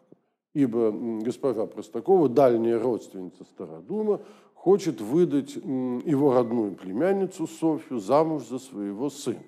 Ибо 0.53 0.91
госпожа 1.21 1.65
Простакова, 1.65 2.29
дальняя 2.29 2.79
родственница 2.79 3.43
Стародума, 3.45 4.21
хочет 4.53 4.99
выдать 5.01 5.55
его 5.55 6.33
родную 6.33 6.73
племянницу 6.73 7.45
Софью 7.45 7.99
замуж 7.99 8.47
за 8.47 8.59
своего 8.59 9.09
сына, 9.09 9.43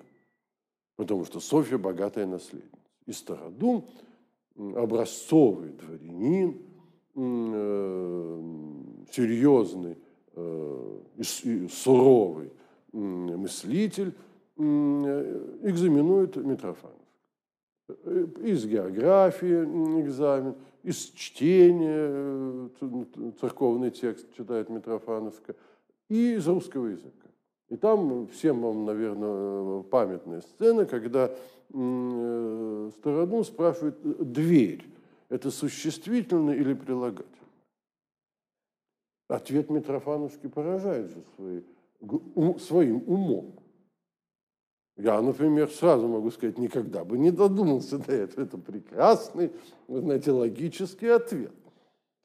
потому 0.96 1.24
что 1.24 1.40
Софья 1.40 1.78
богатая 1.78 2.26
наследница. 2.26 2.76
И 3.06 3.12
Стародум, 3.12 3.86
образцовый 4.58 5.70
дворянин, 5.70 6.60
э, 7.14 8.42
серьезный 9.12 9.96
Э, 10.40 11.00
суровый 11.68 12.52
мыслитель 12.92 14.14
экзаменует 14.56 16.36
Митрофанов. 16.36 16.94
Э, 17.88 18.26
из 18.42 18.64
географии 18.64 19.64
экзамен, 20.00 20.54
из 20.84 21.10
чтения 21.10 22.08
э, 22.08 22.68
церковный 23.40 23.90
текст 23.90 24.32
читает 24.36 24.68
Митрофановка, 24.68 25.56
и 26.08 26.34
из 26.34 26.46
русского 26.46 26.86
языка. 26.86 27.28
И 27.68 27.76
там 27.76 28.28
всем 28.28 28.60
вам, 28.62 28.84
наверное, 28.84 29.82
памятная 29.82 30.40
сцена, 30.42 30.86
когда 30.86 31.34
Стародум 31.70 33.44
спрашивает 33.44 33.98
«дверь»– 34.32 34.84
это 35.28 35.50
существительное 35.50 36.54
или 36.56 36.72
прилагательное? 36.74 37.38
Ответ 39.28 39.68
Митрофановский 39.68 40.48
поражает 40.48 41.10
же 41.10 41.22
свои, 41.36 41.62
ум, 42.34 42.58
своим 42.58 43.02
умом. 43.06 43.58
Я, 44.96 45.20
например, 45.20 45.70
сразу 45.70 46.08
могу 46.08 46.30
сказать, 46.30 46.58
никогда 46.58 47.04
бы 47.04 47.18
не 47.18 47.30
додумался 47.30 47.98
до 47.98 48.12
этого. 48.12 48.44
Это 48.44 48.58
прекрасный, 48.58 49.52
знаете, 49.86 50.32
логический 50.32 51.08
ответ. 51.08 51.52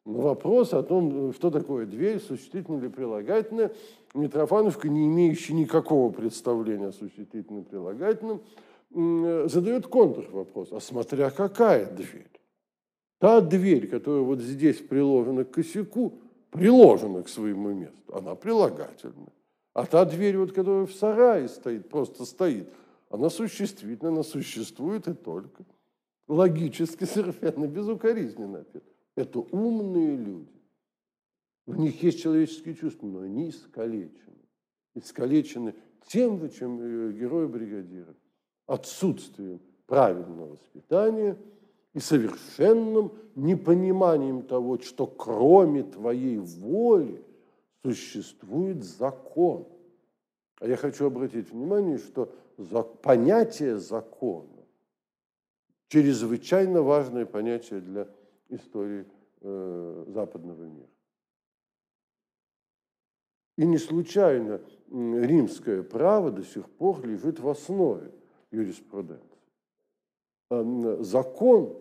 На 0.06 0.20
вопрос 0.20 0.74
о 0.74 0.82
том, 0.82 1.34
что 1.34 1.52
такое 1.52 1.86
дверь, 1.86 2.20
существительное 2.20 2.80
или 2.80 2.88
прилагательное, 2.88 3.74
Митрофановка, 4.14 4.90
не 4.90 5.06
имеющий 5.08 5.54
никакого 5.54 6.12
представления 6.12 6.88
о 6.88 6.92
существительном 6.94 7.64
и 7.64 7.66
прилагательном, 7.66 8.42
задает 8.94 9.88
контрвопрос, 9.88 10.72
а 10.72 10.80
смотря 10.80 11.30
какая 11.32 11.90
дверь. 11.92 12.30
Та 13.20 13.42
дверь, 13.42 13.88
которая 13.88 14.22
вот 14.22 14.40
здесь 14.40 14.78
приложена 14.78 15.46
к 15.46 15.52
косяку, 15.52 16.20
приложена 16.52 17.24
к 17.24 17.30
своему 17.30 17.74
месту, 17.74 18.16
она 18.16 18.36
прилагательная. 18.36 19.32
А 19.74 19.86
та 19.86 20.06
дверь, 20.06 20.38
вот, 20.38 20.52
которая 20.52 20.86
в 20.86 20.94
сарае 20.94 21.48
стоит, 21.48 21.90
просто 21.90 22.26
стоит, 22.26 22.70
она 23.10 23.30
существительна, 23.30 24.10
она 24.10 24.24
существует 24.24 25.08
и 25.08 25.14
только. 25.14 25.64
Логически 26.28 27.04
совершенно 27.06 27.68
безукоризненно 27.68 28.60
ответ. 28.60 28.84
Это 29.16 29.40
умные 29.40 30.16
люди. 30.16 30.62
В 31.66 31.78
них 31.80 32.02
есть 32.04 32.22
человеческие 32.22 32.76
чувства, 32.76 33.08
но 33.08 33.22
они 33.22 33.50
искалечены. 33.50 34.34
Искалечены 34.96 35.76
тем 36.08 36.40
же, 36.40 36.50
чем 36.50 36.80
э, 36.82 37.14
герои 37.14 37.48
бригадира. 37.48 38.14
Отсутствием 38.68 39.60
правильного 39.86 40.52
воспитания– 40.52 41.38
и 41.94 42.00
совершенным 42.00 43.14
непониманием 43.36 44.44
того, 44.44 44.80
что 44.80 45.06
кроме 45.08 45.84
твоей 45.84 46.38
воли 46.38 47.24
существует 47.84 48.84
закон. 48.84 49.68
А 50.60 50.68
я 50.68 50.76
хочу 50.76 51.06
обратить 51.06 51.52
внимание, 51.52 51.98
что 51.98 52.34
понятие 53.02 53.78
закона 53.78 54.48
чрезвычайно 55.90 56.82
важное 56.82 57.26
понятие 57.26 57.82
для 57.82 58.08
истории 58.50 59.06
э, 59.42 60.06
западного 60.08 60.64
мира. 60.64 60.88
И 63.58 63.66
не 63.66 63.78
случайно 63.78 64.62
римское 64.90 65.84
право 65.84 66.32
до 66.32 66.44
сих 66.44 66.68
пор 66.72 67.06
лежит 67.06 67.40
в 67.40 67.48
основе 67.48 68.12
юриспруденции. 68.54 69.28
Закон 71.04 71.76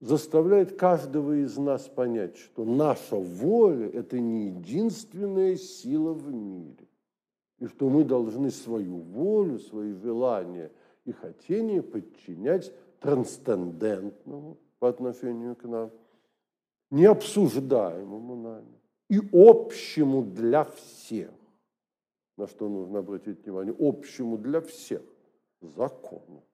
заставляет 0.00 0.76
каждого 0.76 1.44
из 1.44 1.56
нас 1.56 1.88
понять, 1.88 2.36
что 2.36 2.64
наша 2.64 3.16
воля– 3.16 3.88
это 3.92 4.18
не 4.18 4.46
единственная 4.46 5.56
сила 5.56 6.12
в 6.12 6.32
мире, 6.32 6.88
и 7.58 7.66
что 7.66 7.88
мы 7.88 8.04
должны 8.04 8.50
свою 8.50 8.96
волю, 8.96 9.58
свои 9.58 9.92
желания 9.92 10.72
и 11.04 11.12
хотения 11.12 11.82
подчинять 11.82 12.72
трансцендентному 13.00 14.58
по 14.78 14.88
отношению 14.88 15.54
к 15.54 15.64
нам, 15.64 15.90
необсуждаемому 16.90 18.36
нами 18.36 18.80
и 19.08 19.20
общему 19.32 20.22
для 20.22 20.64
всех. 20.64 21.30
На 22.36 22.46
что 22.46 22.68
нужно 22.68 23.00
обратить 23.00 23.44
внимание? 23.44 23.74
Общему 23.78 24.38
для 24.38 24.60
всех 24.60 25.02
закону. 25.60 26.44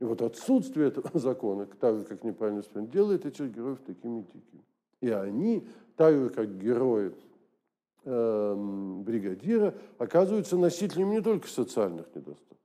И 0.00 0.04
вот 0.04 0.22
отсутствие 0.22 0.88
этого 0.88 1.10
закона, 1.18 1.66
так 1.66 1.98
же, 1.98 2.04
как 2.04 2.24
неправильно 2.24 2.62
вспомнить, 2.62 2.90
делает 2.90 3.26
этих 3.26 3.50
героев 3.50 3.80
такими 3.86 4.22
дикими. 4.22 4.64
И 5.00 5.10
они, 5.10 5.66
так 5.96 6.14
же, 6.14 6.30
как 6.30 6.58
герои 6.58 7.14
э, 8.04 8.54
бригадира 9.04 9.74
оказываются 9.98 10.56
носителями 10.56 11.16
не 11.16 11.22
только 11.22 11.48
социальных 11.48 12.06
недостатков, 12.14 12.58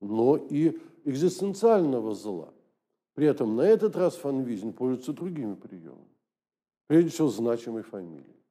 но 0.00 0.36
и 0.36 0.78
экзистенциального 1.04 2.14
зла. 2.14 2.52
При 3.14 3.26
этом 3.26 3.56
на 3.56 3.62
этот 3.62 3.96
раз 3.96 4.16
Фанвизин 4.16 4.72
пользуется 4.72 5.12
другими 5.12 5.54
приемами. 5.54 6.06
Прежде 6.86 7.10
всего, 7.10 7.28
значимой 7.28 7.82
фамилией. 7.82 8.42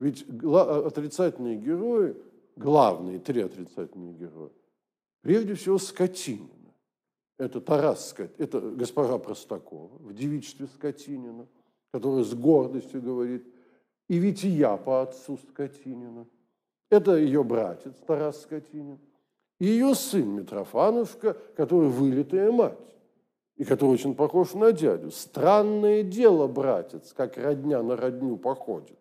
Ведь 0.00 0.24
отрицательные 0.28 1.56
герои, 1.56 2.16
главные 2.58 3.18
три 3.18 3.40
отрицательные 3.42 4.12
героя, 4.12 4.50
прежде 5.22 5.54
всего 5.54 5.78
Скотинина. 5.78 6.48
Это 7.38 7.60
Тарас 7.60 8.10
Скот, 8.10 8.32
это 8.38 8.60
госпожа 8.60 9.16
Простакова 9.18 9.96
в 9.98 10.12
девичестве 10.12 10.66
Скотинина, 10.66 11.46
которая 11.92 12.24
с 12.24 12.34
гордостью 12.34 13.00
говорит, 13.00 13.46
и 14.08 14.18
ведь 14.18 14.44
и 14.44 14.48
я 14.48 14.76
по 14.76 15.02
отцу 15.02 15.38
Скотинина. 15.50 16.26
Это 16.90 17.16
ее 17.16 17.44
братец 17.44 17.94
Тарас 18.06 18.42
Скотинин. 18.42 18.98
И 19.60 19.66
ее 19.66 19.94
сын 19.94 20.28
Митрофановка, 20.36 21.36
который 21.56 21.88
вылитая 21.88 22.50
мать 22.50 22.78
и 23.56 23.64
который 23.64 23.94
очень 23.94 24.14
похож 24.14 24.54
на 24.54 24.72
дядю. 24.72 25.10
Странное 25.10 26.02
дело, 26.02 26.46
братец, 26.46 27.12
как 27.12 27.36
родня 27.36 27.82
на 27.82 27.96
родню 27.96 28.36
походит, 28.36 28.98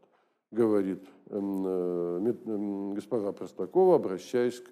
говорит 0.52 1.04
эм, 1.30 1.64
э, 1.66 2.34
э, 2.45 2.93
госпожа 2.95 3.32
Простакова, 3.32 3.95
обращаясь 3.95 4.60
к 4.60 4.70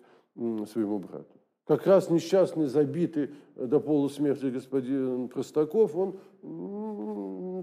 своему 0.67 0.99
брату. 0.99 1.35
Как 1.65 1.87
раз 1.87 2.09
несчастный, 2.09 2.67
забитый 2.67 3.31
до 3.55 3.79
полусмерти 3.79 4.45
господин 4.45 5.29
Простаков, 5.29 5.95
он 5.95 6.13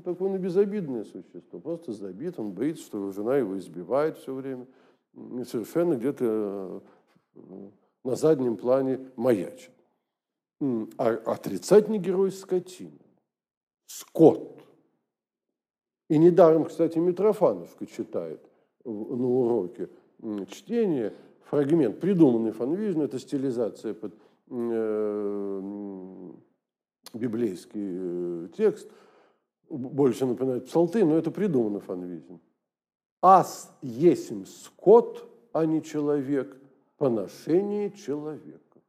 такое 0.05 0.31
он 0.31 0.37
и 0.37 0.39
безобидное 0.39 1.05
существо, 1.05 1.61
просто 1.61 1.93
забит, 1.93 2.39
он 2.39 2.53
боится, 2.53 2.83
что 2.83 3.13
жена 3.13 3.37
его 3.37 3.59
избивает 3.59 4.19
все 4.19 4.35
время, 4.35 4.67
и 5.15 5.45
совершенно 5.45 5.95
где-то 5.95 6.83
э, 7.35 7.69
на 8.05 8.17
заднем 8.17 8.57
плане 8.57 9.11
маячит. 9.17 9.71
А 10.97 11.09
отрицательный 11.27 11.99
герой– 11.99 12.31
скотина. 12.33 12.99
Скот. 13.87 14.62
И 16.13 16.19
недаром, 16.19 16.67
кстати, 16.67 16.99
Митрофановка 16.99 17.87
читает 17.87 18.39
на 18.85 19.27
уроке 19.27 19.89
чтения 20.51 21.15
фрагмент, 21.45 22.01
придуманный 22.01 22.53
Фанвизин, 22.53 23.01
это 23.01 23.19
стилизация 23.19 23.95
под 23.95 24.13
э, 24.51 25.63
библейский 27.15 28.45
э, 28.45 28.49
текст, 28.55 28.91
больше 29.71 30.27
напоминает 30.27 30.67
псалты, 30.67 31.03
но 31.03 31.17
это 31.17 31.31
придумано 31.31 31.81
Фанвизин. 31.81 32.41
«Ас 33.23 33.75
есим 33.81 34.45
скот, 34.45 35.27
а 35.55 35.65
не 35.65 35.83
человек, 35.83 36.61
поношение 36.99 37.91
человека». 37.91 38.81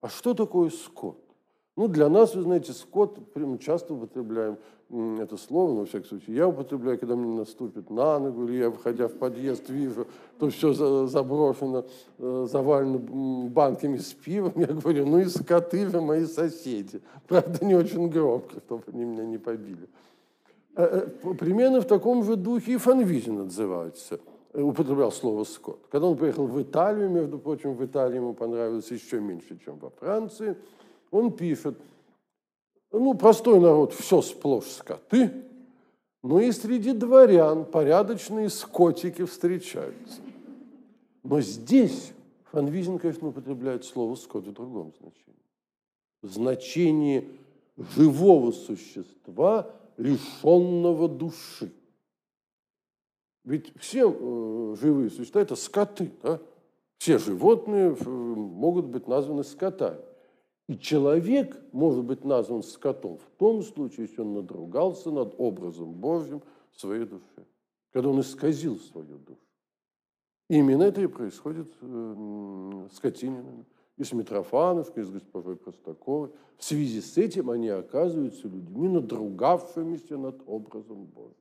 А 0.00 0.08
что 0.08 0.34
такое 0.34 0.70
скот? 0.70 1.29
Ну, 1.76 1.88
для 1.88 2.08
нас, 2.08 2.34
вы 2.34 2.42
знаете, 2.42 2.72
скот, 2.72 3.18
мы 3.34 3.58
часто 3.58 3.94
употребляем 3.94 4.58
это 5.20 5.36
слово, 5.36 5.72
но, 5.72 5.80
во 5.80 5.86
всяком 5.86 6.08
случае, 6.08 6.36
я 6.36 6.48
употребляю, 6.48 6.98
когда 6.98 7.14
мне 7.14 7.38
наступит 7.38 7.90
на 7.90 8.18
ногу, 8.18 8.44
или 8.46 8.56
я, 8.56 8.70
входя 8.70 9.06
в 9.06 9.12
подъезд, 9.12 9.68
вижу, 9.70 10.06
то 10.38 10.50
все 10.50 10.72
заброшено, 11.06 11.86
э, 12.18 12.46
завалено 12.50 12.98
банками 13.48 13.98
с 13.98 14.12
пивом, 14.12 14.52
я 14.56 14.66
говорю, 14.66 15.06
ну 15.06 15.18
и 15.20 15.26
скоты 15.26 15.88
же 15.88 16.00
мои 16.00 16.26
соседи. 16.26 17.00
Правда, 17.28 17.64
не 17.64 17.76
очень 17.76 18.08
громко, 18.08 18.60
чтобы 18.66 18.82
они 18.92 19.04
меня 19.04 19.24
не 19.24 19.38
побили. 19.38 19.88
Э, 20.74 21.06
э, 21.22 21.34
примерно 21.34 21.80
в 21.80 21.86
таком 21.86 22.24
же 22.24 22.34
духе 22.34 22.72
и 22.72 22.76
Фанвизин 22.76 23.40
отзывается– 23.42 24.18
употреблял 24.52 25.12
слово 25.12 25.44
«скот». 25.44 25.86
Когда 25.90 26.08
он 26.08 26.16
приехал 26.16 26.46
в 26.46 26.60
Италию, 26.60 27.08
между 27.08 27.38
прочим, 27.38 27.74
в 27.74 27.84
Италии 27.84 28.16
ему 28.16 28.34
понравилось 28.34 28.90
еще 28.90 29.20
меньше, 29.20 29.58
чем 29.64 29.78
во 29.78 29.90
Франции, 29.90 30.56
он 31.10 31.32
пишет, 31.32 31.78
ну, 32.92 33.14
простой 33.14 33.60
народ, 33.60 33.92
все 33.92 34.22
сплошь 34.22 34.66
скоты, 34.66 35.32
но 36.22 36.40
и 36.40 36.52
среди 36.52 36.92
дворян 36.92 37.64
порядочные 37.64 38.50
скотики 38.50 39.24
встречаются. 39.24 40.20
Но 41.22 41.40
здесь 41.40 42.12
Фанвизин, 42.50 42.98
конечно, 42.98 43.28
употребляет 43.28 43.84
слово 43.84 44.16
«скот» 44.16 44.46
в 44.46 44.52
другом 44.52 44.92
значении. 45.00 45.40
В 46.22 46.28
значении 46.28 47.28
живого 47.76 48.50
существа, 48.50 49.70
лишенного 49.96 51.08
души. 51.08 51.72
Ведь 53.44 53.72
все 53.78 54.10
э, 54.10 54.76
живые 54.80 55.10
существа– 55.10 55.40
это 55.42 55.56
скоты. 55.56 56.10
Да? 56.22 56.40
Все 56.98 57.18
животные 57.18 57.96
э, 57.98 58.04
могут 58.04 58.86
быть 58.86 59.06
названы 59.06 59.44
скотами. 59.44 59.98
И 60.70 60.78
человек 60.78 61.60
может 61.72 62.04
быть 62.04 62.24
назван 62.24 62.62
скотом 62.62 63.18
в 63.18 63.38
том 63.38 63.60
случае, 63.64 64.06
если 64.06 64.20
он 64.20 64.34
надругался 64.34 65.10
над 65.10 65.34
образом 65.36 65.90
Божьим 65.90 66.42
своей 66.76 67.06
душе, 67.06 67.44
когда 67.92 68.10
он 68.10 68.20
исказил 68.20 68.78
свою 68.78 69.18
душу. 69.18 69.40
И 70.48 70.58
именно 70.58 70.84
это 70.84 71.00
и 71.00 71.08
происходит 71.08 71.66
э, 71.80 72.86
с 72.92 73.00
Катининым, 73.00 73.66
и 73.96 74.04
с 74.04 74.12
Митрофановкой, 74.12 75.02
и 75.02 75.06
с 75.06 75.10
госпожой 75.10 75.56
Простаковой. 75.56 76.30
В 76.56 76.62
связи 76.62 77.00
с 77.00 77.18
этим 77.18 77.50
они 77.50 77.68
оказываются 77.68 78.46
людьми, 78.46 78.86
надругавшимися 78.86 80.16
над 80.18 80.40
образом 80.46 81.04
Божьим 81.04 81.34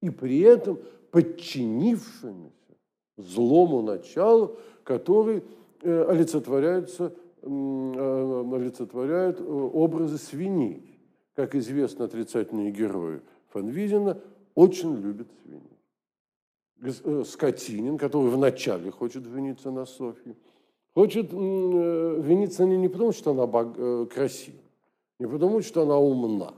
и 0.00 0.08
при 0.08 0.40
этом 0.40 0.78
подчинившимися 1.10 2.76
злому 3.18 3.82
началу, 3.82 4.56
который 4.84 5.42
э, 5.82 6.04
олицетворяется, 6.08 7.12
э, 7.42 8.54
олицетворяет 8.54 9.40
э, 9.40 9.44
образы 9.44 10.18
свиней. 10.18 11.00
Как 11.34 11.54
известно, 11.54 12.04
отрицательные 12.06 12.70
герои 12.70 13.20
Фанвизина 13.48 14.20
очень 14.54 14.94
любят 14.96 15.28
свиней. 15.42 17.24
Скотинин, 17.24 17.98
который 17.98 18.30
вначале 18.30 18.90
хочет 18.90 19.24
жениться 19.24 19.70
на 19.70 19.84
Софье, 19.84 20.36
хочет 20.94 21.30
жениться 21.30 22.64
на 22.64 22.70
ней 22.70 22.78
не 22.78 22.88
потому, 22.88 23.12
что 23.12 23.32
она 23.32 24.06
красива, 24.06 24.58
не 25.18 25.26
потому, 25.26 25.60
что 25.62 25.82
она 25.82 25.98
умна, 25.98 26.54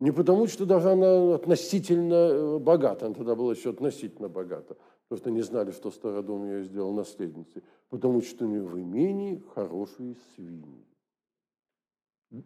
не 0.00 0.12
потому, 0.12 0.46
что 0.46 0.64
даже 0.64 0.92
она 0.92 1.34
относительно 1.34 2.14
э, 2.14 2.58
богата, 2.58 3.06
она 3.06 3.14
тогда 3.14 3.34
была 3.34 3.52
еще 3.52 3.70
относительно 3.70 4.28
богата, 4.28 4.76
потому 5.10 5.18
что 5.18 5.30
не 5.32 5.42
знали, 5.42 5.72
что 5.72 5.90
Стародом 5.90 6.44
ее 6.44 6.62
сделал 6.62 6.92
наследницей, 6.92 7.64
потому 7.88 8.22
что 8.22 8.44
у 8.44 8.48
нее 8.48 8.62
в 8.62 8.78
имении 8.78 9.42
хорошие 9.54 10.14
свиньи. 10.36 10.86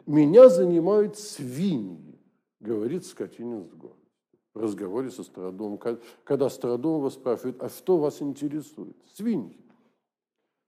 «Меня 0.07 0.49
занимают 0.49 1.15
свиньи», 1.15 2.19
говорит 2.59 3.05
Скотинин 3.05 3.65
с 3.65 3.71
гордостью 3.75 4.09
в 4.55 4.59
разговоре 4.59 5.11
со 5.11 5.23
Стародомом. 5.23 5.77
Когда 6.23 6.49
Стародом 6.49 6.97
его 6.97 7.11
спрашивает, 7.11 7.61
а 7.61 7.69
что 7.69 7.97
вас 7.97 8.19
интересует? 8.23 8.97
Свиньи. 9.13 9.63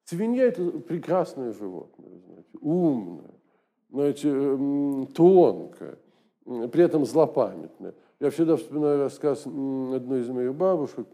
Свинья– 0.04 0.43
это 0.45 0.70
прекрасное 0.70 1.52
животное, 1.52 2.20
знаете, 2.20 2.58
умное, 2.62 3.34
знаете, 3.89 5.08
тонкое, 5.16 5.98
при 6.45 6.84
этом 6.84 7.06
злопамятная. 7.06 7.95
Я 8.20 8.30
всегда 8.30 8.56
вспоминаю 8.56 9.00
рассказ 9.00 9.48
одной 9.48 10.22
из 10.22 10.30
моих 10.30 10.54
бабушек, 10.54 11.08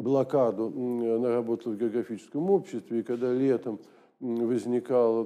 блокаду, 0.00 0.66
она 0.66 1.30
работала 1.30 1.74
в 1.74 1.78
географическом 1.78 2.50
обществе, 2.50 3.00
и 3.00 3.02
когда 3.02 3.32
летом 3.32 3.78
возникала, 4.20 5.24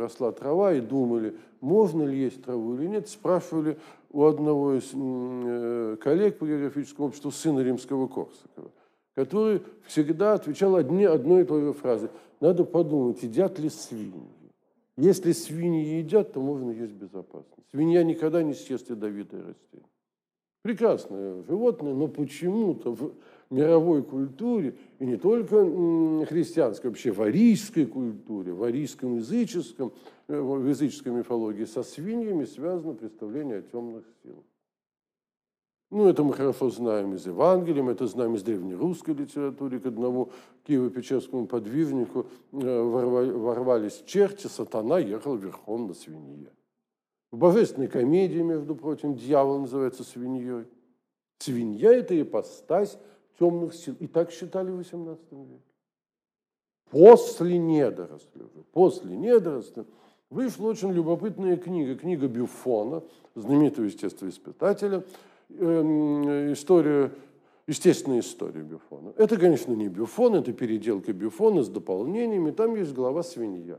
росла 0.00 0.32
трава, 0.32 0.74
и 0.74 0.80
думали, 0.80 1.34
можно 1.60 2.02
ли 2.04 2.18
есть 2.18 2.44
траву 2.44 2.74
или 2.76 2.86
нет, 2.86 3.08
спрашивали 3.08 3.78
у 4.12 4.24
одного 4.24 4.74
из 4.74 4.90
э, 4.94 5.96
коллег 6.00 6.38
по 6.38 6.46
географическому 6.46 7.08
обществу, 7.08 7.30
сына 7.30 7.60
римского 7.60 8.06
Корсакова, 8.06 8.70
который 9.14 9.62
всегда 9.86 10.34
отвечал 10.34 10.76
одни, 10.76 11.04
одной 11.04 11.42
и 11.42 11.44
той 11.44 11.62
же 11.62 11.72
фразой. 11.72 12.10
Надо 12.40 12.64
подумать, 12.64 13.22
едят 13.22 13.58
ли 13.58 13.68
свиньи. 13.68 14.28
Если 14.96 15.32
свиньи 15.32 15.98
едят, 15.98 16.32
то 16.32 16.40
можно 16.40 16.70
есть 16.70 16.92
безопасно. 16.92 17.62
Свинья 17.70 18.02
никогда 18.04 18.42
не 18.42 18.54
съест 18.54 18.90
ядовитое 18.90 19.40
растение. 19.40 19.88
Прекрасное 20.62 21.42
животное, 21.44 21.94
но 21.94 22.06
почему-то 22.06 22.94
мировой 23.50 24.02
культуре, 24.02 24.76
и 24.98 25.06
не 25.06 25.16
только 25.16 25.64
христианской, 26.26 26.90
вообще 26.90 27.10
в 27.10 27.20
арийской 27.20 27.84
культуре, 27.84 28.52
в 28.52 28.62
арийском 28.62 29.16
языческом, 29.16 29.92
э, 30.28 30.40
в 30.40 30.68
языческой 30.68 31.12
мифологии, 31.12 31.64
со 31.64 31.82
свиньями 31.82 32.44
связано 32.44 32.94
представление 32.94 33.58
о 33.58 33.62
темных 33.62 34.04
силах. 34.22 34.44
Ну, 35.90 36.06
это 36.06 36.22
мы 36.22 36.34
хорошо 36.34 36.70
знаем 36.70 37.14
из 37.14 37.26
Евангелия, 37.26 37.82
мы 37.82 37.92
это 37.92 38.06
знаем 38.06 38.36
из 38.36 38.44
древнерусской 38.44 39.12
литературы. 39.12 39.80
К 39.80 39.86
одному 39.86 40.30
Киево-Печерскому 40.64 41.48
подвижнику 41.48 42.26
э, 42.52 42.82
ворвались 42.82 44.04
черти, 44.06 44.46
сатана 44.46 45.00
ехал 45.00 45.34
верхом 45.34 45.88
на 45.88 45.94
свинье. 45.94 46.52
В 47.32 47.38
божественной 47.38 47.88
комедии, 47.88 48.38
между 48.38 48.76
прочим, 48.76 49.16
дьявол 49.16 49.60
называется 49.60 50.04
свиньей. 50.04 50.66
Свинья– 51.38 51.92
это 51.94 52.20
ипостась 52.20 52.96
темных 53.40 53.74
сил. 53.74 53.96
И 53.98 54.06
так 54.06 54.30
считали 54.30 54.70
в 54.70 54.78
XVIII 54.78 55.18
веке. 55.32 55.64
После 56.90 57.58
недоросля, 57.58 58.44
после 58.72 59.16
недоросля 59.16 59.86
вышла 60.28 60.68
очень 60.68 60.92
любопытная 60.92 61.56
книга, 61.56 61.96
книга 61.96 62.28
Бюфона, 62.28 63.02
знаменитого 63.34 63.86
естествоиспытателя, 63.86 65.04
эм, 65.50 66.52
история, 66.52 67.12
естественная 67.66 68.20
история 68.20 68.62
Бюфона. 68.62 69.14
Это, 69.16 69.36
конечно, 69.36 69.72
не 69.72 69.88
Бюфон, 69.88 70.34
это 70.34 70.52
переделка 70.52 71.12
Бюфона 71.12 71.62
с 71.62 71.68
дополнениями. 71.68 72.50
Там 72.50 72.74
есть 72.74 72.92
глава 72.92 73.22
«Свинья», 73.22 73.78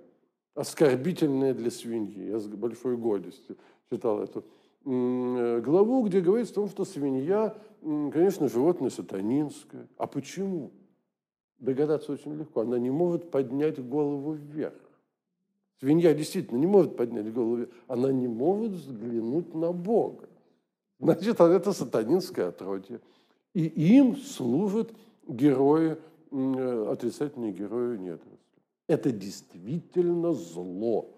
оскорбительная 0.55 1.53
для 1.53 1.69
свиньи. 1.69 2.29
Я 2.29 2.39
с 2.39 2.47
большой 2.47 2.97
гордостью 2.97 3.57
читал 3.91 4.21
эту 4.21 4.43
главу, 4.83 6.03
где 6.03 6.21
говорится 6.21 6.53
о 6.53 6.55
том, 6.55 6.69
что 6.69 6.85
свинья, 6.85 7.55
конечно, 7.81 8.49
животное 8.49 8.89
сатанинское. 8.89 9.87
А 9.97 10.07
почему? 10.07 10.71
Догадаться 11.59 12.11
очень 12.11 12.33
легко. 12.33 12.61
Она 12.61 12.79
не 12.79 12.89
может 12.89 13.29
поднять 13.29 13.79
голову 13.85 14.33
вверх. 14.33 14.73
Свинья 15.79 16.13
действительно 16.13 16.57
не 16.57 16.67
может 16.67 16.95
поднять 16.95 17.31
голову 17.31 17.57
вверх. 17.57 17.69
Она 17.87 18.11
не 18.11 18.27
может 18.27 18.71
взглянуть 18.71 19.53
на 19.53 19.71
Бога. 19.71 20.27
Значит, 20.99 21.39
это 21.39 21.73
сатанинское 21.73 22.49
отродье. 22.49 22.99
И 23.53 23.65
им 23.97 24.15
служат 24.15 24.93
герои, 25.27 25.97
э, 26.31 26.87
отрицательные 26.91 27.51
герои 27.51 27.97
недоросли. 27.97 28.39
Это 28.87 29.11
действительно 29.11 30.33
зло. 30.33 31.09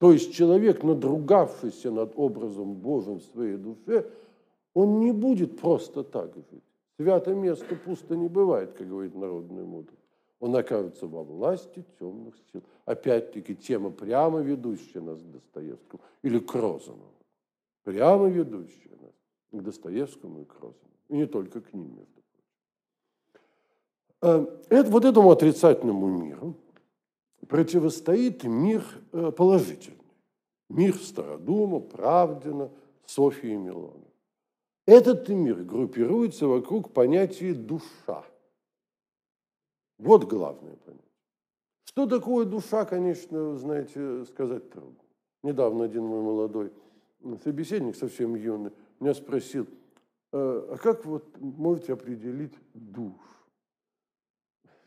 То 0.00 0.12
есть 0.12 0.32
человек, 0.32 0.82
надругавшийся 0.82 1.90
над 1.90 2.14
образом 2.16 2.74
Божьим 2.74 3.18
в 3.18 3.22
своей 3.22 3.58
душе, 3.58 4.10
он 4.72 4.98
не 5.00 5.12
будет 5.12 5.60
просто 5.60 6.02
так 6.02 6.34
жить. 6.34 6.64
Свято 6.96 7.34
место 7.34 7.76
пусто 7.76 8.16
не 8.16 8.28
бывает, 8.28 8.72
как 8.72 8.88
говорит 8.88 9.14
народная 9.14 9.64
мудрость. 9.64 10.00
Он 10.38 10.56
окажется 10.56 11.06
во 11.06 11.22
власти 11.22 11.84
темных 11.98 12.34
сил. 12.50 12.62
Опять-таки 12.86 13.54
тема, 13.54 13.90
прямо 13.90 14.40
ведущая 14.40 15.00
нас 15.00 15.20
к 15.20 15.30
Достоевскому 15.30 16.02
или 16.22 16.38
к 16.38 16.54
Розанову. 16.54 17.12
Прямо 17.84 18.28
ведущая 18.28 18.96
нас 19.02 19.12
к 19.52 19.62
Достоевскому 19.62 20.40
и 20.40 20.44
к 20.46 20.54
Розанову. 20.54 20.96
И 21.10 21.16
не 21.18 21.26
только 21.26 21.60
к 21.60 21.74
ним, 21.74 21.88
между 21.88 22.22
прочим. 22.22 23.42
Э, 24.22 24.46
это, 24.70 24.90
вот 24.90 25.04
этому 25.04 25.30
отрицательному 25.30 26.06
миру 26.06 26.56
противостоит 27.48 28.44
мир 28.44 28.84
э, 29.12 29.32
положительный. 29.32 29.96
Мир 30.68 30.94
Стародума, 30.96 31.80
Правдина, 31.80 32.70
Софьи 33.04 33.52
и 33.52 33.56
Милона. 33.56 34.04
Этот 34.86 35.28
мир 35.28 35.62
группируется 35.64 36.46
вокруг 36.46 36.92
понятия 36.92 37.54
«душа». 37.54 38.24
Вот 39.98 40.24
главное 40.24 40.76
понятие. 40.76 41.06
Что 41.84 42.06
такое 42.06 42.46
душа, 42.46 42.84
конечно, 42.84 43.56
знаете, 43.56 44.24
сказать 44.26 44.70
трудно. 44.70 44.96
Недавно 45.42 45.84
один 45.84 46.04
мой 46.04 46.22
молодой 46.22 46.72
собеседник, 47.42 47.96
совсем 47.96 48.34
юный, 48.34 48.72
меня 49.00 49.12
спросил, 49.14 49.66
а 50.32 50.76
как 50.76 51.04
вот 51.04 51.24
можете 51.40 51.92
определить 51.92 52.54
душ? 52.74 53.12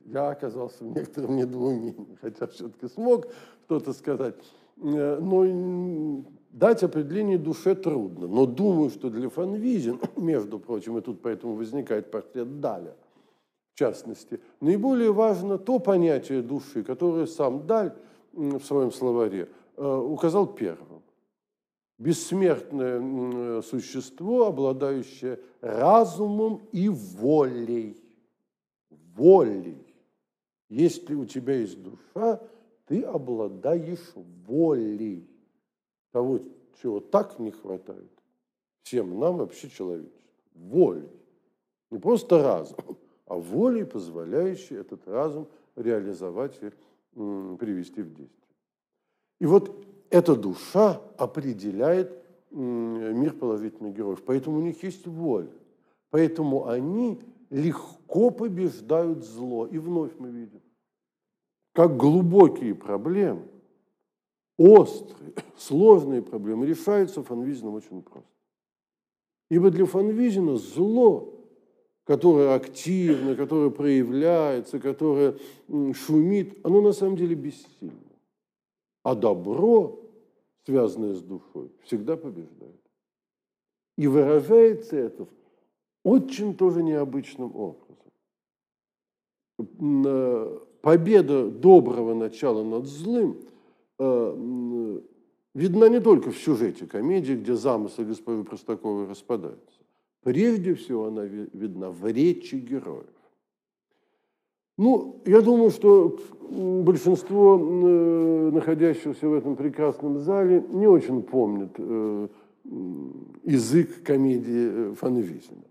Я 0.06 0.30
оказался 0.30 0.84
в 0.84 0.88
некотором 0.88 1.36
недоумении, 1.36 2.18
хотя 2.22 2.48
все-таки 2.48 2.88
смог 2.88 3.28
что-то 3.66 3.94
сказать. 3.94 4.36
Э, 4.82 5.20
но 5.20 6.24
дать 6.50 6.84
определение 6.84 7.38
душе 7.38 7.76
трудно. 7.76 8.28
Но 8.28 8.46
думаю, 8.46 8.90
что 8.90 9.10
для 9.10 9.30
Фанвизин, 9.30 10.00
между 10.18 10.60
прочим, 10.60 10.98
и 10.98 11.02
тут 11.02 11.22
поэтому 11.22 11.56
возникает 11.56 12.12
портрет 12.12 12.60
Даля, 12.60 12.96
в 13.74 13.80
частности, 13.80 14.40
наиболее 14.60 15.12
важно 15.12 15.58
то 15.58 15.80
понятие 15.80 16.42
души, 16.42 16.84
которое 16.84 17.26
сам 17.26 17.66
Даль 17.66 17.94
в 18.34 18.62
своем 18.62 18.92
словаре 18.92 19.50
э, 19.78 19.96
указал 19.98 20.48
первым. 20.48 21.02
Бессмертное 22.00 23.62
существо, 23.62 24.48
обладающее 24.48 25.40
разумом 25.62 26.62
и 26.72 26.90
волей. 26.90 28.04
Волей. 29.16 29.93
Если 30.74 31.14
у 31.14 31.26
тебя 31.26 31.54
есть 31.54 31.80
душа, 31.84 32.42
ты 32.88 33.04
обладаешь 33.04 34.14
волей 34.48 35.24
того, 36.12 36.40
чего 36.82 37.00
так 37.00 37.38
не 37.38 37.52
хватает 37.52 38.10
всем 38.82 39.20
нам 39.20 39.38
вообще 39.38 39.70
человечеству. 39.70 40.20
Волей. 40.56 41.10
Не 41.92 42.00
просто 42.00 42.42
разум, 42.42 42.98
а 43.28 43.36
волей, 43.36 43.86
позволяющей 43.86 44.76
этот 44.78 45.08
разум 45.08 45.48
реализовать 45.76 46.60
и 46.64 46.70
привести 47.14 48.02
в 48.02 48.08
действие. 48.08 48.50
И 49.40 49.46
вот 49.46 49.86
эта 50.10 50.36
душа 50.36 51.00
определяет 51.18 52.20
мир 52.50 53.34
положительных 53.34 53.96
героев. 53.96 54.24
Поэтому 54.26 54.58
у 54.58 54.62
них 54.62 54.82
есть 54.82 55.06
воля. 55.06 55.54
Поэтому 56.10 56.68
они 56.68 57.22
легко 57.52 58.32
побеждают 58.32 59.24
зло. 59.24 59.68
И 59.68 59.78
вновь 59.78 60.14
мы 60.18 60.30
видим, 60.30 60.62
как 61.74 61.98
глубокие 61.98 62.76
проблемы, 62.76 63.48
острые, 64.58 65.34
сложные 65.58 66.22
проблемы 66.22 66.66
решаются 66.66 67.24
Фанвизином 67.24 67.76
очень 67.76 68.02
просто. 68.02 68.30
Ибо 69.50 69.70
для 69.70 69.86
Фанвизина 69.86 70.58
зло, 70.58 71.34
которое 72.06 72.56
активно, 72.56 73.36
которое 73.36 73.70
проявляется, 73.70 74.80
которое 74.80 75.38
шумит, 75.94 76.60
оно 76.66 76.82
на 76.82 76.92
самом 76.92 77.18
деле 77.18 77.36
бессильно. 77.36 78.00
А 79.04 79.16
добро, 79.16 80.00
связанное 80.66 81.14
с 81.14 81.22
душой, 81.22 81.72
всегда 81.84 82.16
побеждает. 82.16 82.80
И 83.98 84.08
выражается 84.08 84.96
это 84.98 85.28
очень 86.04 86.56
тоже 86.56 86.82
необычным 86.82 87.56
образом 87.56 87.94
э, 89.60 90.60
победа 90.84 91.50
доброго 91.50 92.14
начала 92.14 92.62
над 92.62 92.88
злым 92.88 93.38
э, 93.98 95.00
видна 95.56 95.88
не 95.88 96.02
только 96.02 96.30
в 96.30 96.38
сюжете 96.38 96.86
комедии, 96.86 97.36
где 97.36 97.56
замыслы 97.56 98.04
госпожи 98.04 98.44
Простаковой 98.44 99.08
распадаются. 99.08 99.80
Прежде 100.24 100.76
всего 100.76 101.08
она 101.08 101.24
видна 101.24 101.90
в 101.90 102.06
речи 102.06 102.56
героев. 102.56 103.08
Ну, 104.78 105.22
я 105.26 105.42
думаю, 105.42 105.70
что 105.70 106.20
большинство 106.42 107.58
э, 107.58 108.52
находящихся 108.52 109.30
в 109.30 109.34
этом 109.34 109.56
прекрасном 109.56 110.20
зале 110.20 110.66
не 110.70 110.88
очень 110.88 111.22
помнит 111.22 111.72
э, 111.78 112.28
язык 113.46 114.04
комедии 114.04 114.94
Фанвизина. 114.96 115.64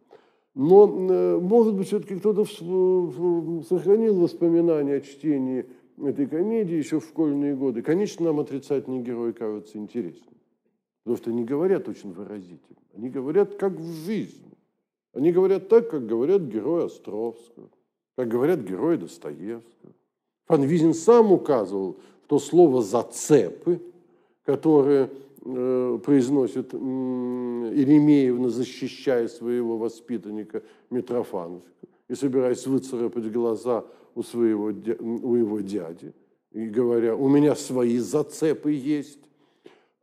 Но, 0.54 0.86
э, 0.86 1.38
может 1.38 1.74
быть, 1.74 1.86
все-таки 1.86 2.16
кто-то 2.16 2.44
сохранил 2.44 4.20
воспоминания 4.20 4.96
о 4.96 5.00
чтении 5.00 5.66
этой 5.98 6.26
комедии 6.26 6.76
еще 6.76 7.00
в 7.00 7.04
школьные 7.04 7.54
годы. 7.54 7.82
Конечно, 7.82 8.26
нам 8.26 8.40
отрицательные 8.40 9.02
герои 9.02 9.32
кажутся 9.32 9.78
интересными. 9.78 10.36
Потому 11.04 11.16
что 11.16 11.30
они 11.30 11.44
говорят 11.44 11.88
очень 11.88 12.12
выразительно. 12.12 12.78
Они 12.94 13.08
говорят 13.08 13.54
как 13.54 13.72
в 13.72 14.04
жизни. 14.04 14.52
Они 15.14 15.32
говорят 15.32 15.68
так, 15.68 15.90
как 15.90 16.06
говорят 16.06 16.42
герои 16.42 16.86
Островского, 16.86 17.68
как 18.16 18.28
говорят 18.28 18.60
герои 18.60 18.96
Достоевского. 18.96 19.92
Фанвизин 20.46 20.94
сам 20.94 21.32
указывал, 21.32 21.96
что 22.24 22.38
слово 22.38 22.82
«зацепы», 22.82 23.80
которое 24.44 25.10
произносит 25.42 26.72
Еремеевна, 26.72 28.48
защищая 28.48 29.26
своего 29.28 29.76
воспитанника 29.76 30.62
Митрофановича 30.90 31.66
и 32.08 32.14
собираясь 32.14 32.66
выцарапать 32.66 33.32
глаза 33.32 33.84
у, 34.14 34.22
своего, 34.22 34.66
у 35.00 35.34
его 35.34 35.60
дяди, 35.60 36.12
и 36.52 36.66
говоря, 36.66 37.16
у 37.16 37.26
меня 37.28 37.54
свои 37.54 37.96
зацепы 37.98 38.72
есть. 38.72 39.18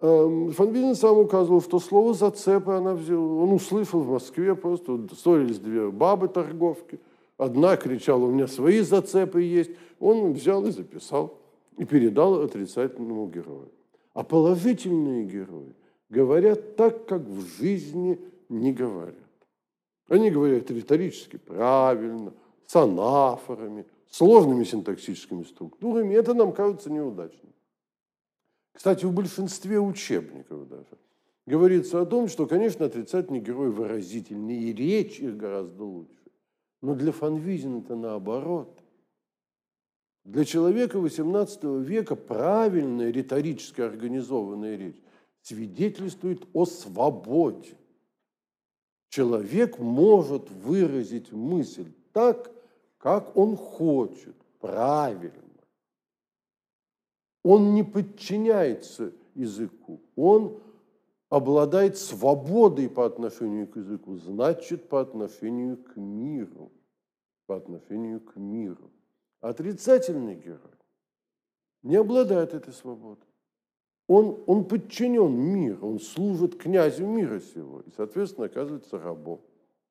Эм, 0.02 0.52
Фанвизин 0.52 0.96
сам 0.96 1.20
указывал, 1.20 1.62
что 1.62 1.80
слово 1.80 2.14
«зацепы» 2.16 2.72
она 2.72 2.96
взяла, 2.96 3.44
он 3.44 3.54
услышал 3.54 4.00
в 4.00 4.10
Москве 4.10 4.56
просто, 4.56 5.08
ссорились 5.16 5.60
две 5.60 5.92
бабы-торговки, 5.92 7.00
одна 7.38 7.78
кричала, 7.78 8.26
у 8.26 8.32
меня 8.32 8.48
свои 8.48 8.80
зацепы 8.80 9.44
есть, 9.44 9.72
он 10.00 10.34
взял 10.34 10.66
и 10.66 10.72
записал, 10.72 11.38
и 11.78 11.86
передал 11.86 12.42
отрицательному 12.42 13.28
герою. 13.28 13.70
А 14.20 14.24
положительные 14.26 15.24
герои 15.24 15.74
говорят 16.10 16.76
так, 16.76 17.06
как 17.06 17.22
в 17.22 17.40
жизни 17.58 18.20
не 18.50 18.74
говорят. 18.74 19.16
Они 20.10 20.30
говорят 20.30 20.70
риторически 20.70 21.38
правильно, 21.38 22.34
с 22.66 22.76
анафорами, 22.76 23.86
сложными 24.10 24.66
синтаксическими 24.66 25.44
структурами. 25.44 26.16
Это 26.16 26.34
нам 26.34 26.52
кажется 26.52 26.92
неудачным. 26.92 27.54
Кстати, 28.74 29.06
в 29.06 29.14
большинстве 29.14 29.80
учебников 29.80 30.68
даже 30.68 30.98
говорится 31.46 32.02
о 32.02 32.06
том, 32.06 32.28
что, 32.28 32.46
конечно, 32.46 32.88
отрицательные 32.88 33.42
герои 33.42 33.70
выразительные, 33.70 34.64
и 34.64 34.74
речь 34.74 35.22
их 35.22 35.38
гораздо 35.38 35.86
лучше. 35.86 36.30
Но 36.82 36.94
для 36.94 37.14
Фанвизина 37.14 37.78
это 37.78 37.96
наоборот. 37.96 38.79
Для 40.24 40.46
человека 40.46 40.98
XVIII 40.98 41.82
века 41.84 42.16
правильная 42.16 43.12
риторически 43.12 43.82
организованная 43.82 44.76
речь 44.76 45.02
свидетельствует 45.42 46.48
о 46.54 46.66
свободе. 46.66 47.78
Человек 49.10 49.80
может 49.80 50.50
выразить 50.52 51.32
мысль 51.32 51.92
так, 52.14 52.52
как 52.98 53.36
он 53.36 53.56
хочет, 53.56 54.36
правильно. 54.60 55.34
Он 57.44 57.74
не 57.74 57.84
подчиняется 57.84 59.14
языку, 59.34 60.02
он 60.16 60.62
обладает 61.30 61.98
свободой 61.98 62.90
по 62.90 63.06
отношению 63.06 63.68
к 63.68 63.78
языку, 63.78 64.18
значит, 64.18 64.90
по 64.90 65.00
отношению 65.00 65.78
к 65.78 65.96
миру. 65.96 66.72
По 67.48 67.56
отношению 67.56 68.20
к 68.20 68.36
миру. 68.36 68.92
Отрицательный 69.42 70.36
герой 70.36 70.60
не 71.82 71.96
обладает 71.96 72.54
этой 72.54 72.74
свободой. 72.74 73.26
Он, 74.08 74.44
он 74.48 74.66
подчинен 74.66 75.32
миру, 75.32 75.88
он 75.88 76.00
служит 76.00 76.58
князю 76.58 77.06
мира 77.06 77.40
сего 77.40 77.82
и, 77.82 77.92
соответственно, 77.96 78.48
оказывается 78.48 78.98
рабом 79.00 79.40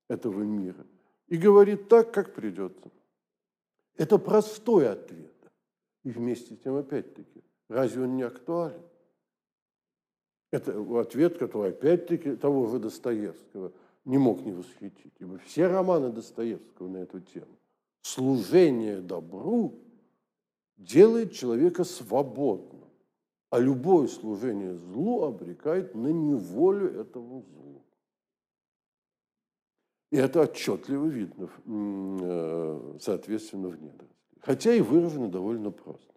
этого 0.08 0.42
мира. 0.42 0.84
И 1.28 1.36
говорит 1.36 1.88
так, 1.88 2.12
как 2.12 2.34
придется. 2.34 2.90
Это 3.96 4.18
простой 4.18 4.90
ответ. 4.90 5.34
И 6.02 6.10
вместе 6.10 6.54
с 6.54 6.58
тем, 6.58 6.76
опять-таки, 6.76 7.42
разве 7.68 8.02
он 8.02 8.16
не 8.16 8.22
актуален? 8.22 8.82
Это 10.50 10.72
ответ, 10.98 11.38
который, 11.38 11.70
опять-таки, 11.70 12.36
того 12.36 12.66
же 12.66 12.78
Достоевского 12.78 13.72
не 14.04 14.18
мог 14.18 14.40
не 14.40 14.52
восхитить. 14.52 15.12
Ибо 15.18 15.38
все 15.38 15.66
романы 15.66 16.10
Достоевского 16.10 16.88
на 16.88 16.98
эту 16.98 17.20
тему. 17.20 17.57
Служение 18.02 19.00
добру 19.00 19.74
делает 20.76 21.32
человека 21.32 21.84
свободным. 21.84 22.84
А 23.50 23.58
любое 23.58 24.08
служение 24.08 24.74
злу 24.76 25.22
обрекает 25.24 25.94
на 25.94 26.08
неволю 26.08 27.00
этому 27.00 27.42
злу. 27.42 27.82
И 30.10 30.16
это 30.16 30.42
отчетливо 30.42 31.06
видно, 31.06 31.50
э, 31.66 32.96
соответственно, 33.00 33.68
в 33.68 33.80
недорослях. 33.82 34.08
Хотя 34.40 34.72
и 34.74 34.80
выражено 34.80 35.28
довольно 35.28 35.70
просто. 35.70 36.08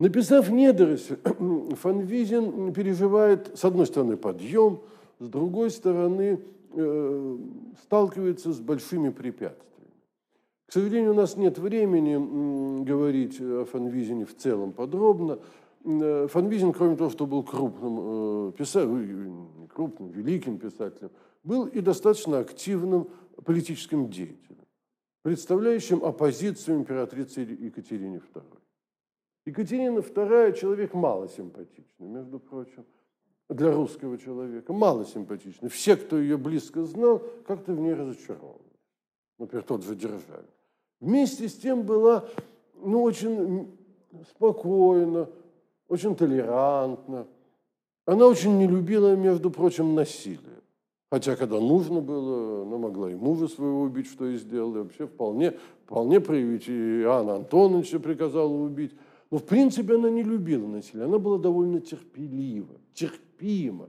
Написав 0.00 0.48
«Недоросль», 0.50 1.16
Фанвизин 1.76 2.72
переживает, 2.72 3.58
с 3.58 3.64
одной 3.64 3.86
стороны, 3.86 4.16
подъем, 4.16 4.80
с 5.18 5.28
другой 5.28 5.70
стороны, 5.70 6.40
э, 6.72 7.38
сталкивается 7.82 8.52
с 8.52 8.60
большими 8.60 9.10
препятствиями. 9.10 9.77
К 10.68 10.72
сожалению, 10.72 11.12
у 11.12 11.14
нас 11.14 11.34
нет 11.38 11.56
времени 11.56 12.84
говорить 12.84 13.40
о 13.40 13.64
Фанвизине 13.64 14.26
в 14.26 14.36
целом 14.36 14.74
подробно. 14.74 15.38
Э, 15.82 16.28
Фанвизин, 16.30 16.74
кроме 16.74 16.94
того, 16.94 17.08
что 17.08 17.26
был 17.26 17.42
крупным 17.42 18.50
э, 18.50 18.52
писателем, 18.52 19.68
крупным, 19.74 20.10
великим 20.10 20.58
писателем, 20.58 21.10
был 21.42 21.64
и 21.64 21.80
достаточно 21.80 22.40
активным 22.40 23.08
политическим 23.46 24.10
деятелем, 24.10 24.66
представляющим 25.22 26.04
оппозицию 26.04 26.76
императрице 26.76 27.40
Екатерине 27.40 28.20
II. 28.34 28.42
Екатерина 29.46 30.00
II– 30.00 30.52
человек 30.60 30.92
мало 30.92 31.30
симпатичный, 31.30 32.08
между 32.08 32.38
прочим, 32.38 32.84
для 33.48 33.72
русского 33.72 34.18
человека, 34.18 34.74
мало 34.74 35.06
симпатичный. 35.06 35.70
Все, 35.70 35.96
кто 35.96 36.18
ее 36.18 36.36
близко 36.36 36.84
знал, 36.84 37.22
как-то 37.46 37.72
в 37.72 37.80
ней 37.80 37.94
разочарованы. 37.94 38.58
Например, 39.38 39.64
тот 39.64 39.82
же 39.82 39.96
Державин. 39.96 40.44
Вместе 41.00 41.48
с 41.48 41.54
тем 41.54 41.82
была 41.82 42.24
ну, 42.74 43.02
очень 43.02 43.70
спокойна, 44.30 45.28
очень 45.88 46.16
толерантна. 46.16 47.26
Она 48.04 48.26
очень 48.26 48.58
не 48.58 48.66
любила, 48.66 49.14
между 49.14 49.50
прочим, 49.50 49.94
насилие. 49.94 50.58
Хотя, 51.10 51.36
когда 51.36 51.58
нужно 51.60 52.00
было, 52.00 52.62
она 52.62 52.76
могла 52.76 53.10
и 53.10 53.14
мужа 53.14 53.48
своего 53.48 53.82
убить, 53.82 54.08
что 54.08 54.26
и 54.26 54.36
сделала. 54.36 54.78
И 54.78 54.82
вообще 54.82 55.06
вполне, 55.06 55.54
вполне 55.84 56.20
проявить. 56.20 56.68
И 56.68 57.02
Анна 57.04 57.36
Антоновича 57.36 57.98
приказала 57.98 58.52
убить. 58.52 58.92
Но, 59.30 59.38
в 59.38 59.44
принципе, 59.44 59.94
она 59.94 60.10
не 60.10 60.22
любила 60.22 60.66
насилие. 60.66 61.06
Она 61.06 61.18
была 61.18 61.38
довольно 61.38 61.80
терпелива, 61.80 62.76
терпима, 62.92 63.88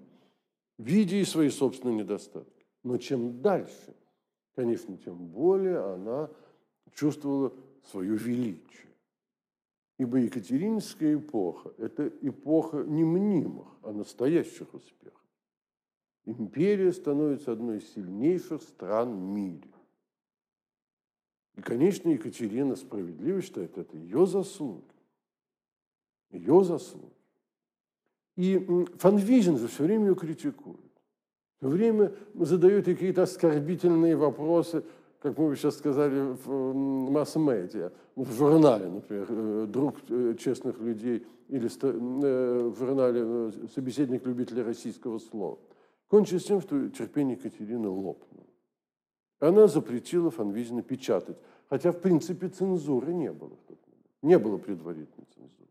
видя 0.77 1.17
и 1.17 1.25
свои 1.25 1.49
собственные 1.49 1.99
недостатки. 1.99 2.65
Но 2.83 2.97
чем 2.97 3.41
дальше, 3.41 3.95
конечно, 4.55 4.97
тем 4.97 5.17
более 5.27 5.79
она 5.79 6.29
чувствовала 6.93 7.53
свое 7.83 8.15
величие. 8.15 8.89
Ибо 9.97 10.17
Екатерининская 10.17 11.15
эпоха– 11.15 11.73
это 11.77 12.07
эпоха 12.21 12.83
не 12.83 13.03
мнимых, 13.03 13.67
а 13.83 13.91
настоящих 13.91 14.73
успехов. 14.73 15.19
Империя 16.25 16.93
становится 16.93 17.51
одной 17.51 17.79
из 17.79 17.93
сильнейших 17.93 18.61
стран 18.61 19.13
в 19.13 19.19
мире. 19.19 19.69
И, 21.55 21.61
конечно, 21.61 22.09
Екатерина 22.09 22.75
справедливо 22.75 23.41
считает 23.41 23.77
это 23.77 23.97
ее 23.97 24.25
заслуги. 24.25 24.85
Ее 26.31 26.63
заслуги. 26.63 27.11
И 28.37 28.85
Фанвизин 28.99 29.57
же 29.57 29.67
все 29.67 29.83
время 29.83 30.07
ее 30.07 30.15
критикует. 30.15 30.79
Все 31.57 31.67
время 31.67 32.15
задает 32.35 32.85
какие-то 32.85 33.23
оскорбительные 33.23 34.15
вопросы– 34.15 34.85
как 35.21 35.37
мы 35.37 35.49
бы 35.49 35.55
сейчас 35.55 35.77
сказали, 35.77 36.35
в 36.45 36.73
масс-медиа, 36.73 37.91
в 38.15 38.31
журнале, 38.33 38.87
например, 38.87 39.27
э, 39.29 39.65
«Друг 39.67 39.97
э, 40.09 40.35
честных 40.39 40.79
людей» 40.79 41.25
или 41.49 41.67
э, 41.67 42.69
в 42.69 42.77
журнале 42.77 43.51
«Собеседник 43.75 44.25
любителя 44.25 44.63
российского 44.63 45.19
слова». 45.19 45.59
Кончилось 46.07 46.45
тем, 46.45 46.61
что 46.61 46.89
терпение 46.89 47.35
Екатерины 47.35 47.89
лопнуло. 47.89 48.45
Она 49.39 49.67
запретила 49.67 50.31
Фанвизина 50.31 50.81
печатать, 50.81 51.37
хотя, 51.69 51.91
в 51.91 51.99
принципе, 51.99 52.47
цензуры 52.47 53.13
не 53.13 53.31
было 53.31 53.51
в 53.51 53.67
тот 53.67 53.77
момент. 53.87 54.07
Не 54.21 54.39
было 54.39 54.57
предварительной 54.57 55.27
цензуры. 55.35 55.69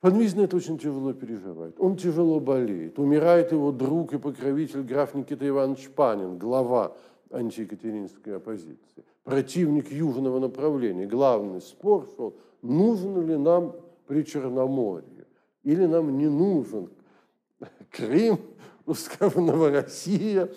Фанвизин 0.00 0.40
это 0.40 0.56
очень 0.56 0.78
тяжело 0.78 1.12
переживает. 1.12 1.78
Он 1.78 1.96
тяжело 1.96 2.40
болеет. 2.40 2.98
Умирает 2.98 3.52
его 3.52 3.70
друг 3.70 4.14
и 4.14 4.18
покровитель 4.18 4.82
граф 4.82 5.14
Никита 5.14 5.46
Иванович 5.46 5.90
Панин, 5.90 6.38
глава 6.38 6.96
антиекатеринской 7.30 8.36
оппозиции, 8.36 9.04
противник 9.24 9.90
южного 9.90 10.38
направления. 10.38 11.06
Главный 11.06 11.60
спор 11.60 12.08
шел, 12.16 12.36
нужен 12.62 13.26
ли 13.26 13.36
нам 13.36 13.74
при 14.06 14.24
Черноморье, 14.24 15.26
или 15.62 15.86
нам 15.86 16.18
не 16.18 16.28
нужен 16.28 16.90
Крым, 17.90 18.40
ну, 18.86 18.94
Новороссия. 19.36 20.50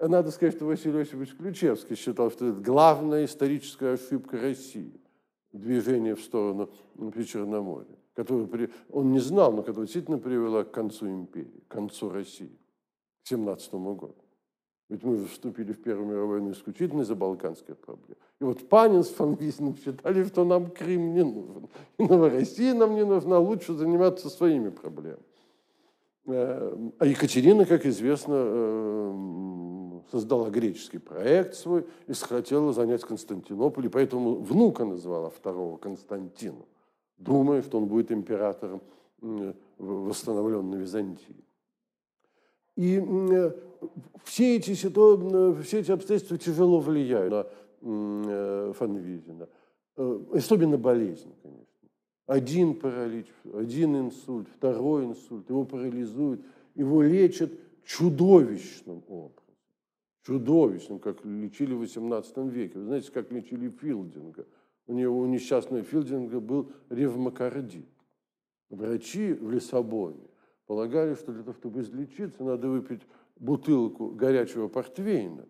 Надо 0.00 0.30
сказать, 0.30 0.54
что 0.54 0.66
Василий 0.66 1.00
Осипович 1.00 1.34
Ключевский 1.36 1.96
считал, 1.96 2.30
что 2.30 2.48
это 2.48 2.60
главная 2.60 3.24
историческая 3.24 3.94
ошибка 3.94 4.38
России– 4.38 5.00
движение 5.52 6.14
в 6.14 6.22
сторону 6.22 6.70
Причерноморья, 7.12 7.96
которое 8.14 8.70
он 8.90 9.10
не 9.12 9.20
знал, 9.20 9.52
но 9.52 9.62
которое 9.62 9.86
действительно 9.86 10.18
привело 10.18 10.64
к 10.64 10.70
концу 10.70 11.08
империи, 11.08 11.62
к 11.66 11.72
концу 11.72 12.10
России, 12.10 12.58
к 13.24 13.28
17 13.28 13.72
году. 13.72 14.25
Ведь 14.88 15.02
мы 15.02 15.24
вступили 15.24 15.72
в 15.72 15.82
Первую 15.82 16.08
мировую 16.08 16.28
войну 16.28 16.52
исключительно 16.52 17.02
из-за 17.02 17.16
балканских 17.16 17.76
проблем. 17.78 18.16
И 18.40 18.44
вот 18.44 18.68
Панин 18.68 19.02
с 19.02 19.08
Фанвизиным 19.08 19.76
считали, 19.76 20.22
что 20.24 20.44
нам 20.44 20.70
Крым 20.70 21.12
не 21.12 21.24
нужен. 21.24 21.68
И 21.98 22.04
Новороссия 22.04 22.72
нам 22.72 22.94
не 22.94 23.04
нужна, 23.04 23.38
лучше 23.38 23.74
заниматься 23.74 24.30
своими 24.30 24.68
проблемами. 24.68 25.22
Э, 26.26 26.76
а 26.98 27.06
Екатерина, 27.06 27.64
как 27.64 27.84
известно, 27.84 28.34
э, 28.36 30.00
создала 30.12 30.50
греческий 30.50 30.98
проект 30.98 31.54
свой 31.54 31.86
и 32.06 32.12
хотела 32.12 32.72
занять 32.72 33.02
Константинополь, 33.02 33.86
и 33.86 33.88
поэтому 33.88 34.36
внука 34.36 34.84
назвала 34.84 35.30
второго 35.30 35.78
Константину, 35.78 36.64
думая, 37.18 37.62
что 37.62 37.78
он 37.78 37.86
будет 37.86 38.12
императором 38.12 38.82
восстановленной 39.78 40.78
Византии. 40.78 41.44
И 42.76 43.02
э, 43.02 43.52
все 44.24 44.56
эти, 44.56 44.74
ситуации, 44.74 45.62
все 45.62 45.80
эти 45.80 45.92
обстоятельства 45.92 46.38
тяжело 46.38 46.80
влияют 46.80 47.32
на 47.32 47.46
э, 48.30 48.72
Фанвизина. 48.76 49.48
Э, 49.96 50.20
особенно 50.32 50.76
болезнь, 50.78 51.32
конечно. 51.42 51.66
Один 52.26 52.74
паралич, 52.74 53.26
один 53.54 53.96
инсульт, 53.96 54.48
второй 54.56 55.04
инсульт, 55.04 55.48
его 55.48 55.64
парализуют, 55.64 56.44
его 56.74 57.02
лечат 57.02 57.52
чудовищным 57.84 59.04
образом. 59.06 59.42
Чудовищным, 60.24 60.98
как 60.98 61.24
лечили 61.24 61.72
в 61.72 61.82
XVIII 61.82 62.50
веке. 62.50 62.78
Вы 62.78 62.84
знаете, 62.86 63.12
как 63.12 63.30
лечили 63.30 63.68
Филдинга. 63.70 64.44
У 64.88 64.92
него, 64.92 65.20
у 65.20 65.26
несчастного 65.26 65.84
Филдинга 65.84 66.40
был 66.40 66.72
ревмокардит. 66.90 67.86
Врачи 68.70 69.32
в 69.32 69.50
Лиссабоне 69.52 70.26
полагали, 70.66 71.14
что 71.14 71.32
для 71.32 71.42
того, 71.42 71.54
чтобы 71.54 71.80
излечиться, 71.80 72.42
надо 72.42 72.68
выпить 72.68 73.02
бутылку 73.38 74.08
горячего 74.08 74.68
портвейна, 74.68 75.46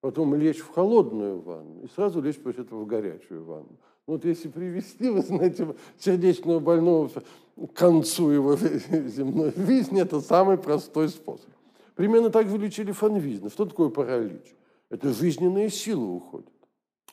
потом 0.00 0.34
лечь 0.34 0.58
в 0.58 0.70
холодную 0.72 1.40
ванну 1.40 1.82
и 1.82 1.88
сразу 1.88 2.20
лечь 2.20 2.38
после 2.38 2.64
этого 2.64 2.80
в 2.80 2.86
горячую 2.86 3.44
ванну. 3.44 3.78
Ну, 4.06 4.14
вот 4.14 4.24
если 4.24 4.48
привести, 4.48 5.08
вы 5.08 5.22
знаете, 5.22 5.74
сердечного 5.98 6.60
больного 6.60 7.10
к 7.56 7.72
концу 7.72 8.30
его 8.30 8.56
земной 8.56 9.52
жизни, 9.56 10.02
это 10.02 10.20
самый 10.20 10.58
простой 10.58 11.08
способ. 11.08 11.48
Примерно 11.94 12.30
так 12.30 12.48
же 12.48 12.58
лечили 12.58 12.92
фанвизна. 12.92 13.48
Что 13.48 13.64
такое 13.64 13.88
паралич? 13.88 14.54
Это 14.90 15.12
жизненная 15.12 15.70
сила 15.70 16.04
уходит. 16.04 16.52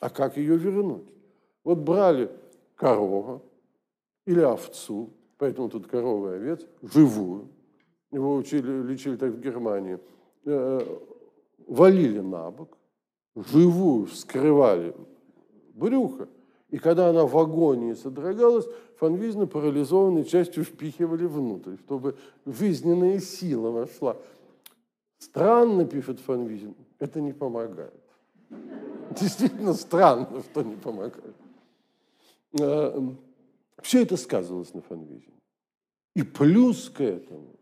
А 0.00 0.10
как 0.10 0.36
ее 0.36 0.56
вернуть? 0.56 1.08
Вот 1.64 1.78
брали 1.78 2.30
корову 2.74 3.42
или 4.26 4.40
овцу, 4.40 5.10
поэтому 5.38 5.68
тут 5.68 5.86
корова 5.86 6.34
и 6.34 6.36
овец, 6.36 6.66
живую, 6.82 7.48
его 8.12 8.36
учили, 8.36 8.82
лечили 8.82 9.16
так 9.16 9.32
в 9.32 9.40
Германии, 9.40 9.98
э, 10.44 10.98
валили 11.66 12.20
на 12.20 12.50
бок, 12.50 12.76
живую 13.34 14.06
вскрывали 14.06 14.94
брюхо, 15.74 16.28
и 16.70 16.78
когда 16.78 17.08
она 17.08 17.26
в 17.26 17.36
агонии 17.36 17.94
содрогалась, 17.94 18.66
фанвизна 18.96 19.46
парализованной 19.46 20.24
частью 20.24 20.64
впихивали 20.64 21.26
внутрь, 21.26 21.76
чтобы 21.78 22.16
жизненная 22.46 23.18
сила 23.20 23.70
вошла. 23.70 24.16
Странно, 25.18 25.84
пишет 25.84 26.20
Фанвизин, 26.20 26.74
это 26.98 27.20
не 27.20 27.32
помогает. 27.32 28.00
Действительно 29.18 29.72
странно, 29.74 30.42
что 30.50 30.62
не 30.62 30.76
помогает. 30.76 31.34
А, 32.60 33.14
Все 33.82 34.02
это 34.02 34.16
сказывалось 34.16 34.74
на 34.74 34.82
Фанвизине. 34.82 35.32
И 36.14 36.22
плюс 36.22 36.90
к 36.90 37.00
этому 37.00 37.56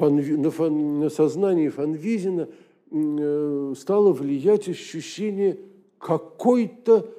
на, 0.00 0.50
фан, 0.50 1.00
на 1.00 1.10
сознании 1.10 1.68
Фанвизина 1.68 2.48
э, 2.90 3.74
стало 3.76 4.12
влиять 4.12 4.68
ощущение 4.68 5.58
какой-то 5.98 7.10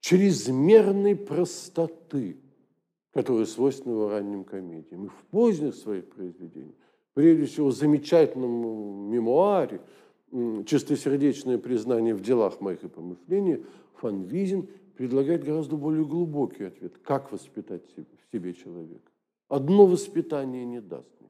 чрезмерной 0.00 1.16
простоты, 1.16 2.36
которая 3.12 3.46
свойственна 3.46 4.08
ранним 4.08 4.44
комедиям. 4.44 5.06
И 5.06 5.08
в 5.08 5.24
поздних 5.30 5.74
своих 5.74 6.08
произведениях, 6.10 6.74
прежде 7.14 7.46
всего 7.46 7.68
в 7.68 7.74
замечательном 7.74 9.10
мемуаре 9.10 9.80
«Чистосердечное 10.66 11.58
признание 11.58 12.14
в 12.14 12.22
делах 12.22 12.60
моих 12.60 12.82
и 12.82 12.88
помышлениях» 12.88 13.60
Фанвизин 13.94 14.66
предлагает 14.96 15.44
гораздо 15.44 15.76
более 15.76 16.04
глубокий 16.04 16.64
ответ. 16.64 16.98
Как 17.04 17.30
воспитать 17.30 17.82
в 17.96 18.32
себе 18.32 18.54
человека? 18.54 19.10
Одно 19.48 19.86
воспитание 19.86 20.64
не 20.64 20.80
даст. 20.80 21.21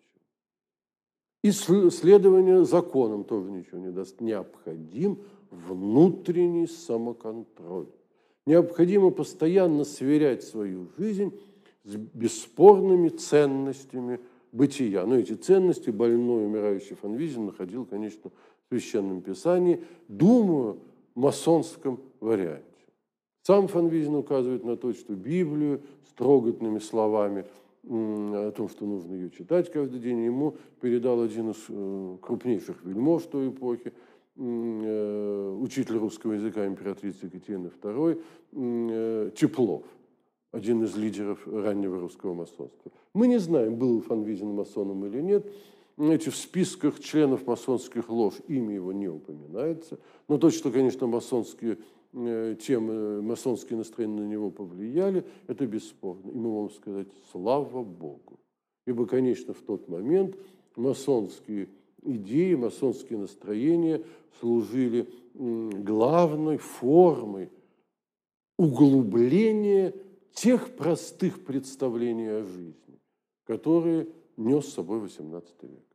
И 1.43 1.51
следование 1.51 2.65
законам 2.65 3.25
тоже 3.25 3.51
ничего 3.51 3.79
не 3.79 3.91
даст. 3.91 4.21
Необходим 4.21 5.19
внутренний 5.51 6.69
самоконтроль. 6.69 7.89
Необходимо 8.47 9.11
постоянно 9.11 9.85
сверять 9.85 10.45
свою 10.45 10.89
жизнь 10.97 11.39
с 11.85 11.97
бесспорными 11.97 13.09
ценностями 13.09 14.21
бытия. 14.53 15.05
Но 15.05 15.17
эти 15.17 15.33
ценности 15.33 15.91
больной, 15.91 16.47
умирающий 16.47 16.95
Фанвизин 16.95 17.47
находил, 17.47 17.87
конечно, 17.87 18.31
в 18.31 18.69
Священном 18.69 19.21
Писании, 19.21 19.83
думаю, 20.09 20.79
масонском 21.15 22.01
варианте. 22.21 22.65
Сам 23.43 23.67
Фанвизин 23.67 24.15
указывает 24.15 24.65
на 24.65 24.77
то, 24.77 24.93
что 24.93 25.15
Библию 25.15 25.83
с 26.09 26.13
трогательными 26.13 26.79
словами 26.79 27.45
о 27.85 28.53
том, 28.53 28.69
что 28.69 28.87
нужно 28.87 29.15
ее 29.15 29.31
читать 29.31 29.71
каждый 29.73 30.01
день, 30.01 30.25
ему 30.25 30.57
передал 30.81 31.21
один 31.21 31.51
из 31.51 31.65
э, 31.69 32.17
крупнейших 32.23 32.85
вельмож 32.85 33.25
той 33.25 33.49
эпохи, 33.49 33.93
э, 34.37 35.57
учитель 35.61 35.97
русского 35.97 36.35
языка 36.35 36.67
императрицы 36.67 37.27
Екатерины 37.27 37.71
II 37.83 38.23
э, 38.53 39.31
Теплов, 39.37 39.85
один 40.53 40.85
из 40.85 40.97
лидеров 40.97 41.47
раннего 41.47 41.99
русского 41.99 42.35
масонства. 42.35 42.93
Мы 43.15 43.27
не 43.27 43.39
знаем, 43.39 43.77
был 43.77 44.01
Фанвизин 44.01 44.55
масоном 44.55 45.05
или 45.07 45.21
нет, 45.21 45.53
знаете, 45.97 46.31
в 46.31 46.37
списках 46.37 47.01
членов 47.01 47.47
масонских 47.47 48.09
лож 48.09 48.35
имя 48.49 48.75
его 48.75 48.93
не 48.93 49.09
упоминается, 49.09 49.99
но 50.29 50.39
то, 50.39 50.51
что, 50.51 50.71
конечно, 50.71 51.07
масонские 51.07 51.77
Э, 51.77 51.79
чем 52.13 52.91
э, 52.91 53.21
масонские 53.23 53.79
настроения 53.79 54.21
на 54.21 54.27
него 54.27 54.51
повлияли, 54.51 55.25
это 55.47 55.67
бесспорно. 55.67 56.31
И 56.31 56.35
мы 56.35 56.51
можем 56.51 56.77
сказать 56.77 57.09
«слава 57.31 57.83
Богу». 57.83 58.39
Ибо, 58.87 59.07
конечно, 59.07 59.55
в 59.55 59.63
тот 59.63 59.89
момент 59.89 60.37
масонские 60.77 61.69
идеи, 62.03 62.55
масонские 62.55 63.19
настроения 63.19 64.03
служили 64.41 65.09
главной 65.35 66.59
формой 66.59 67.51
углубления 68.59 69.95
тех 70.35 70.77
простых 70.77 71.45
представлений 71.45 72.29
о 72.29 72.45
жизни, 72.45 72.99
которые 73.47 74.09
нес 74.37 74.67
с 74.67 74.75
собой 74.75 75.01
XVIII 75.01 75.45
век. 75.63 75.92